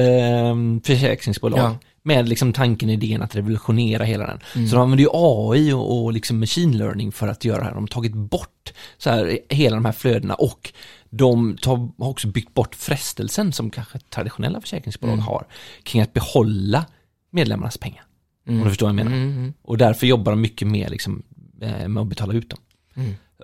försäkringsbolag. 0.84 1.60
Ja. 1.60 1.78
Med 2.08 2.30
liksom 2.30 2.54
tanken, 2.54 2.90
idén 2.90 3.22
att 3.22 3.36
revolutionera 3.36 4.04
hela 4.04 4.28
den. 4.28 4.40
Mm. 4.56 4.68
Så 4.68 4.76
de 4.76 4.82
använder 4.82 5.04
ju 5.04 5.10
AI 5.14 5.74
och, 5.74 6.04
och 6.04 6.14
liksom 6.14 6.40
machine 6.40 6.78
learning 6.78 7.12
för 7.12 7.28
att 7.28 7.46
göra 7.46 7.58
det 7.58 7.64
här. 7.64 7.72
De 7.74 7.84
har 7.84 7.88
tagit 7.88 8.14
bort 8.14 8.74
så 8.98 9.10
här, 9.10 9.40
hela 9.50 9.76
de 9.76 9.86
här 9.86 9.92
flödena 9.92 10.34
och 10.34 10.74
de 11.10 11.58
tar, 11.62 11.78
har 12.04 12.10
också 12.10 12.28
byggt 12.28 12.54
bort 12.54 12.76
frestelsen 12.76 13.54
som 13.54 13.70
kanske 13.70 14.00
traditionella 14.00 14.62
försäkringsbolag 14.62 15.14
Mm. 15.14 15.26
har 15.26 15.48
kring 15.84 16.02
att 16.02 16.14
behålla 16.14 16.86
medlemmarnas 17.32 17.78
pengar. 17.78 18.04
Om 18.48 18.58
du 18.64 18.70
förstår 18.70 18.86
vad 18.86 18.90
jag 19.00 19.06
menar. 19.06 19.18
Mm, 19.18 19.32
mm. 19.38 19.54
Och 19.62 19.78
därför 19.78 20.08
jobbar 20.08 20.32
de 20.32 20.42
mycket 20.42 20.68
mer 20.68 20.90
liksom, 20.90 21.24
eh, 21.62 21.88
med 21.88 22.02
att 22.02 22.08
betala 22.08 22.34
ut 22.34 22.50
dem. 22.50 22.60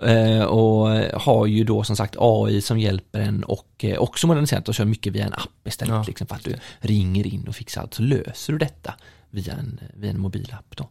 Eh, 0.02 0.42
och 0.42 0.88
har 1.20 1.46
ju 1.46 1.64
då 1.64 1.84
som 1.84 1.96
sagt 1.96 2.16
AI 2.18 2.60
som 2.60 2.78
hjälper 2.78 3.20
en 3.20 3.44
och 3.44 3.84
eh, 3.84 3.98
också 3.98 4.26
moderniserat 4.26 4.68
och 4.68 4.74
kör 4.74 4.84
mycket 4.84 5.12
via 5.12 5.24
en 5.24 5.32
app 5.32 5.66
istället. 5.68 5.94
Ja, 5.94 6.04
liksom, 6.06 6.26
för 6.26 6.34
att 6.34 6.44
du 6.44 6.56
ringer 6.80 7.26
in 7.26 7.48
och 7.48 7.56
fixar 7.56 7.80
allt 7.80 7.94
så 7.94 8.02
löser 8.02 8.52
du 8.52 8.58
detta 8.58 8.94
via 9.30 9.52
en, 9.52 9.80
via 9.94 10.10
en 10.10 10.20
mobilapp 10.20 10.76
då. 10.76 10.88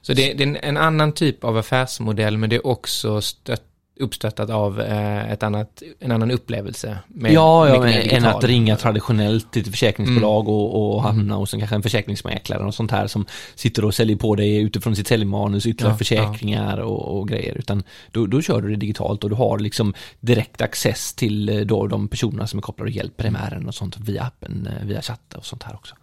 Så 0.00 0.12
det, 0.12 0.42
är 0.42 0.56
en 0.64 0.76
annan 0.76 1.12
typ 1.12 1.44
av 1.44 1.56
affärsmodell, 1.56 2.38
men 2.38 2.50
det 2.50 2.56
är 2.56 2.66
också 2.66 3.20
stött, 3.20 3.62
uppstöttat 4.00 4.50
av 4.50 4.80
eh, 4.80 5.32
ett 5.32 5.42
annat, 5.42 5.82
en 6.00 6.12
annan 6.12 6.30
upplevelse. 6.30 6.98
Med 7.08 7.32
ja, 7.32 7.68
ja 7.68 7.88
än 7.88 8.24
att 8.24 8.44
ringa 8.44 8.76
traditionellt 8.76 9.52
till 9.52 9.62
ett 9.62 9.68
försäkringsbolag 9.68 10.44
Mm. 10.44 10.54
och, 10.54 10.94
och 10.94 11.02
hamna 11.02 11.34
hos 11.34 11.54
en, 11.54 11.60
kanske 11.60 11.76
en 11.76 11.82
försäkringsmäklare 11.82 12.64
och 12.64 12.74
sånt 12.74 12.90
här 12.90 13.06
som 13.06 13.26
sitter 13.54 13.84
och 13.84 13.94
säljer 13.94 14.16
på 14.16 14.34
dig 14.34 14.56
utifrån 14.56 14.96
sitt 14.96 15.06
säljmanus, 15.06 15.66
ytterligare 15.66 15.92
Ja, 15.94 15.98
försäkringar 15.98 16.78
och, 16.78 17.18
och 17.18 17.28
grejer. 17.28 17.54
Utan 17.54 17.82
då, 18.10 18.26
då 18.26 18.42
kör 18.42 18.62
du 18.62 18.70
det 18.70 18.76
digitalt 18.76 19.24
och 19.24 19.30
du 19.30 19.36
har 19.36 19.58
liksom 19.58 19.94
direkt 20.20 20.60
access 20.60 21.14
till 21.14 21.48
eh, 21.48 21.60
då 21.60 21.86
de 21.86 22.08
personerna 22.08 22.46
som 22.46 22.58
är 22.58 22.62
kopplade 22.62 22.90
och 22.90 22.96
hjälper 22.96 23.24
ärenden 23.24 23.68
och 23.68 23.74
sånt 23.74 23.98
via 23.98 24.22
appen, 24.22 24.68
eh, 24.80 24.86
via 24.86 25.02
chatten 25.02 25.38
och 25.38 25.46
sånt 25.46 25.62
här 25.62 25.74
också. 25.74 25.94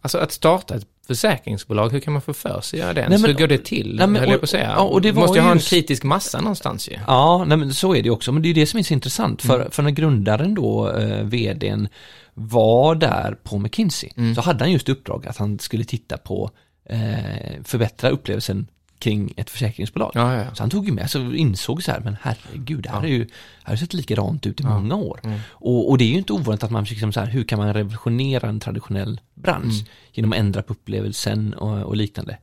Alltså 0.00 0.18
att 0.18 0.32
starta 0.32 0.74
ett 0.74 0.86
försäkringsbolag, 1.06 1.88
hur 1.92 2.00
kan 2.00 2.12
man 2.12 2.22
få 2.22 2.32
för 2.32 2.60
sig 2.60 2.80
att 2.80 2.84
göra 2.84 2.94
det? 2.94 3.08
Nej, 3.08 3.18
men- 3.18 3.36
går 3.36 3.46
det 3.46 3.64
till, 3.64 3.96
Nej, 3.98 4.06
men- 4.06 4.20
höll 4.20 4.28
jag 4.28 4.34
och- 4.36 4.40
på 4.40 4.44
att 4.44 4.50
säga. 4.50 4.70
ja, 4.76 4.82
och 4.82 5.00
det 5.02 5.12
var 5.12 5.22
måste 5.22 5.38
ju 5.38 5.44
ha 5.44 5.52
en 5.52 5.58
kritisk 5.58 6.02
massa 6.04 6.40
någonstans 6.40 6.88
ju. 6.88 6.96
Ja, 7.06 7.44
nej, 7.46 7.56
men 7.58 7.74
så 7.74 7.94
är 7.94 8.02
det 8.02 8.10
också, 8.10 8.32
men 8.32 8.42
det 8.42 8.46
är 8.46 8.54
ju 8.54 8.54
det 8.60 8.66
som 8.66 8.78
är 8.78 8.82
så 8.84 8.94
intressant, 8.94 9.42
för, 9.42 9.54
Mm. 9.60 9.70
för 9.70 9.82
när 9.82 9.90
grundaren 9.90 10.54
då, 10.54 10.90
eh, 10.92 11.22
vdn, 11.24 11.88
var 12.34 12.94
där 12.94 13.36
på 13.42 13.58
McKinsey, 13.58 14.10
Mm. 14.16 14.34
så 14.34 14.40
hade 14.40 14.64
han 14.64 14.72
just 14.72 14.88
uppdrag 14.88 15.26
att 15.28 15.36
han 15.36 15.58
skulle 15.58 15.84
titta 15.84 16.16
på 16.16 16.50
eh, 16.90 17.62
förbättra 17.64 18.10
upplevelsen 18.10 18.66
kring 18.98 19.32
ett 19.36 19.50
försäkringsbolag. 19.50 20.12
Ja, 20.14 20.34
ja, 20.34 20.44
ja. 20.44 20.54
Så 20.54 20.62
han 20.62 20.70
tog 20.70 20.86
ju 20.86 20.92
med 20.92 21.10
sig 21.10 21.26
och 21.26 21.34
insåg 21.36 21.82
så 21.82 21.92
här, 21.92 22.00
men 22.00 22.16
herregud, 22.22 22.82
det 22.82 22.90
här 22.90 23.02
är 23.02 23.08
ju, 23.08 23.26
här 23.64 23.72
har 23.72 23.76
sett 23.76 23.94
likadant 23.94 24.46
ut 24.46 24.60
i 24.60 24.64
många 24.64 24.94
år. 24.94 25.20
Mm. 25.24 25.40
Och, 25.50 25.90
och 25.90 25.98
det 25.98 26.04
är 26.04 26.08
ju 26.08 26.18
inte 26.18 26.32
ovanligt 26.32 26.62
att 26.62 26.70
man 26.70 26.84
liksom 26.84 27.12
så 27.12 27.20
här, 27.20 27.26
hur 27.26 27.44
kan 27.44 27.58
man 27.58 27.74
revolutionera 27.74 28.48
en 28.48 28.60
traditionell 28.60 29.20
bransch 29.34 29.74
Mm. 29.74 29.86
genom 30.12 30.32
att 30.32 30.38
ändra 30.38 30.62
på 30.62 30.72
upplevelsen 30.72 31.54
och, 31.54 31.82
och 31.82 31.96
liknande. 31.96 32.38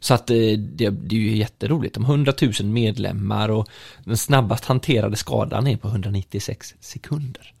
Så 0.00 0.14
att 0.14 0.30
eh, 0.30 0.36
det, 0.58 0.90
det 0.90 1.16
är 1.16 1.20
ju 1.20 1.36
jätteroligt. 1.36 1.94
De 1.94 2.04
100 2.04 2.32
000 2.42 2.52
medlemmar 2.64 3.48
och 3.48 3.68
den 4.04 4.16
snabbast 4.16 4.64
hanterade 4.64 5.16
skadan 5.16 5.66
är 5.66 5.76
på 5.76 5.88
196 5.88 6.74
sekunder. 6.80 7.52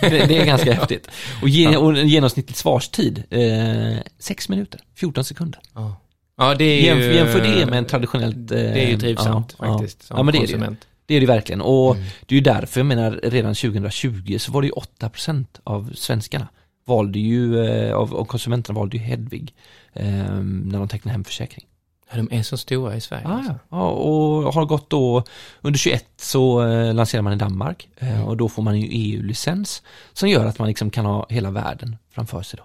det, 0.00 0.26
det 0.26 0.38
är 0.38 0.46
ganska 0.46 0.72
häftigt. 0.74 1.08
Och, 1.42 1.48
ge, 1.48 1.76
och 1.76 1.98
en 1.98 2.08
genomsnittlig 2.08 2.56
svarstid, 2.56 3.24
eh, 3.30 3.98
6 4.18 4.48
minuter, 4.48 4.80
14 4.94 5.24
sekunder. 5.24 5.60
Ja, 5.74 5.96
ja 6.38 6.54
det 6.54 6.64
är 6.64 6.82
Jämf, 6.84 7.04
ju... 7.04 7.14
jämför 7.14 7.40
det 7.40 7.66
med 7.66 7.78
en 7.78 7.84
traditionellt... 7.84 8.36
eh, 8.36 8.44
Det 8.56 8.84
är 8.84 8.90
ju 8.90 8.98
trivsamt 8.98 9.56
ja, 9.58 9.66
faktiskt, 9.66 9.98
Ja, 10.00 10.06
som 10.06 10.16
ja 10.16 10.22
men 10.22 10.32
det 10.34 10.52
är 10.52 10.58
det. 10.58 10.76
Det 11.06 11.14
är 11.14 11.20
det 11.20 11.26
verkligen. 11.26 11.60
Och 11.60 11.94
Mm. 11.96 12.06
det 12.26 12.34
är 12.34 12.36
ju 12.36 12.40
därför, 12.44 12.80
jag 12.80 12.86
menar, 12.86 13.20
redan 13.22 13.54
2020 13.54 14.36
så 14.38 14.52
var 14.52 14.62
det 14.62 14.66
ju 14.68 14.72
8% 14.72 15.44
av 15.64 15.90
svenskarna 15.94 16.48
valde 16.86 17.18
ju, 17.18 17.64
eh, 17.66 17.94
av, 17.94 18.14
av 18.16 18.24
konsumenterna 18.24 18.78
valde 18.78 18.96
ju 18.96 19.02
Hedvig 19.02 19.54
eh, 19.92 20.06
när 20.42 20.78
de 20.78 20.88
tecknade 20.88 21.12
hemförsäkring. 21.12 21.64
Ja, 22.10 22.16
de 22.16 22.28
är 22.38 22.42
så 22.42 22.56
stora 22.56 22.96
i 22.96 23.00
Sverige. 23.00 23.22
Ja, 23.24 23.30
alltså. 23.32 23.54
ja, 23.68 23.90
och 23.90 24.54
har 24.54 24.64
gått 24.64 24.90
då, 24.90 25.22
under 25.60 25.78
21 25.78 26.04
så 26.16 26.66
eh, 26.68 26.94
lanserar 26.94 27.22
man 27.22 27.32
i 27.32 27.36
Danmark 27.36 27.88
eh, 27.98 28.08
Mm. 28.14 28.24
och 28.24 28.36
då 28.36 28.48
får 28.48 28.62
man 28.62 28.80
ju 28.80 28.88
EU-licens 28.90 29.82
som 30.12 30.28
gör 30.28 30.46
att 30.46 30.58
man 30.58 30.68
liksom 30.68 30.90
kan 30.90 31.04
ha 31.06 31.26
hela 31.28 31.50
världen 31.50 31.96
framför 32.10 32.42
sig 32.42 32.56
då. 32.62 32.64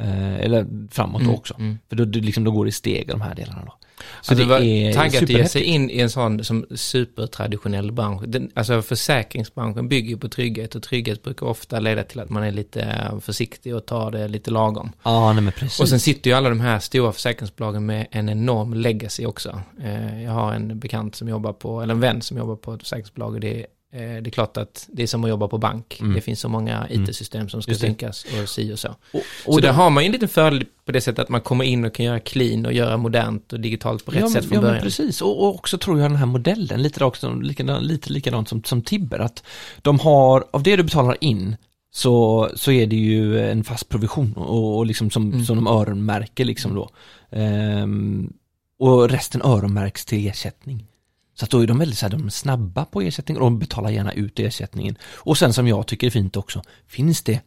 Eh, 0.00 0.40
eller 0.40 0.66
framåt 0.90 1.22
Mm, 1.22 1.34
också. 1.34 1.54
mm. 1.58 1.78
För 1.88 1.96
då, 1.96 2.04
då, 2.04 2.18
liksom, 2.20 2.44
då 2.44 2.50
går 2.50 2.64
det 2.64 2.68
i 2.68 2.72
steg 2.72 3.08
de 3.08 3.20
här 3.20 3.34
delarna 3.34 3.62
då. 3.66 3.72
Så 4.22 4.32
alltså, 4.32 4.34
det 4.34 4.50
var 4.50 4.60
är 4.60 4.98
att 4.98 5.30
ge 5.30 5.48
sig 5.48 5.62
in 5.62 5.90
i 5.90 5.98
en 6.00 6.10
sån 6.10 6.44
som 6.44 6.66
supertraditionell 6.74 7.92
bransch. 7.92 8.22
Den, 8.26 8.50
alltså 8.54 8.82
försäkringsbranschen 8.82 9.88
bygger 9.88 10.10
ju 10.10 10.16
på 10.18 10.28
trygghet 10.28 10.74
och 10.74 10.82
trygghet 10.82 11.22
brukar 11.22 11.46
ofta 11.46 11.80
leda 11.80 12.02
till 12.02 12.20
att 12.20 12.30
man 12.30 12.42
är 12.42 12.50
lite 12.52 12.80
eh, 12.82 13.18
försiktig 13.20 13.74
och 13.76 13.86
tar 13.86 14.10
det 14.10 14.28
lite 14.28 14.50
lagom. 14.50 14.92
Ja, 15.02 15.32
nej 15.32 15.42
men 15.42 15.52
precis. 15.52 15.80
Och 15.80 15.88
sen 15.88 16.00
sitter 16.00 16.30
ju 16.30 16.36
alla 16.36 16.48
de 16.48 16.60
här 16.60 16.78
stora 16.78 17.12
försäkringsbolagen 17.12 17.86
med 17.86 18.06
en 18.10 18.28
enorm 18.28 18.74
legacy 18.74 19.26
också. 19.26 19.60
Eh, 19.82 20.22
Jag 20.22 20.32
har 20.32 20.52
en 20.54 20.78
bekant 20.78 21.14
som 21.14 21.28
jobbar 21.28 21.52
på, 21.52 21.82
eller 21.82 21.94
en 21.94 22.00
vän 22.00 22.22
som 22.22 22.36
jobbar 22.36 22.56
på 22.56 22.74
ett 22.74 22.80
försäkringsbolag 22.80 23.34
och 23.34 23.40
det 23.40 23.60
är, 23.60 23.66
eh, 23.92 24.00
det 24.00 24.28
är 24.28 24.30
klart 24.30 24.56
att 24.56 24.88
det 24.92 25.02
är 25.02 25.06
som 25.06 25.24
att 25.24 25.30
jobba 25.30 25.48
på 25.48 25.58
bank. 25.58 26.00
Mm. 26.00 26.14
Det 26.14 26.20
finns 26.20 26.40
så 26.40 26.48
många 26.48 26.86
IT-system 26.90 27.48
som 27.48 27.62
ska 27.62 27.74
synkas 27.74 28.26
och 28.42 28.48
si 28.48 28.72
och 28.72 28.78
så. 28.78 28.96
och, 29.46 29.54
så 29.54 29.60
där 29.60 29.72
har 29.72 29.90
man 29.90 30.02
ju 30.02 30.06
en 30.06 30.12
liten 30.12 30.28
fördel 30.28 30.64
på 30.84 30.92
det 30.92 31.00
sättet 31.00 31.18
att 31.18 31.28
man 31.28 31.40
kommer 31.40 31.64
in 31.64 31.84
och 31.84 31.94
kan 31.94 32.06
göra 32.06 32.20
clean 32.20 32.66
och 32.66 32.72
göra 32.72 32.96
modernt 32.96 33.52
och 33.52 33.60
digitalt 33.60 34.04
på 34.04 34.10
rätt 34.10 34.20
ja, 34.20 34.30
sätt 34.30 34.44
från 34.44 34.54
ja, 34.54 34.60
början. 34.60 34.74
Men 34.74 34.82
precis, 34.82 35.22
och, 35.22 35.42
och 35.42 35.54
också 35.54 35.78
tror 35.78 36.00
jag 36.00 36.10
den 36.10 36.16
här 36.18 36.26
modellen, 36.26 36.82
lite, 36.82 37.04
också, 37.04 37.34
likadant, 37.34 37.84
lite 37.84 38.12
likadant 38.12 38.48
som, 38.48 38.64
som 38.64 38.82
Tibber, 38.82 39.18
att 39.18 39.42
de 39.82 39.98
har, 40.00 40.44
av 40.50 40.62
det 40.62 40.76
du 40.76 40.82
betalar 40.82 41.16
in, 41.20 41.56
så, 41.92 42.48
så 42.54 42.72
är 42.72 42.86
det 42.86 42.96
ju 42.96 43.40
en 43.40 43.64
fast 43.64 43.88
provision 43.88 44.32
och, 44.36 44.78
och 44.78 44.86
liksom 44.86 45.10
som, 45.10 45.32
Mm. 45.32 45.44
som 45.44 45.56
de 45.56 45.66
öronmärker 45.66 46.44
liksom 46.44 46.74
då. 46.74 46.90
Ehm, 47.30 48.32
och 48.78 49.10
resten 49.10 49.42
öronmärks 49.42 50.04
till 50.04 50.28
ersättning. 50.28 50.86
Så 51.40 51.44
att 51.44 51.50
då 51.50 51.62
är 51.62 51.66
de 51.66 51.78
väldigt 51.78 51.98
så 51.98 52.06
här, 52.06 52.10
de 52.10 52.26
är 52.26 52.30
snabba 52.30 52.84
på 52.84 53.00
ersättning 53.00 53.36
och 53.36 53.42
de 53.42 53.58
betalar 53.58 53.90
gärna 53.90 54.12
ut 54.12 54.38
ersättningen. 54.38 54.96
Och 55.02 55.38
sen 55.38 55.52
som 55.52 55.68
jag 55.68 55.86
tycker 55.86 56.06
är 56.06 56.10
fint 56.10 56.36
också, 56.36 56.62
finns 56.86 57.22
det 57.22 57.40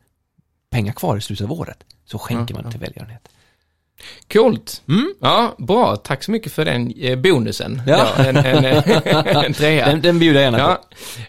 pengar 0.70 0.94
kvar 0.94 1.18
i 1.18 1.22
slutet 1.22 1.46
av 1.46 1.52
året 1.52 1.84
så 2.06 2.20
skänker 2.20 2.56
Ja, 2.56 2.62
man 2.62 2.72
till 2.72 2.80
välgörenhet. 2.80 3.30
Coolt! 4.34 4.82
Mm. 4.88 5.14
Ja, 5.22 5.56
bra. 5.58 5.96
Tack 5.96 6.24
så 6.24 6.32
mycket 6.32 6.52
för 6.52 6.66
den 6.66 6.94
eh, 7.00 7.16
bonusen. 7.20 7.82
Ja. 7.88 8.08
en, 8.18 8.38
en, 8.38 8.66
en 9.46 9.54
trea. 9.54 9.86
Den, 9.86 10.02
den 10.02 10.20
bjuder 10.20 10.42
jag 10.42 10.52
gärna 10.54 10.66
på. 10.76 10.78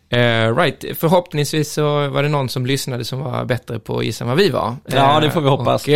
Ja, 0.09 0.19
eh, 0.19 0.57
right. 0.57 0.85
Förhoppningsvis 0.99 1.73
så 1.73 2.09
var 2.09 2.23
det 2.23 2.29
någon 2.29 2.49
som 2.49 2.67
lyssnade 2.67 3.05
som 3.05 3.19
var 3.21 3.45
bättre 3.45 3.79
på 3.79 3.99
att 3.99 4.05
gissa 4.05 4.25
vad 4.25 4.37
vi 4.37 4.51
var. 4.51 4.77
Ja, 4.87 5.15
Eh, 5.17 5.21
det 5.21 5.31
får 5.31 5.41
vi 5.41 5.49
hoppas. 5.49 5.89
och- 5.89 5.95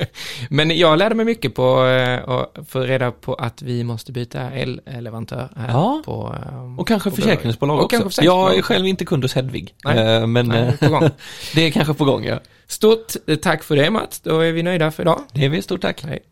men 0.50 0.78
jag 0.78 0.98
lärde 0.98 1.14
mig 1.14 1.24
mycket 1.26 1.54
på 1.54 1.86
eh, 1.86 2.28
att 2.28 2.68
få 2.68 2.80
reda 2.80 3.10
på 3.10 3.34
att 3.34 3.62
vi 3.62 3.84
måste 3.84 4.12
byta 4.12 4.40
elleverantör 4.86 5.48
här 5.56 5.68
Ja. 5.68 6.02
på... 6.04 6.34
eh, 6.46 6.78
Och 6.80 6.88
kanske 6.88 7.10
på 7.10 7.16
försäkringsbolag 7.16 7.78
Och 7.78 7.84
också. 7.84 7.96
kanske 7.96 8.08
försäkringsbolag. 8.10 8.50
Jag 8.50 8.58
är 8.58 8.62
själv 8.62 8.86
inte 8.86 9.04
kund 9.04 9.24
hos 9.24 9.34
Hedvig. 9.34 9.74
Nej. 9.84 9.98
Eh, 10.16 10.26
Men 10.26 10.46
Nej, 10.48 10.60
eh, 10.68 10.74
på 10.74 10.88
gång. 10.88 11.10
det 11.54 11.60
är 11.62 11.70
kanske 11.70 11.94
på 11.94 12.04
gång, 12.04 12.24
ja. 12.24 12.38
Stort 12.68 13.16
eh, 13.26 13.36
tack 13.36 13.64
för 13.64 13.76
det 13.76 13.90
Mats, 13.90 14.20
då 14.20 14.40
är 14.40 14.52
vi 14.52 14.62
nöjda 14.62 14.90
för 14.90 15.02
idag. 15.02 15.20
Det 15.32 15.44
är 15.44 15.48
vi, 15.48 15.62
stort 15.62 15.80
tack. 15.80 16.04
Hej. 16.04 16.22